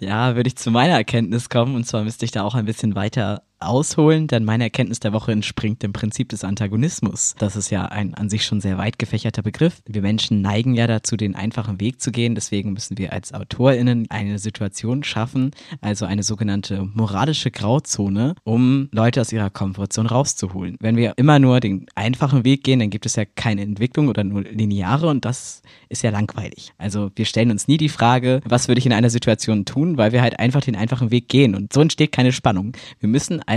ja, 0.00 0.36
würde 0.36 0.48
ich 0.48 0.56
zu 0.56 0.70
meiner 0.70 0.94
Erkenntnis 0.94 1.48
kommen 1.48 1.74
und 1.74 1.84
zwar 1.86 2.04
müsste 2.04 2.24
ich 2.24 2.30
da 2.30 2.42
auch 2.42 2.54
ein 2.54 2.66
bisschen 2.66 2.94
weiter 2.94 3.42
ausholen, 3.64 4.26
denn 4.26 4.44
meine 4.44 4.64
Erkenntnis 4.64 5.00
der 5.00 5.12
Woche 5.12 5.32
entspringt 5.32 5.82
dem 5.82 5.92
Prinzip 5.92 6.28
des 6.28 6.44
Antagonismus. 6.44 7.34
Das 7.38 7.56
ist 7.56 7.70
ja 7.70 7.86
ein 7.86 8.14
an 8.14 8.28
sich 8.28 8.44
schon 8.44 8.60
sehr 8.60 8.78
weit 8.78 8.98
gefächerter 8.98 9.42
Begriff. 9.42 9.82
Wir 9.86 10.02
Menschen 10.02 10.40
neigen 10.40 10.74
ja 10.74 10.86
dazu, 10.86 11.16
den 11.16 11.34
einfachen 11.34 11.80
Weg 11.80 12.00
zu 12.00 12.12
gehen. 12.12 12.34
Deswegen 12.34 12.72
müssen 12.72 12.98
wir 12.98 13.12
als 13.12 13.32
AutorInnen 13.32 14.06
eine 14.10 14.38
Situation 14.38 15.02
schaffen, 15.04 15.50
also 15.80 16.04
eine 16.04 16.22
sogenannte 16.22 16.88
moralische 16.94 17.50
Grauzone, 17.50 18.34
um 18.44 18.88
Leute 18.92 19.20
aus 19.20 19.32
ihrer 19.32 19.50
Komfortzone 19.50 20.08
rauszuholen. 20.08 20.76
Wenn 20.80 20.96
wir 20.96 21.14
immer 21.16 21.38
nur 21.38 21.60
den 21.60 21.86
einfachen 21.94 22.44
Weg 22.44 22.64
gehen, 22.64 22.80
dann 22.80 22.90
gibt 22.90 23.06
es 23.06 23.16
ja 23.16 23.24
keine 23.24 23.62
Entwicklung 23.62 24.08
oder 24.08 24.24
nur 24.24 24.42
lineare 24.42 25.08
und 25.08 25.24
das 25.24 25.62
ist 25.88 26.02
ja 26.02 26.10
langweilig. 26.10 26.72
Also 26.78 27.10
wir 27.16 27.24
stellen 27.24 27.50
uns 27.50 27.68
nie 27.68 27.76
die 27.76 27.88
Frage, 27.88 28.40
was 28.44 28.68
würde 28.68 28.78
ich 28.78 28.86
in 28.86 28.92
einer 28.92 29.10
Situation 29.10 29.64
tun, 29.64 29.96
weil 29.96 30.12
wir 30.12 30.22
halt 30.22 30.38
einfach 30.38 30.60
den 30.60 30.76
einfachen 30.76 31.10
Weg 31.10 31.28
gehen 31.28 31.54
und 31.54 31.72
so 31.72 31.80
entsteht 31.80 32.12
keine 32.12 32.32
Spannung. 32.32 32.72
Wir 33.00 33.08
müssen 33.08 33.40
also, 33.46 33.53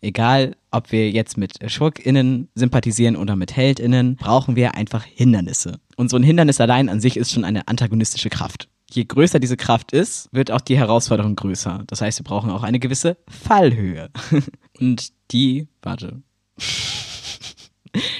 egal 0.00 0.56
ob 0.70 0.92
wir 0.92 1.10
jetzt 1.10 1.36
mit 1.36 1.58
SchurkInnen 1.70 2.48
sympathisieren 2.54 3.16
oder 3.16 3.36
mit 3.36 3.56
HeldInnen, 3.56 4.16
brauchen 4.16 4.56
wir 4.56 4.74
einfach 4.74 5.04
Hindernisse. 5.04 5.78
Und 5.96 6.10
so 6.10 6.16
ein 6.16 6.22
Hindernis 6.22 6.60
allein 6.60 6.88
an 6.88 7.00
sich 7.00 7.16
ist 7.16 7.32
schon 7.32 7.44
eine 7.44 7.68
antagonistische 7.68 8.28
Kraft. 8.28 8.68
Je 8.90 9.04
größer 9.04 9.40
diese 9.40 9.56
Kraft 9.56 9.92
ist, 9.92 10.28
wird 10.32 10.50
auch 10.50 10.60
die 10.60 10.78
Herausforderung 10.78 11.34
größer. 11.34 11.82
Das 11.86 12.00
heißt, 12.00 12.20
wir 12.20 12.24
brauchen 12.24 12.50
auch 12.50 12.62
eine 12.62 12.78
gewisse 12.78 13.16
Fallhöhe. 13.28 14.10
Und 14.78 15.12
die, 15.30 15.68
warte. 15.82 16.22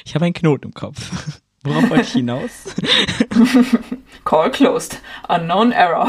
Ich 0.06 0.14
habe 0.14 0.24
einen 0.24 0.32
Knoten 0.32 0.68
im 0.68 0.72
Kopf. 0.72 1.38
Worauf 1.62 1.90
wollte 1.90 2.04
ich 2.04 2.12
hinaus? 2.12 2.74
Call 4.24 4.50
closed. 4.50 5.02
Unknown 5.28 5.72
error. 5.72 6.08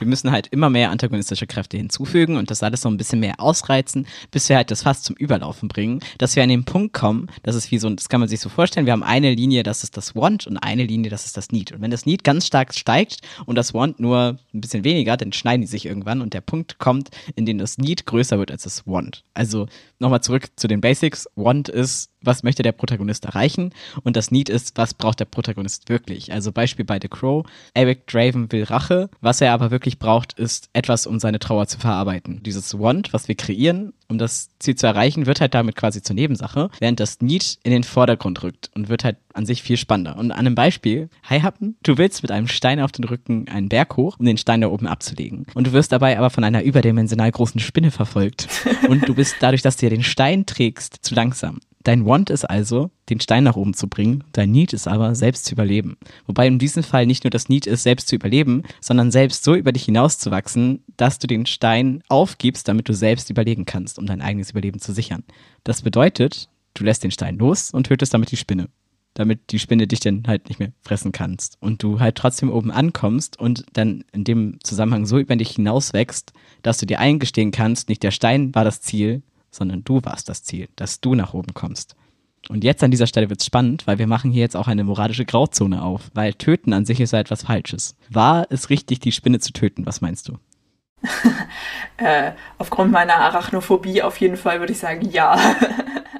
Wir 0.00 0.06
müssen 0.06 0.30
halt 0.30 0.48
immer 0.48 0.70
mehr 0.70 0.90
antagonistische 0.90 1.46
Kräfte 1.46 1.76
hinzufügen 1.76 2.36
und 2.36 2.50
das 2.50 2.62
alles 2.62 2.80
so 2.82 2.88
ein 2.88 2.96
bisschen 2.96 3.20
mehr 3.20 3.40
ausreizen, 3.40 4.06
bis 4.30 4.48
wir 4.48 4.56
halt 4.56 4.70
das 4.70 4.82
Fass 4.82 5.02
zum 5.02 5.16
Überlaufen 5.16 5.68
bringen, 5.68 6.00
dass 6.18 6.36
wir 6.36 6.42
an 6.42 6.48
den 6.48 6.64
Punkt 6.64 6.92
kommen, 6.92 7.28
das 7.42 7.54
ist 7.54 7.70
wie 7.70 7.78
so, 7.78 7.88
das 7.90 8.08
kann 8.08 8.20
man 8.20 8.28
sich 8.28 8.40
so 8.40 8.48
vorstellen, 8.48 8.86
wir 8.86 8.92
haben 8.92 9.02
eine 9.02 9.32
Linie, 9.34 9.62
das 9.62 9.84
ist 9.84 9.96
das 9.96 10.14
Want 10.14 10.46
und 10.46 10.56
eine 10.58 10.84
Linie, 10.84 11.10
das 11.10 11.26
ist 11.26 11.36
das 11.36 11.50
Need. 11.50 11.72
Und 11.72 11.80
wenn 11.80 11.90
das 11.90 12.06
Need 12.06 12.24
ganz 12.24 12.46
stark 12.46 12.74
steigt 12.74 13.20
und 13.46 13.56
das 13.56 13.74
Want 13.74 14.00
nur 14.00 14.38
ein 14.54 14.60
bisschen 14.60 14.84
weniger, 14.84 15.16
dann 15.16 15.32
schneiden 15.32 15.62
die 15.62 15.66
sich 15.66 15.86
irgendwann 15.86 16.20
und 16.20 16.34
der 16.34 16.40
Punkt 16.40 16.78
kommt, 16.78 17.10
in 17.36 17.46
dem 17.46 17.58
das 17.58 17.78
Need 17.78 18.06
größer 18.06 18.38
wird 18.38 18.50
als 18.50 18.62
das 18.62 18.86
Want. 18.86 19.24
Also 19.34 19.66
nochmal 19.98 20.22
zurück 20.22 20.48
zu 20.56 20.68
den 20.68 20.80
Basics. 20.80 21.28
Want 21.36 21.68
ist 21.68 22.09
was 22.22 22.42
möchte 22.42 22.62
der 22.62 22.72
Protagonist 22.72 23.24
erreichen 23.24 23.72
und 24.02 24.16
das 24.16 24.30
Need 24.30 24.48
ist, 24.48 24.76
was 24.76 24.94
braucht 24.94 25.20
der 25.20 25.24
Protagonist 25.24 25.88
wirklich. 25.88 26.32
Also 26.32 26.52
Beispiel 26.52 26.84
bei 26.84 26.98
The 27.00 27.08
Crow, 27.08 27.46
Eric 27.74 28.06
Draven 28.06 28.50
will 28.52 28.64
Rache, 28.64 29.10
was 29.20 29.40
er 29.40 29.52
aber 29.52 29.70
wirklich 29.70 29.98
braucht, 29.98 30.32
ist 30.34 30.68
etwas, 30.72 31.06
um 31.06 31.18
seine 31.18 31.38
Trauer 31.38 31.66
zu 31.66 31.78
verarbeiten. 31.78 32.42
Dieses 32.42 32.78
Want, 32.78 33.12
was 33.12 33.28
wir 33.28 33.34
kreieren, 33.34 33.92
um 34.08 34.18
das 34.18 34.50
Ziel 34.58 34.74
zu 34.74 34.86
erreichen, 34.86 35.26
wird 35.26 35.40
halt 35.40 35.54
damit 35.54 35.76
quasi 35.76 36.02
zur 36.02 36.16
Nebensache, 36.16 36.68
während 36.80 37.00
das 37.00 37.20
Need 37.20 37.58
in 37.62 37.70
den 37.70 37.84
Vordergrund 37.84 38.42
rückt 38.42 38.70
und 38.74 38.88
wird 38.88 39.04
halt 39.04 39.16
an 39.32 39.46
sich 39.46 39.62
viel 39.62 39.76
spannender. 39.76 40.16
Und 40.16 40.32
an 40.32 40.38
einem 40.38 40.54
Beispiel, 40.54 41.08
Hi 41.24 41.40
Happen, 41.40 41.76
du 41.82 41.96
willst 41.96 42.22
mit 42.22 42.32
einem 42.32 42.48
Stein 42.48 42.80
auf 42.80 42.92
den 42.92 43.04
Rücken 43.04 43.48
einen 43.48 43.68
Berg 43.68 43.96
hoch, 43.96 44.16
um 44.18 44.26
den 44.26 44.36
Stein 44.36 44.60
da 44.60 44.68
oben 44.68 44.86
abzulegen. 44.86 45.46
Und 45.54 45.68
du 45.68 45.72
wirst 45.72 45.92
dabei 45.92 46.18
aber 46.18 46.30
von 46.30 46.44
einer 46.44 46.62
überdimensional 46.62 47.30
großen 47.30 47.60
Spinne 47.60 47.90
verfolgt. 47.90 48.48
Und 48.88 49.08
du 49.08 49.14
bist 49.14 49.36
dadurch, 49.40 49.62
dass 49.62 49.76
du 49.76 49.86
ja 49.86 49.90
den 49.90 50.02
Stein 50.02 50.46
trägst, 50.46 50.98
zu 51.02 51.14
langsam. 51.14 51.60
Dein 51.82 52.04
Want 52.04 52.28
ist 52.28 52.44
also, 52.44 52.90
den 53.08 53.20
Stein 53.20 53.44
nach 53.44 53.56
oben 53.56 53.72
zu 53.72 53.88
bringen, 53.88 54.22
dein 54.32 54.50
Need 54.50 54.74
ist 54.74 54.86
aber, 54.86 55.14
selbst 55.14 55.46
zu 55.46 55.54
überleben. 55.54 55.96
Wobei 56.26 56.46
in 56.46 56.58
diesem 56.58 56.82
Fall 56.82 57.06
nicht 57.06 57.24
nur 57.24 57.30
das 57.30 57.48
Need 57.48 57.66
ist, 57.66 57.84
selbst 57.84 58.08
zu 58.08 58.16
überleben, 58.16 58.64
sondern 58.82 59.10
selbst 59.10 59.44
so 59.44 59.54
über 59.54 59.72
dich 59.72 59.84
hinauszuwachsen, 59.84 60.84
dass 60.98 61.18
du 61.18 61.26
den 61.26 61.46
Stein 61.46 62.02
aufgibst, 62.08 62.68
damit 62.68 62.88
du 62.88 62.92
selbst 62.92 63.30
überlegen 63.30 63.64
kannst, 63.64 63.98
um 63.98 64.04
dein 64.04 64.20
eigenes 64.20 64.50
Überleben 64.50 64.78
zu 64.78 64.92
sichern. 64.92 65.24
Das 65.64 65.80
bedeutet, 65.80 66.50
du 66.74 66.84
lässt 66.84 67.02
den 67.02 67.10
Stein 67.10 67.38
los 67.38 67.70
und 67.70 67.86
tötest 67.86 68.12
damit 68.12 68.30
die 68.30 68.36
Spinne. 68.36 68.68
Damit 69.14 69.50
die 69.50 69.58
Spinne 69.58 69.86
dich 69.86 70.00
dann 70.00 70.24
halt 70.26 70.48
nicht 70.48 70.60
mehr 70.60 70.72
fressen 70.82 71.12
kannst. 71.12 71.56
Und 71.60 71.82
du 71.82 71.98
halt 71.98 72.14
trotzdem 72.16 72.50
oben 72.50 72.70
ankommst 72.70 73.40
und 73.40 73.64
dann 73.72 74.04
in 74.12 74.24
dem 74.24 74.58
Zusammenhang 74.62 75.06
so 75.06 75.18
über 75.18 75.34
dich 75.34 75.52
hinauswächst, 75.52 76.32
dass 76.62 76.78
du 76.78 76.86
dir 76.86 77.00
eingestehen 77.00 77.52
kannst, 77.52 77.88
nicht 77.88 78.02
der 78.02 78.12
Stein 78.12 78.54
war 78.54 78.64
das 78.64 78.82
Ziel, 78.82 79.22
sondern 79.50 79.84
du 79.84 80.04
warst 80.04 80.28
das 80.28 80.42
Ziel, 80.42 80.68
dass 80.76 81.00
du 81.00 81.14
nach 81.14 81.34
oben 81.34 81.54
kommst. 81.54 81.96
Und 82.48 82.64
jetzt 82.64 82.82
an 82.82 82.90
dieser 82.90 83.06
Stelle 83.06 83.28
wird 83.28 83.40
es 83.40 83.46
spannend, 83.46 83.86
weil 83.86 83.98
wir 83.98 84.06
machen 84.06 84.30
hier 84.30 84.40
jetzt 84.40 84.56
auch 84.56 84.66
eine 84.66 84.84
moralische 84.84 85.26
Grauzone 85.26 85.82
auf, 85.82 86.10
weil 86.14 86.34
töten 86.34 86.72
an 86.72 86.86
sich 86.86 87.00
ist 87.00 87.12
ja 87.12 87.20
etwas 87.20 87.42
Falsches. 87.42 87.96
War 88.08 88.46
es 88.50 88.70
richtig, 88.70 89.00
die 89.00 89.12
Spinne 89.12 89.40
zu 89.40 89.52
töten? 89.52 89.84
Was 89.84 90.00
meinst 90.00 90.28
du? 90.28 90.38
äh, 91.98 92.32
aufgrund 92.58 92.92
meiner 92.92 93.16
Arachnophobie 93.16 94.02
auf 94.02 94.18
jeden 94.18 94.36
Fall 94.36 94.60
würde 94.60 94.72
ich 94.72 94.78
sagen, 94.78 95.08
ja. 95.10 95.38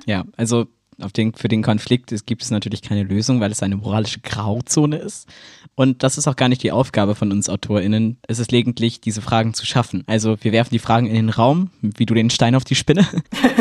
ja, 0.07 0.25
also 0.37 0.67
auf 1.03 1.13
den, 1.13 1.35
für 1.35 1.49
den 1.49 1.63
Konflikt 1.63 2.15
gibt 2.27 2.43
es 2.43 2.51
natürlich 2.51 2.83
keine 2.83 3.03
Lösung, 3.03 3.41
weil 3.41 3.53
es 3.53 3.63
eine 3.63 3.77
moralische 3.77 4.21
Grauzone 4.21 4.97
ist. 4.97 5.29
Und 5.75 6.03
das 6.03 6.19
ist 6.19 6.29
auch 6.29 6.37
gar 6.37 6.49
nicht 6.49 6.63
die 6.63 6.73
Aufgabe 6.73 7.15
von 7.15 7.33
uns 7.33 7.49
AutorInnen. 7.49 8.19
Es 8.27 8.39
ist 8.39 8.53
lediglich, 8.53 9.01
diese 9.01 9.23
Fragen 9.23 9.55
zu 9.55 9.65
schaffen. 9.65 10.05
Also 10.07 10.37
wir 10.43 10.53
werfen 10.53 10.71
die 10.73 10.79
Fragen 10.79 11.07
in 11.07 11.15
den 11.15 11.31
Raum, 11.31 11.71
wie 11.81 12.07
du 12.07 12.15
den 12.15 12.31
Stein 12.31 12.55
auf 12.55 12.65
die 12.65 12.75
Spinne. 12.75 13.07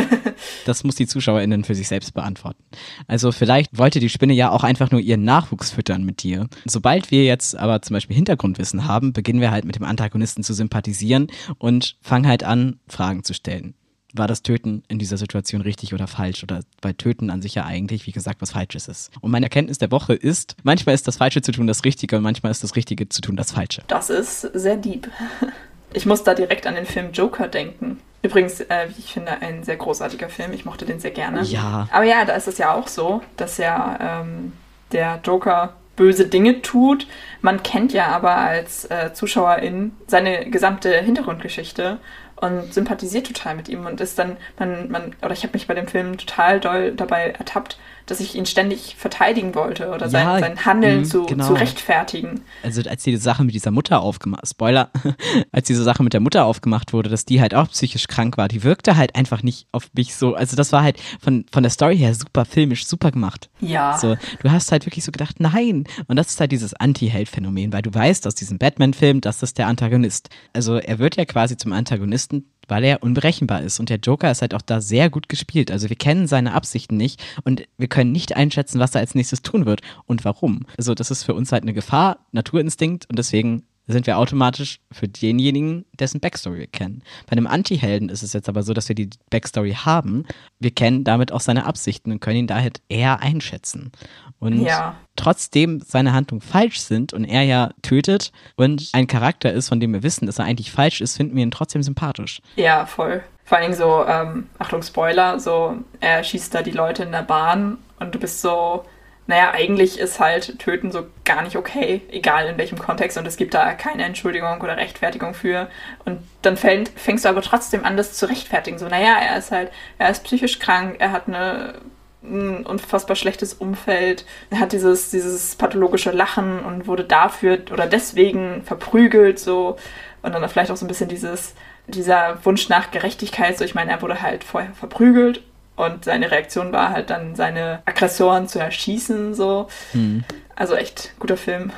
das 0.66 0.84
muss 0.84 0.96
die 0.96 1.08
ZuschauerInnen 1.08 1.64
für 1.64 1.76
sich 1.76 1.88
selbst 1.88 2.14
beantworten. 2.14 2.64
Also 3.08 3.32
vielleicht 3.32 3.78
wollte 3.78 4.00
die 4.00 4.10
Spinne 4.10 4.34
ja 4.34 4.52
auch 4.52 4.64
einfach 4.64 4.92
nur 4.92 5.02
ihren 5.02 5.24
Nachwuchs 5.24 5.72
füttern 5.72 6.04
mit 6.04 6.24
dir. 6.24 6.48
Sobald 6.66 7.12
wir 7.12 7.24
jetzt 7.24 7.56
aber 7.56 7.82
zum 7.82 7.94
Beispiel 7.94 8.16
Hintergrundwissen 8.16 8.86
haben, 8.86 9.14
beginnen 9.14 9.42
wir 9.42 9.52
halt 9.52 9.66
mit 9.66 9.76
dem 9.76 9.84
Antagonisten 9.84 10.44
zu 10.44 10.54
sympathisieren 10.54 11.28
und 11.58 11.98
fangen 12.02 12.28
halt 12.28 12.44
an, 12.44 12.80
Fragen 12.88 13.24
zu 13.24 13.34
stellen 13.34 13.76
war 14.14 14.28
das 14.28 14.42
Töten 14.42 14.84
in 14.88 15.00
dieser 15.00 15.18
Situation 15.18 15.62
richtig 15.62 15.94
oder 15.94 16.08
falsch? 16.08 16.44
Oder 16.44 16.62
bei 16.82 16.94
Töten 16.94 17.30
an 17.30 17.42
sich 17.42 17.56
ja 17.56 17.66
eigentlich, 17.66 18.08
wie 18.08 18.12
gesagt, 18.12 18.42
was 18.42 18.52
Falsches 18.52 18.88
ist. 18.88 19.12
Und 19.22 19.32
meine 19.32 19.46
Erkenntnis 19.46 19.78
der 19.78 19.92
Woche 19.92 20.14
ist, 20.14 20.56
manchmal 20.64 20.96
ist 20.96 21.08
das 21.08 21.18
Falsche 21.18 21.42
zu 21.42 21.52
tun 21.52 21.68
das 21.68 21.84
Richtige 21.86 22.18
und 22.18 22.24
manchmal 22.24 22.52
ist 22.52 22.64
das 22.64 22.76
Richtige 22.76 23.10
zu 23.10 23.22
tun 23.22 23.36
das 23.36 23.52
Falsche. 23.52 23.84
Das 23.88 24.10
ist 24.10 24.42
sehr 24.42 24.78
deep. 24.78 25.10
Ich 25.92 26.06
muss 26.06 26.24
da 26.24 26.36
direkt 26.36 26.68
an 26.68 26.76
den 26.76 26.86
Film 26.86 27.14
Joker 27.14 27.48
denken. 27.48 28.00
Übrigens, 28.22 28.62
äh, 28.62 28.90
wie 28.90 29.00
ich 29.00 29.12
finde, 29.12 29.42
ein 29.42 29.64
sehr 29.64 29.78
großartiger 29.78 30.30
Film. 30.30 30.54
Ich 30.54 30.64
mochte 30.64 30.86
den 30.86 31.00
sehr 31.00 31.10
gerne. 31.10 31.42
Ja. 31.42 31.88
Aber 31.92 32.04
ja, 32.04 32.26
da 32.26 32.34
ist 32.34 32.48
es 32.48 32.60
ja 32.60 32.76
auch 32.76 32.88
so, 32.88 33.24
dass 33.38 33.58
ja 33.58 34.22
ähm, 34.22 34.54
der 34.92 35.20
Joker 35.24 35.74
böse 35.96 36.28
Dinge 36.28 36.62
tut. 36.62 37.08
Man 37.42 37.64
kennt 37.64 37.92
ja 37.92 38.08
aber 38.08 38.36
als 38.36 38.86
äh, 38.86 39.14
Zuschauerin 39.14 39.92
seine 40.08 40.50
gesamte 40.50 40.92
Hintergrundgeschichte 41.02 41.98
und 42.42 42.74
sympathisiert 42.74 43.28
total 43.28 43.56
mit 43.56 43.70
ihm 43.70 43.86
und 43.86 44.00
ist 44.02 44.18
dann, 44.18 44.38
man, 44.58 44.90
man, 44.90 45.16
oder 45.22 45.32
ich 45.32 45.44
habe 45.44 45.54
mich 45.54 45.68
bei 45.68 45.74
dem 45.74 45.88
Film 45.88 46.18
total 46.18 46.60
doll 46.60 46.94
dabei 46.96 47.32
ertappt, 47.32 47.78
dass 48.10 48.20
ich 48.20 48.36
ihn 48.36 48.46
ständig 48.46 48.96
verteidigen 48.98 49.54
wollte 49.56 49.90
oder 49.90 50.10
sein, 50.10 50.26
ja, 50.26 50.40
sein 50.40 50.66
Handeln 50.66 51.02
mh, 51.02 51.06
zu, 51.06 51.26
genau. 51.26 51.48
zu 51.48 51.54
rechtfertigen. 51.54 52.42
Also 52.64 52.82
als 52.90 53.04
diese 53.04 53.22
Sache 53.22 53.44
mit 53.44 53.54
dieser 53.54 53.72
Mutter 53.72 54.02
aufgemacht, 54.02 54.48
Spoiler, 54.48 54.90
als 55.52 55.68
diese 55.68 55.84
Sache 55.84 56.02
mit 56.02 56.14
der 56.14 56.20
Mutter 56.20 56.46
aufgemacht 56.46 56.94
wurde, 56.94 57.10
dass 57.10 57.26
die 57.26 57.42
halt 57.42 57.54
auch 57.54 57.70
psychisch 57.70 58.08
krank 58.08 58.38
war, 58.38 58.48
die 58.48 58.64
wirkte 58.64 58.98
halt 58.98 59.16
einfach 59.16 59.44
nicht 59.44 59.68
auf 59.72 59.90
mich 59.94 60.16
so, 60.16 60.34
also 60.34 60.56
das 60.56 60.72
war 60.72 60.82
halt 60.82 61.00
von, 61.22 61.46
von 61.52 61.64
der 61.64 61.70
Story 61.70 61.98
her 61.98 62.16
super 62.16 62.46
filmisch, 62.46 62.88
super 62.88 63.12
gemacht. 63.12 63.50
Ja. 63.60 63.98
So, 63.98 64.16
du 64.42 64.52
hast 64.52 64.72
halt 64.72 64.86
wirklich 64.86 65.06
so 65.06 65.12
gedacht, 65.12 65.40
nein. 65.40 65.86
Und 66.08 66.16
das 66.16 66.30
ist 66.30 66.40
halt 66.40 66.52
dieses 66.52 66.74
Anti-Held-Phänomen, 66.74 67.74
weil 67.74 67.82
du 67.82 67.94
weißt 67.94 68.26
aus 68.26 68.36
diesem 68.36 68.58
Batman-Film, 68.58 69.22
dass 69.22 69.40
das 69.40 69.54
der 69.54 69.68
Antagonist. 69.68 70.30
Also 70.54 70.78
er 70.78 71.00
wird 71.00 71.18
ja 71.18 71.26
quasi 71.26 71.58
zum 71.58 71.74
Antagonisten 71.74 72.29
weil 72.70 72.84
er 72.84 73.04
unberechenbar 73.04 73.62
ist. 73.62 73.80
Und 73.80 73.90
der 73.90 73.98
Joker 73.98 74.32
ist 74.32 74.42
halt 74.42 74.54
auch 74.54 74.62
da 74.62 74.82
sehr 74.82 75.10
gut 75.10 75.30
gespielt. 75.30 75.72
Also 75.72 75.90
wir 75.90 75.96
kennen 75.96 76.28
seine 76.28 76.54
Absichten 76.54 76.98
nicht 76.98 77.22
und 77.44 77.64
wir 77.78 77.88
können 77.88 78.12
nicht 78.12 78.36
einschätzen, 78.36 78.80
was 78.80 78.96
er 78.96 79.02
als 79.02 79.16
nächstes 79.16 79.42
tun 79.42 79.66
wird 79.66 79.82
und 80.06 80.26
warum. 80.26 80.66
Also 80.78 80.94
das 80.94 81.12
ist 81.12 81.24
für 81.24 81.34
uns 81.34 81.52
halt 81.52 81.64
eine 81.64 81.74
Gefahr, 81.74 82.26
Naturinstinkt 82.32 83.10
und 83.10 83.20
deswegen 83.20 83.64
sind 83.90 84.06
wir 84.06 84.20
automatisch 84.20 84.82
für 84.92 85.08
denjenigen, 85.08 85.86
dessen 85.98 86.20
Backstory 86.20 86.60
wir 86.60 86.68
kennen. 86.68 87.02
Bei 87.26 87.32
einem 87.32 87.48
Anti-Helden 87.48 88.10
ist 88.10 88.22
es 88.22 88.34
jetzt 88.34 88.48
aber 88.48 88.62
so, 88.62 88.74
dass 88.74 88.88
wir 88.88 88.96
die 88.96 89.10
Backstory 89.32 89.74
haben. 89.74 90.26
Wir 90.60 90.72
kennen 90.72 91.04
damit 91.04 91.32
auch 91.32 91.42
seine 91.42 91.66
Absichten 91.66 92.12
und 92.12 92.20
können 92.20 92.38
ihn 92.38 92.48
daher 92.48 92.72
eher 92.88 93.20
einschätzen. 93.22 93.92
Und 94.40 94.62
ja. 94.62 94.96
trotzdem 95.16 95.82
seine 95.86 96.14
Handlungen 96.14 96.42
falsch 96.42 96.80
sind 96.80 97.14
und 97.14 97.26
er 97.26 97.44
ja 97.44 97.72
tötet 97.82 98.32
und 98.56 98.90
ein 98.94 99.08
Charakter 99.08 99.52
ist, 99.52 99.68
von 99.68 99.80
dem 99.80 99.94
wir 99.94 100.02
wissen, 100.02 100.26
dass 100.26 100.40
er 100.40 100.46
eigentlich 100.46 100.72
falsch 100.72 101.02
ist, 101.02 101.18
finden 101.18 101.36
wir 101.36 101.44
ihn 101.44 101.52
trotzdem 101.52 101.84
sympathisch. 101.84 102.42
Ja, 102.56 102.86
voll. 102.86 103.22
Vor 103.44 103.58
allen 103.58 103.72
Dingen 103.72 103.78
so, 103.78 104.06
ähm, 104.08 104.48
Achtung, 104.60 104.82
Spoiler, 104.82 105.40
so, 105.40 105.78
er 106.00 106.24
schießt 106.24 106.54
da 106.56 106.62
die 106.62 106.72
Leute 106.72 107.04
in 107.04 107.12
der 107.12 107.24
Bahn 107.24 107.80
und 108.00 108.16
du 108.16 108.20
bist 108.20 108.42
so, 108.42 108.86
naja, 109.30 109.52
eigentlich 109.52 110.00
ist 110.00 110.20
halt 110.20 110.58
Töten 110.58 110.92
so 110.92 111.06
gar 111.24 111.44
nicht 111.44 111.56
okay, 111.56 112.02
egal 112.10 112.48
in 112.48 112.58
welchem 112.58 112.80
Kontext 112.80 113.16
und 113.18 113.28
es 113.28 113.38
gibt 113.38 113.54
da 113.54 113.74
keine 113.74 114.04
Entschuldigung 114.04 114.60
oder 114.62 114.76
Rechtfertigung 114.76 115.36
für. 115.36 115.68
Und 116.04 116.20
dann 116.42 116.58
fängst, 116.58 116.98
fängst 116.98 117.26
du 117.26 117.30
aber 117.30 117.44
trotzdem 117.44 117.86
an, 117.86 117.96
das 117.96 118.14
zu 118.14 118.28
rechtfertigen. 118.28 118.80
So, 118.80 118.88
naja, 118.88 119.18
er 119.20 119.38
ist 119.38 119.52
halt, 119.52 119.72
er 120.00 120.10
ist 120.10 120.24
psychisch 120.24 120.58
krank, 120.58 120.96
er 120.98 121.12
hat 121.12 121.28
eine 121.28 121.76
ein 122.24 122.66
unfassbar 122.66 123.16
schlechtes 123.16 123.54
Umfeld. 123.54 124.26
Er 124.50 124.60
hat 124.60 124.74
dieses, 124.74 125.10
dieses 125.10 125.56
pathologische 125.56 126.12
Lachen 126.12 126.60
und 126.60 126.88
wurde 126.88 127.04
dafür 127.04 127.60
oder 127.72 127.88
deswegen 127.88 128.64
verprügelt, 128.64 129.40
so. 129.40 129.78
Und 130.22 130.34
dann 130.34 130.48
vielleicht 130.50 130.70
auch 130.70 130.78
so 130.78 130.86
ein 130.86 130.90
bisschen 130.90 131.10
dieses, 131.10 131.54
dieser 131.88 132.44
Wunsch 132.44 132.68
nach 132.70 132.92
Gerechtigkeit, 132.92 133.58
so 133.58 133.64
ich 133.64 133.74
meine, 133.74 133.92
er 133.92 134.02
wurde 134.02 134.22
halt 134.22 134.44
vorher 134.44 134.74
verprügelt 134.74 135.42
und 135.78 136.04
seine 136.04 136.30
Reaktion 136.30 136.74
war 136.74 136.90
halt 136.90 137.10
dann, 137.10 137.36
seine 137.36 137.82
Aggressoren 137.86 138.50
zu 138.50 138.60
erschießen, 138.60 139.34
so. 139.34 139.70
Mhm. 139.94 140.26
Also 140.56 140.76
echt 140.76 141.14
guter 141.20 141.38
Film. 141.38 141.72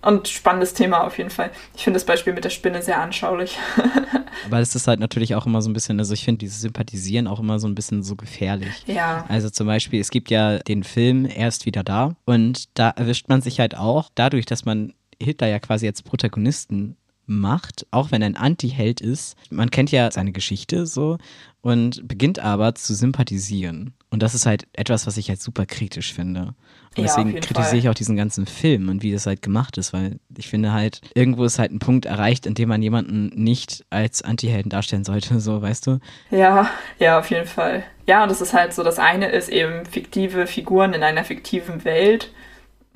Und 0.00 0.28
spannendes 0.28 0.74
Thema 0.74 1.04
auf 1.04 1.18
jeden 1.18 1.30
Fall. 1.30 1.50
Ich 1.76 1.82
finde 1.82 1.96
das 1.96 2.06
Beispiel 2.06 2.32
mit 2.32 2.44
der 2.44 2.50
Spinne 2.50 2.82
sehr 2.82 3.00
anschaulich. 3.00 3.58
Aber 4.46 4.60
es 4.60 4.74
ist 4.74 4.86
halt 4.86 5.00
natürlich 5.00 5.34
auch 5.34 5.46
immer 5.46 5.60
so 5.60 5.68
ein 5.68 5.72
bisschen, 5.72 5.98
also 5.98 6.14
ich 6.14 6.24
finde 6.24 6.38
dieses 6.38 6.60
Sympathisieren 6.60 7.26
auch 7.26 7.40
immer 7.40 7.58
so 7.58 7.66
ein 7.66 7.74
bisschen 7.74 8.02
so 8.02 8.14
gefährlich. 8.14 8.84
Ja. 8.86 9.24
Also 9.28 9.50
zum 9.50 9.66
Beispiel, 9.66 10.00
es 10.00 10.10
gibt 10.10 10.30
ja 10.30 10.58
den 10.58 10.84
Film 10.84 11.26
Erst 11.26 11.66
wieder 11.66 11.82
da 11.82 12.14
und 12.26 12.66
da 12.74 12.90
erwischt 12.90 13.28
man 13.28 13.42
sich 13.42 13.58
halt 13.58 13.76
auch 13.76 14.08
dadurch, 14.14 14.46
dass 14.46 14.64
man 14.64 14.94
Hitler 15.20 15.48
ja 15.48 15.58
quasi 15.58 15.86
als 15.86 16.02
Protagonisten 16.02 16.96
macht, 17.26 17.86
auch 17.90 18.10
wenn 18.10 18.22
er 18.22 18.26
ein 18.26 18.36
Anti-Held 18.36 19.00
ist. 19.00 19.36
Man 19.50 19.70
kennt 19.70 19.90
ja 19.90 20.10
seine 20.10 20.32
Geschichte 20.32 20.86
so 20.86 21.18
und 21.60 22.06
beginnt 22.08 22.38
aber 22.38 22.74
zu 22.74 22.94
sympathisieren. 22.94 23.94
Und 24.10 24.22
das 24.22 24.34
ist 24.34 24.46
halt 24.46 24.66
etwas, 24.72 25.06
was 25.06 25.16
ich 25.16 25.28
halt 25.28 25.42
super 25.42 25.66
kritisch 25.66 26.14
finde. 26.14 26.54
Und 26.98 27.04
ja, 27.04 27.14
deswegen 27.16 27.40
kritisiere 27.40 27.76
ich 27.76 27.88
auch 27.88 27.94
diesen 27.94 28.16
ganzen 28.16 28.46
Film 28.46 28.88
und 28.88 29.02
wie 29.02 29.12
das 29.12 29.26
halt 29.26 29.40
gemacht 29.42 29.78
ist, 29.78 29.92
weil 29.92 30.18
ich 30.36 30.48
finde 30.48 30.72
halt, 30.72 31.00
irgendwo 31.14 31.44
ist 31.44 31.58
halt 31.58 31.70
ein 31.70 31.78
Punkt 31.78 32.06
erreicht, 32.06 32.44
in 32.44 32.54
dem 32.54 32.68
man 32.68 32.82
jemanden 32.82 33.28
nicht 33.34 33.84
als 33.90 34.22
Anti-Helden 34.22 34.70
darstellen 34.70 35.04
sollte, 35.04 35.38
so, 35.40 35.62
weißt 35.62 35.86
du? 35.86 36.00
Ja, 36.30 36.68
ja, 36.98 37.18
auf 37.18 37.30
jeden 37.30 37.46
Fall. 37.46 37.84
Ja, 38.06 38.22
und 38.22 38.30
das 38.30 38.40
ist 38.40 38.52
halt 38.52 38.72
so, 38.72 38.82
das 38.82 38.98
eine 38.98 39.28
ist 39.28 39.48
eben 39.48 39.86
fiktive 39.86 40.46
Figuren 40.46 40.92
in 40.92 41.02
einer 41.02 41.24
fiktiven 41.24 41.84
Welt. 41.84 42.32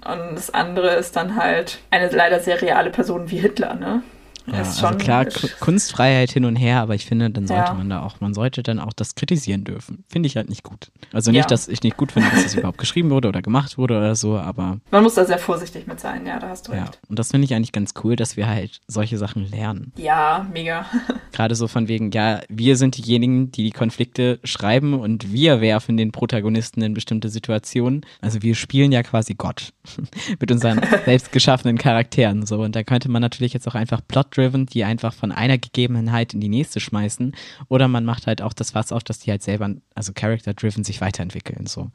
Und 0.04 0.34
das 0.34 0.50
andere 0.52 0.94
ist 0.94 1.14
dann 1.14 1.36
halt 1.36 1.78
eine 1.90 2.08
leider 2.08 2.40
sehr 2.40 2.60
reale 2.60 2.90
Person 2.90 3.30
wie 3.30 3.38
Hitler, 3.38 3.74
ne? 3.74 4.02
Ja, 4.46 4.54
also 4.58 4.88
klar, 4.96 5.26
Kunstfreiheit 5.60 6.32
hin 6.32 6.44
und 6.44 6.56
her, 6.56 6.80
aber 6.80 6.94
ich 6.94 7.06
finde, 7.06 7.30
dann 7.30 7.46
sollte 7.46 7.70
ja. 7.70 7.74
man 7.74 7.88
da 7.88 8.02
auch, 8.02 8.20
man 8.20 8.34
sollte 8.34 8.62
dann 8.62 8.80
auch 8.80 8.92
das 8.92 9.14
kritisieren 9.14 9.64
dürfen. 9.64 10.04
Finde 10.08 10.26
ich 10.26 10.36
halt 10.36 10.48
nicht 10.48 10.64
gut. 10.64 10.90
Also 11.12 11.30
nicht, 11.30 11.42
ja. 11.42 11.46
dass 11.46 11.68
ich 11.68 11.82
nicht 11.82 11.96
gut 11.96 12.12
finde, 12.12 12.30
dass 12.30 12.44
es 12.44 12.54
überhaupt 12.54 12.78
geschrieben 12.78 13.10
wurde 13.10 13.28
oder 13.28 13.42
gemacht 13.42 13.78
wurde 13.78 13.96
oder 13.96 14.14
so, 14.14 14.36
aber. 14.38 14.78
Man 14.90 15.02
muss 15.02 15.14
da 15.14 15.24
sehr 15.24 15.38
vorsichtig 15.38 15.86
mit 15.86 16.00
sein, 16.00 16.26
ja, 16.26 16.38
da 16.38 16.48
hast 16.48 16.66
du 16.66 16.72
recht. 16.72 16.82
Ja, 16.82 17.08
und 17.08 17.18
das 17.18 17.30
finde 17.30 17.44
ich 17.44 17.54
eigentlich 17.54 17.72
ganz 17.72 17.94
cool, 18.02 18.16
dass 18.16 18.36
wir 18.36 18.48
halt 18.48 18.80
solche 18.88 19.16
Sachen 19.16 19.48
lernen. 19.48 19.92
Ja, 19.96 20.46
mega. 20.52 20.86
Gerade 21.32 21.54
so 21.54 21.68
von 21.68 21.88
wegen, 21.88 22.10
ja, 22.10 22.40
wir 22.48 22.76
sind 22.76 22.96
diejenigen, 22.96 23.52
die 23.52 23.64
die 23.64 23.70
Konflikte 23.70 24.40
schreiben 24.44 24.94
und 24.94 25.32
wir 25.32 25.60
werfen 25.60 25.96
den 25.96 26.10
Protagonisten 26.10 26.82
in 26.82 26.94
bestimmte 26.94 27.28
Situationen. 27.28 28.04
Also 28.20 28.42
wir 28.42 28.54
spielen 28.54 28.90
ja 28.92 29.02
quasi 29.02 29.34
Gott 29.34 29.72
mit 30.40 30.50
unseren 30.50 30.80
selbst 31.04 31.30
geschaffenen 31.32 31.78
Charakteren 31.78 32.44
so 32.44 32.62
und 32.62 32.74
da 32.74 32.82
könnte 32.82 33.08
man 33.08 33.22
natürlich 33.22 33.52
jetzt 33.52 33.68
auch 33.68 33.74
einfach 33.74 34.00
Plot 34.06 34.31
Plot-driven, 34.32 34.66
die 34.66 34.84
einfach 34.84 35.14
von 35.14 35.30
einer 35.30 35.58
Gegebenheit 35.58 36.34
in 36.34 36.40
die 36.40 36.48
nächste 36.48 36.80
schmeißen. 36.80 37.32
Oder 37.68 37.88
man 37.88 38.04
macht 38.04 38.26
halt 38.26 38.42
auch 38.42 38.52
das 38.52 38.72
Fass 38.72 38.92
auf, 38.92 39.04
dass 39.04 39.20
die 39.20 39.30
halt 39.30 39.42
selber, 39.42 39.74
also 39.94 40.12
Character-driven, 40.12 40.84
sich 40.84 41.00
weiterentwickeln. 41.00 41.66
so 41.66 41.90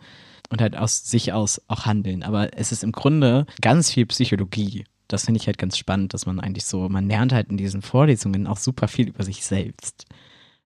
Und 0.49 0.61
halt 0.61 0.77
aus 0.77 1.09
sich 1.09 1.33
aus 1.33 1.61
auch 1.67 1.85
handeln. 1.85 2.23
Aber 2.23 2.57
es 2.57 2.71
ist 2.71 2.83
im 2.83 2.91
Grunde 2.91 3.45
ganz 3.61 3.91
viel 3.91 4.05
Psychologie. 4.05 4.85
Das 5.07 5.25
finde 5.25 5.39
ich 5.39 5.47
halt 5.47 5.57
ganz 5.57 5.77
spannend, 5.77 6.13
dass 6.13 6.25
man 6.25 6.39
eigentlich 6.39 6.65
so, 6.65 6.89
man 6.89 7.07
lernt 7.07 7.33
halt 7.33 7.49
in 7.49 7.57
diesen 7.57 7.81
Vorlesungen 7.81 8.47
auch 8.47 8.57
super 8.57 8.88
viel 8.88 9.07
über 9.07 9.23
sich 9.23 9.45
selbst. 9.45 10.05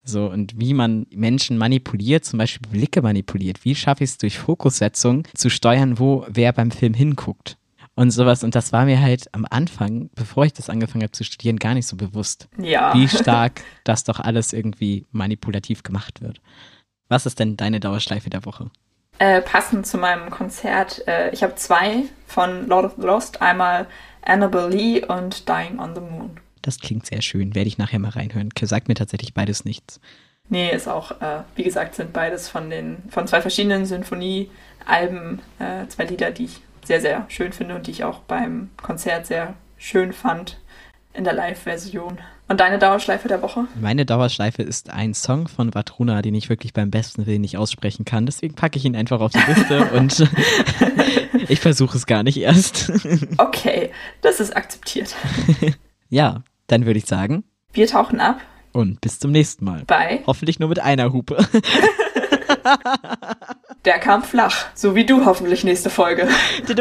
So, 0.06 0.30
und 0.30 0.60
wie 0.60 0.74
man 0.74 1.06
Menschen 1.12 1.58
manipuliert, 1.58 2.26
zum 2.26 2.38
Beispiel 2.38 2.70
Blicke 2.70 3.02
manipuliert. 3.02 3.64
Wie 3.64 3.74
schaffe 3.74 4.04
ich 4.04 4.10
es 4.10 4.18
durch 4.18 4.38
Fokussetzung 4.38 5.26
zu 5.34 5.50
steuern, 5.50 5.98
wo 5.98 6.26
wer 6.28 6.52
beim 6.52 6.72
Film 6.72 6.94
hinguckt? 6.94 7.58
Und 7.96 8.12
sowas. 8.12 8.44
Und 8.44 8.56
das 8.56 8.72
war 8.72 8.86
mir 8.86 9.02
halt 9.02 9.28
am 9.34 9.46
Anfang, 9.50 10.10
bevor 10.16 10.46
ich 10.46 10.54
das 10.54 10.70
angefangen 10.70 11.04
habe 11.04 11.12
zu 11.12 11.24
studieren, 11.24 11.58
gar 11.58 11.74
nicht 11.74 11.88
so 11.88 11.96
bewusst, 11.96 12.48
ja. 12.58 12.94
wie 12.94 13.08
stark 13.08 13.62
das 13.84 14.04
doch 14.04 14.20
alles 14.20 14.54
irgendwie 14.54 15.06
manipulativ 15.12 15.84
gemacht 15.84 16.22
wird. 16.22 16.42
Was 17.10 17.26
ist 17.26 17.40
denn 17.40 17.58
deine 17.58 17.80
Dauerschleife 17.80 18.30
der 18.30 18.46
Woche? 18.46 18.70
Äh, 19.20 19.42
passend 19.42 19.86
zu 19.86 19.98
meinem 19.98 20.32
Konzert, 20.32 21.08
äh, 21.08 21.30
ich 21.32 21.44
habe 21.44 21.56
zwei 21.56 22.04
von 22.26 22.68
Lord 22.68 22.86
of 22.86 22.94
the 22.98 23.06
Lost, 23.06 23.42
einmal 23.42 23.88
Annabelle 24.24 24.70
Lee 24.70 25.06
und 25.06 25.48
Dying 25.48 25.80
on 25.80 25.94
the 25.94 26.02
Moon. 26.02 26.40
Das 26.64 26.80
klingt 26.80 27.06
sehr 27.06 27.22
schön, 27.22 27.54
werde 27.56 27.68
ich 27.68 27.78
nachher 27.78 28.00
mal 28.00 28.10
reinhören. 28.10 28.50
Sagt 28.60 28.88
mir 28.88 28.96
tatsächlich 28.96 29.34
beides 29.34 29.66
nichts. 29.66 30.00
Nee, 30.50 30.72
ist 30.72 30.88
auch, 30.88 31.12
äh, 31.22 31.44
wie 31.56 31.64
gesagt, 31.64 31.96
sind 31.96 32.14
beides 32.14 32.50
von 32.50 32.70
den 32.70 33.04
von 33.10 33.28
zwei 33.28 33.42
verschiedenen 33.42 33.86
Sinfoniealben, 33.86 35.42
äh, 35.60 35.88
zwei 35.88 36.06
Lieder, 36.06 36.32
die 36.32 36.46
ich 36.46 36.62
sehr, 36.86 37.02
sehr 37.02 37.26
schön 37.30 37.54
finde 37.54 37.76
und 37.76 37.88
die 37.88 37.92
ich 37.92 38.04
auch 38.04 38.20
beim 38.20 38.70
Konzert 38.82 39.26
sehr 39.26 39.56
schön 39.78 40.14
fand 40.14 40.60
in 41.14 41.24
der 41.24 41.34
Live-Version. 41.34 42.20
Und 42.50 42.60
deine 42.60 42.78
Dauerschleife 42.78 43.28
der 43.28 43.42
Woche? 43.42 43.68
Meine 43.80 44.06
Dauerschleife 44.06 44.64
ist 44.64 44.90
ein 44.90 45.14
Song 45.14 45.48
von 45.48 45.72
Vatruna, 45.72 46.22
den 46.22 46.36
ich 46.36 46.50
wirklich 46.50 46.74
beim 46.74 46.92
besten 46.92 47.26
Willen 47.26 47.42
nicht 47.42 47.58
aussprechen 47.58 48.04
kann. 48.04 48.26
Deswegen 48.26 48.54
packe 48.54 48.78
ich 48.78 48.86
ihn 48.86 48.96
einfach 48.96 49.22
auf 49.22 49.32
die 49.32 49.52
Liste 49.52 49.86
und 49.94 50.30
ich 51.50 51.60
versuche 51.60 51.98
es 51.98 52.06
gar 52.06 52.24
nicht 52.24 52.38
erst. 52.38 52.92
okay, 53.38 53.92
das 54.22 54.40
ist 54.40 54.56
akzeptiert. 54.56 55.16
ja, 56.10 56.44
dann 56.68 56.86
würde 56.86 57.00
ich 57.00 57.06
sagen. 57.06 57.44
Wir 57.72 57.88
tauchen 57.88 58.20
ab. 58.20 58.42
Und 58.74 59.02
bis 59.02 59.20
zum 59.20 59.32
nächsten 59.32 59.66
Mal. 59.66 59.86
Bye. 59.86 60.22
Hoffentlich 60.26 60.60
nur 60.60 60.70
mit 60.70 60.80
einer 60.80 61.14
Hupe. 61.14 61.38
Der 63.86 64.00
kam 64.00 64.24
flach. 64.24 64.66
So 64.74 64.96
wie 64.96 65.06
du 65.06 65.26
hoffentlich 65.26 65.64
nächste 65.64 65.90
Folge. 65.90 66.28
Wir 66.66 66.76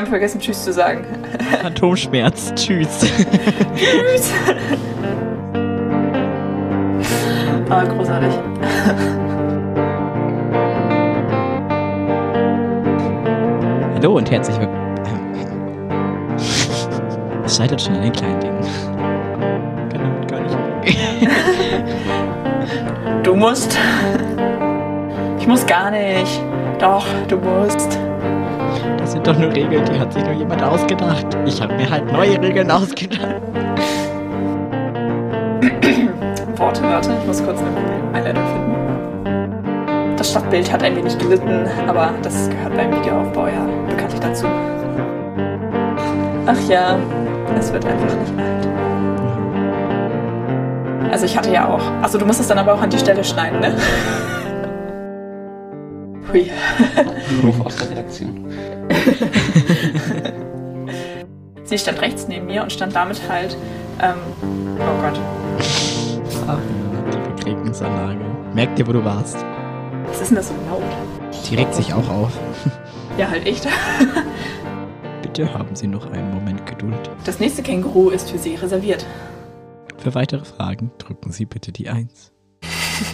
haben 0.00 0.06
vergessen, 0.06 0.40
Tschüss 0.40 0.64
zu 0.64 0.72
sagen. 0.72 1.04
Phantomschmerz. 1.60 2.52
Tschüss. 2.54 3.00
Tschüss. 3.76 4.32
Ah, 7.68 7.84
großartig. 7.84 8.32
Hallo 13.94 14.16
und 14.16 14.30
herzlich 14.30 14.58
willkommen. 14.58 14.96
Es 17.44 17.56
scheitert 17.56 17.82
schon 17.82 17.96
an 17.96 18.02
den 18.02 18.12
kleinen 18.12 18.40
Dingen. 18.40 18.60
Kann 19.90 20.00
damit 20.00 20.28
gar 20.30 20.40
nicht. 20.40 20.56
du 23.22 23.34
musst. 23.34 23.78
Ich 25.38 25.46
muss 25.46 25.66
gar 25.66 25.90
nicht. 25.90 26.42
Doch, 26.78 27.06
du 27.28 27.36
musst. 27.36 27.98
Das 28.98 29.12
sind 29.12 29.26
doch 29.26 29.36
nur 29.36 29.52
Regeln, 29.52 29.84
die 29.84 29.98
hat 29.98 30.12
sich 30.12 30.24
nur 30.24 30.34
jemand 30.34 30.62
ausgedacht. 30.62 31.26
Ich 31.44 31.60
habe 31.60 31.74
mir 31.74 31.90
halt 31.90 32.12
neue 32.12 32.40
Regeln 32.40 32.70
ausgedacht. 32.70 33.36
Worte, 36.56 36.82
warte, 36.82 37.10
ich 37.18 37.26
muss 37.26 37.42
kurz 37.42 37.60
eine 37.60 38.16
Einleitung 38.16 38.44
finden. 38.44 40.16
Das 40.16 40.30
Stadtbild 40.30 40.70
hat 40.70 40.82
ein 40.82 40.94
wenig 40.94 41.16
gelitten, 41.18 41.66
aber 41.88 42.12
das 42.22 42.50
gehört 42.50 42.76
beim 42.76 42.92
Videoaufbau 42.94 43.46
ja 43.46 43.66
bekanntlich 43.88 44.20
dazu. 44.20 44.46
Ach 46.46 46.68
ja, 46.68 46.98
es 47.58 47.72
wird 47.72 47.86
einfach 47.86 48.14
nicht 48.16 48.32
alt. 48.38 48.89
Also 51.10 51.26
ich 51.26 51.36
hatte 51.36 51.50
ja 51.52 51.68
auch. 51.68 51.82
Achso, 52.02 52.18
du 52.18 52.26
musst 52.26 52.40
es 52.40 52.48
dann 52.48 52.58
aber 52.58 52.74
auch 52.74 52.80
an 52.80 52.90
die 52.90 52.98
Stelle 52.98 53.24
schneiden, 53.24 53.60
ne? 53.60 53.76
Hui. 56.32 56.50
Ruf 57.42 57.66
aus 57.66 57.76
der 57.76 57.90
Redaktion. 57.90 58.46
Sie 61.64 61.78
stand 61.78 62.00
rechts 62.00 62.28
neben 62.28 62.46
mir 62.46 62.62
und 62.62 62.72
stand 62.72 62.94
damit 62.94 63.20
halt. 63.28 63.56
Ähm, 64.00 64.14
oh 64.78 65.02
Gott. 65.02 65.18
Ach 66.46 66.58
ja, 66.58 66.58
die 67.12 67.18
Begräbnisanlage. 67.30 68.20
Merk 68.54 68.74
dir, 68.76 68.86
wo 68.86 68.92
du 68.92 69.04
warst. 69.04 69.44
Was 70.06 70.20
ist 70.20 70.30
denn 70.30 70.36
das 70.36 70.48
so 70.48 70.54
laut? 70.68 70.82
Die 71.48 71.54
regt 71.56 71.74
sich 71.74 71.92
auch 71.92 72.08
auf. 72.08 72.32
Ja, 73.18 73.28
halt 73.28 73.44
echt. 73.44 73.66
Bitte 75.20 75.52
haben 75.52 75.74
Sie 75.74 75.88
noch 75.88 76.10
einen 76.10 76.32
Moment 76.32 76.64
Geduld. 76.64 77.10
Das 77.24 77.38
nächste 77.40 77.60
Känguru 77.60 78.08
ist 78.10 78.30
für 78.30 78.38
Sie 78.38 78.54
reserviert. 78.54 79.04
Für 80.00 80.14
weitere 80.14 80.46
Fragen 80.46 80.90
drücken 80.96 81.30
Sie 81.30 81.44
bitte 81.44 81.72
die 81.72 81.90
1. 81.90 82.32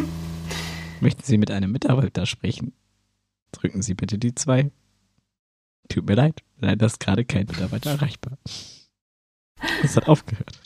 Möchten 1.01 1.23
Sie 1.25 1.37
mit 1.37 1.51
einem 1.51 1.73
Mitarbeiter 1.73 2.27
sprechen? 2.27 2.75
Drücken 3.51 3.83
Sie 3.83 3.95
bitte 3.95 4.19
die 4.19 4.37
2. 4.37 4.71
Tut 5.89 6.07
mir 6.07 6.15
leid, 6.15 6.45
leider 6.59 6.87
ist 6.87 7.01
gerade 7.01 7.25
kein 7.25 7.47
Mitarbeiter 7.47 7.91
erreichbar. 7.91 8.39
Es 9.83 9.97
hat 9.97 10.09
aufgehört. 10.09 10.61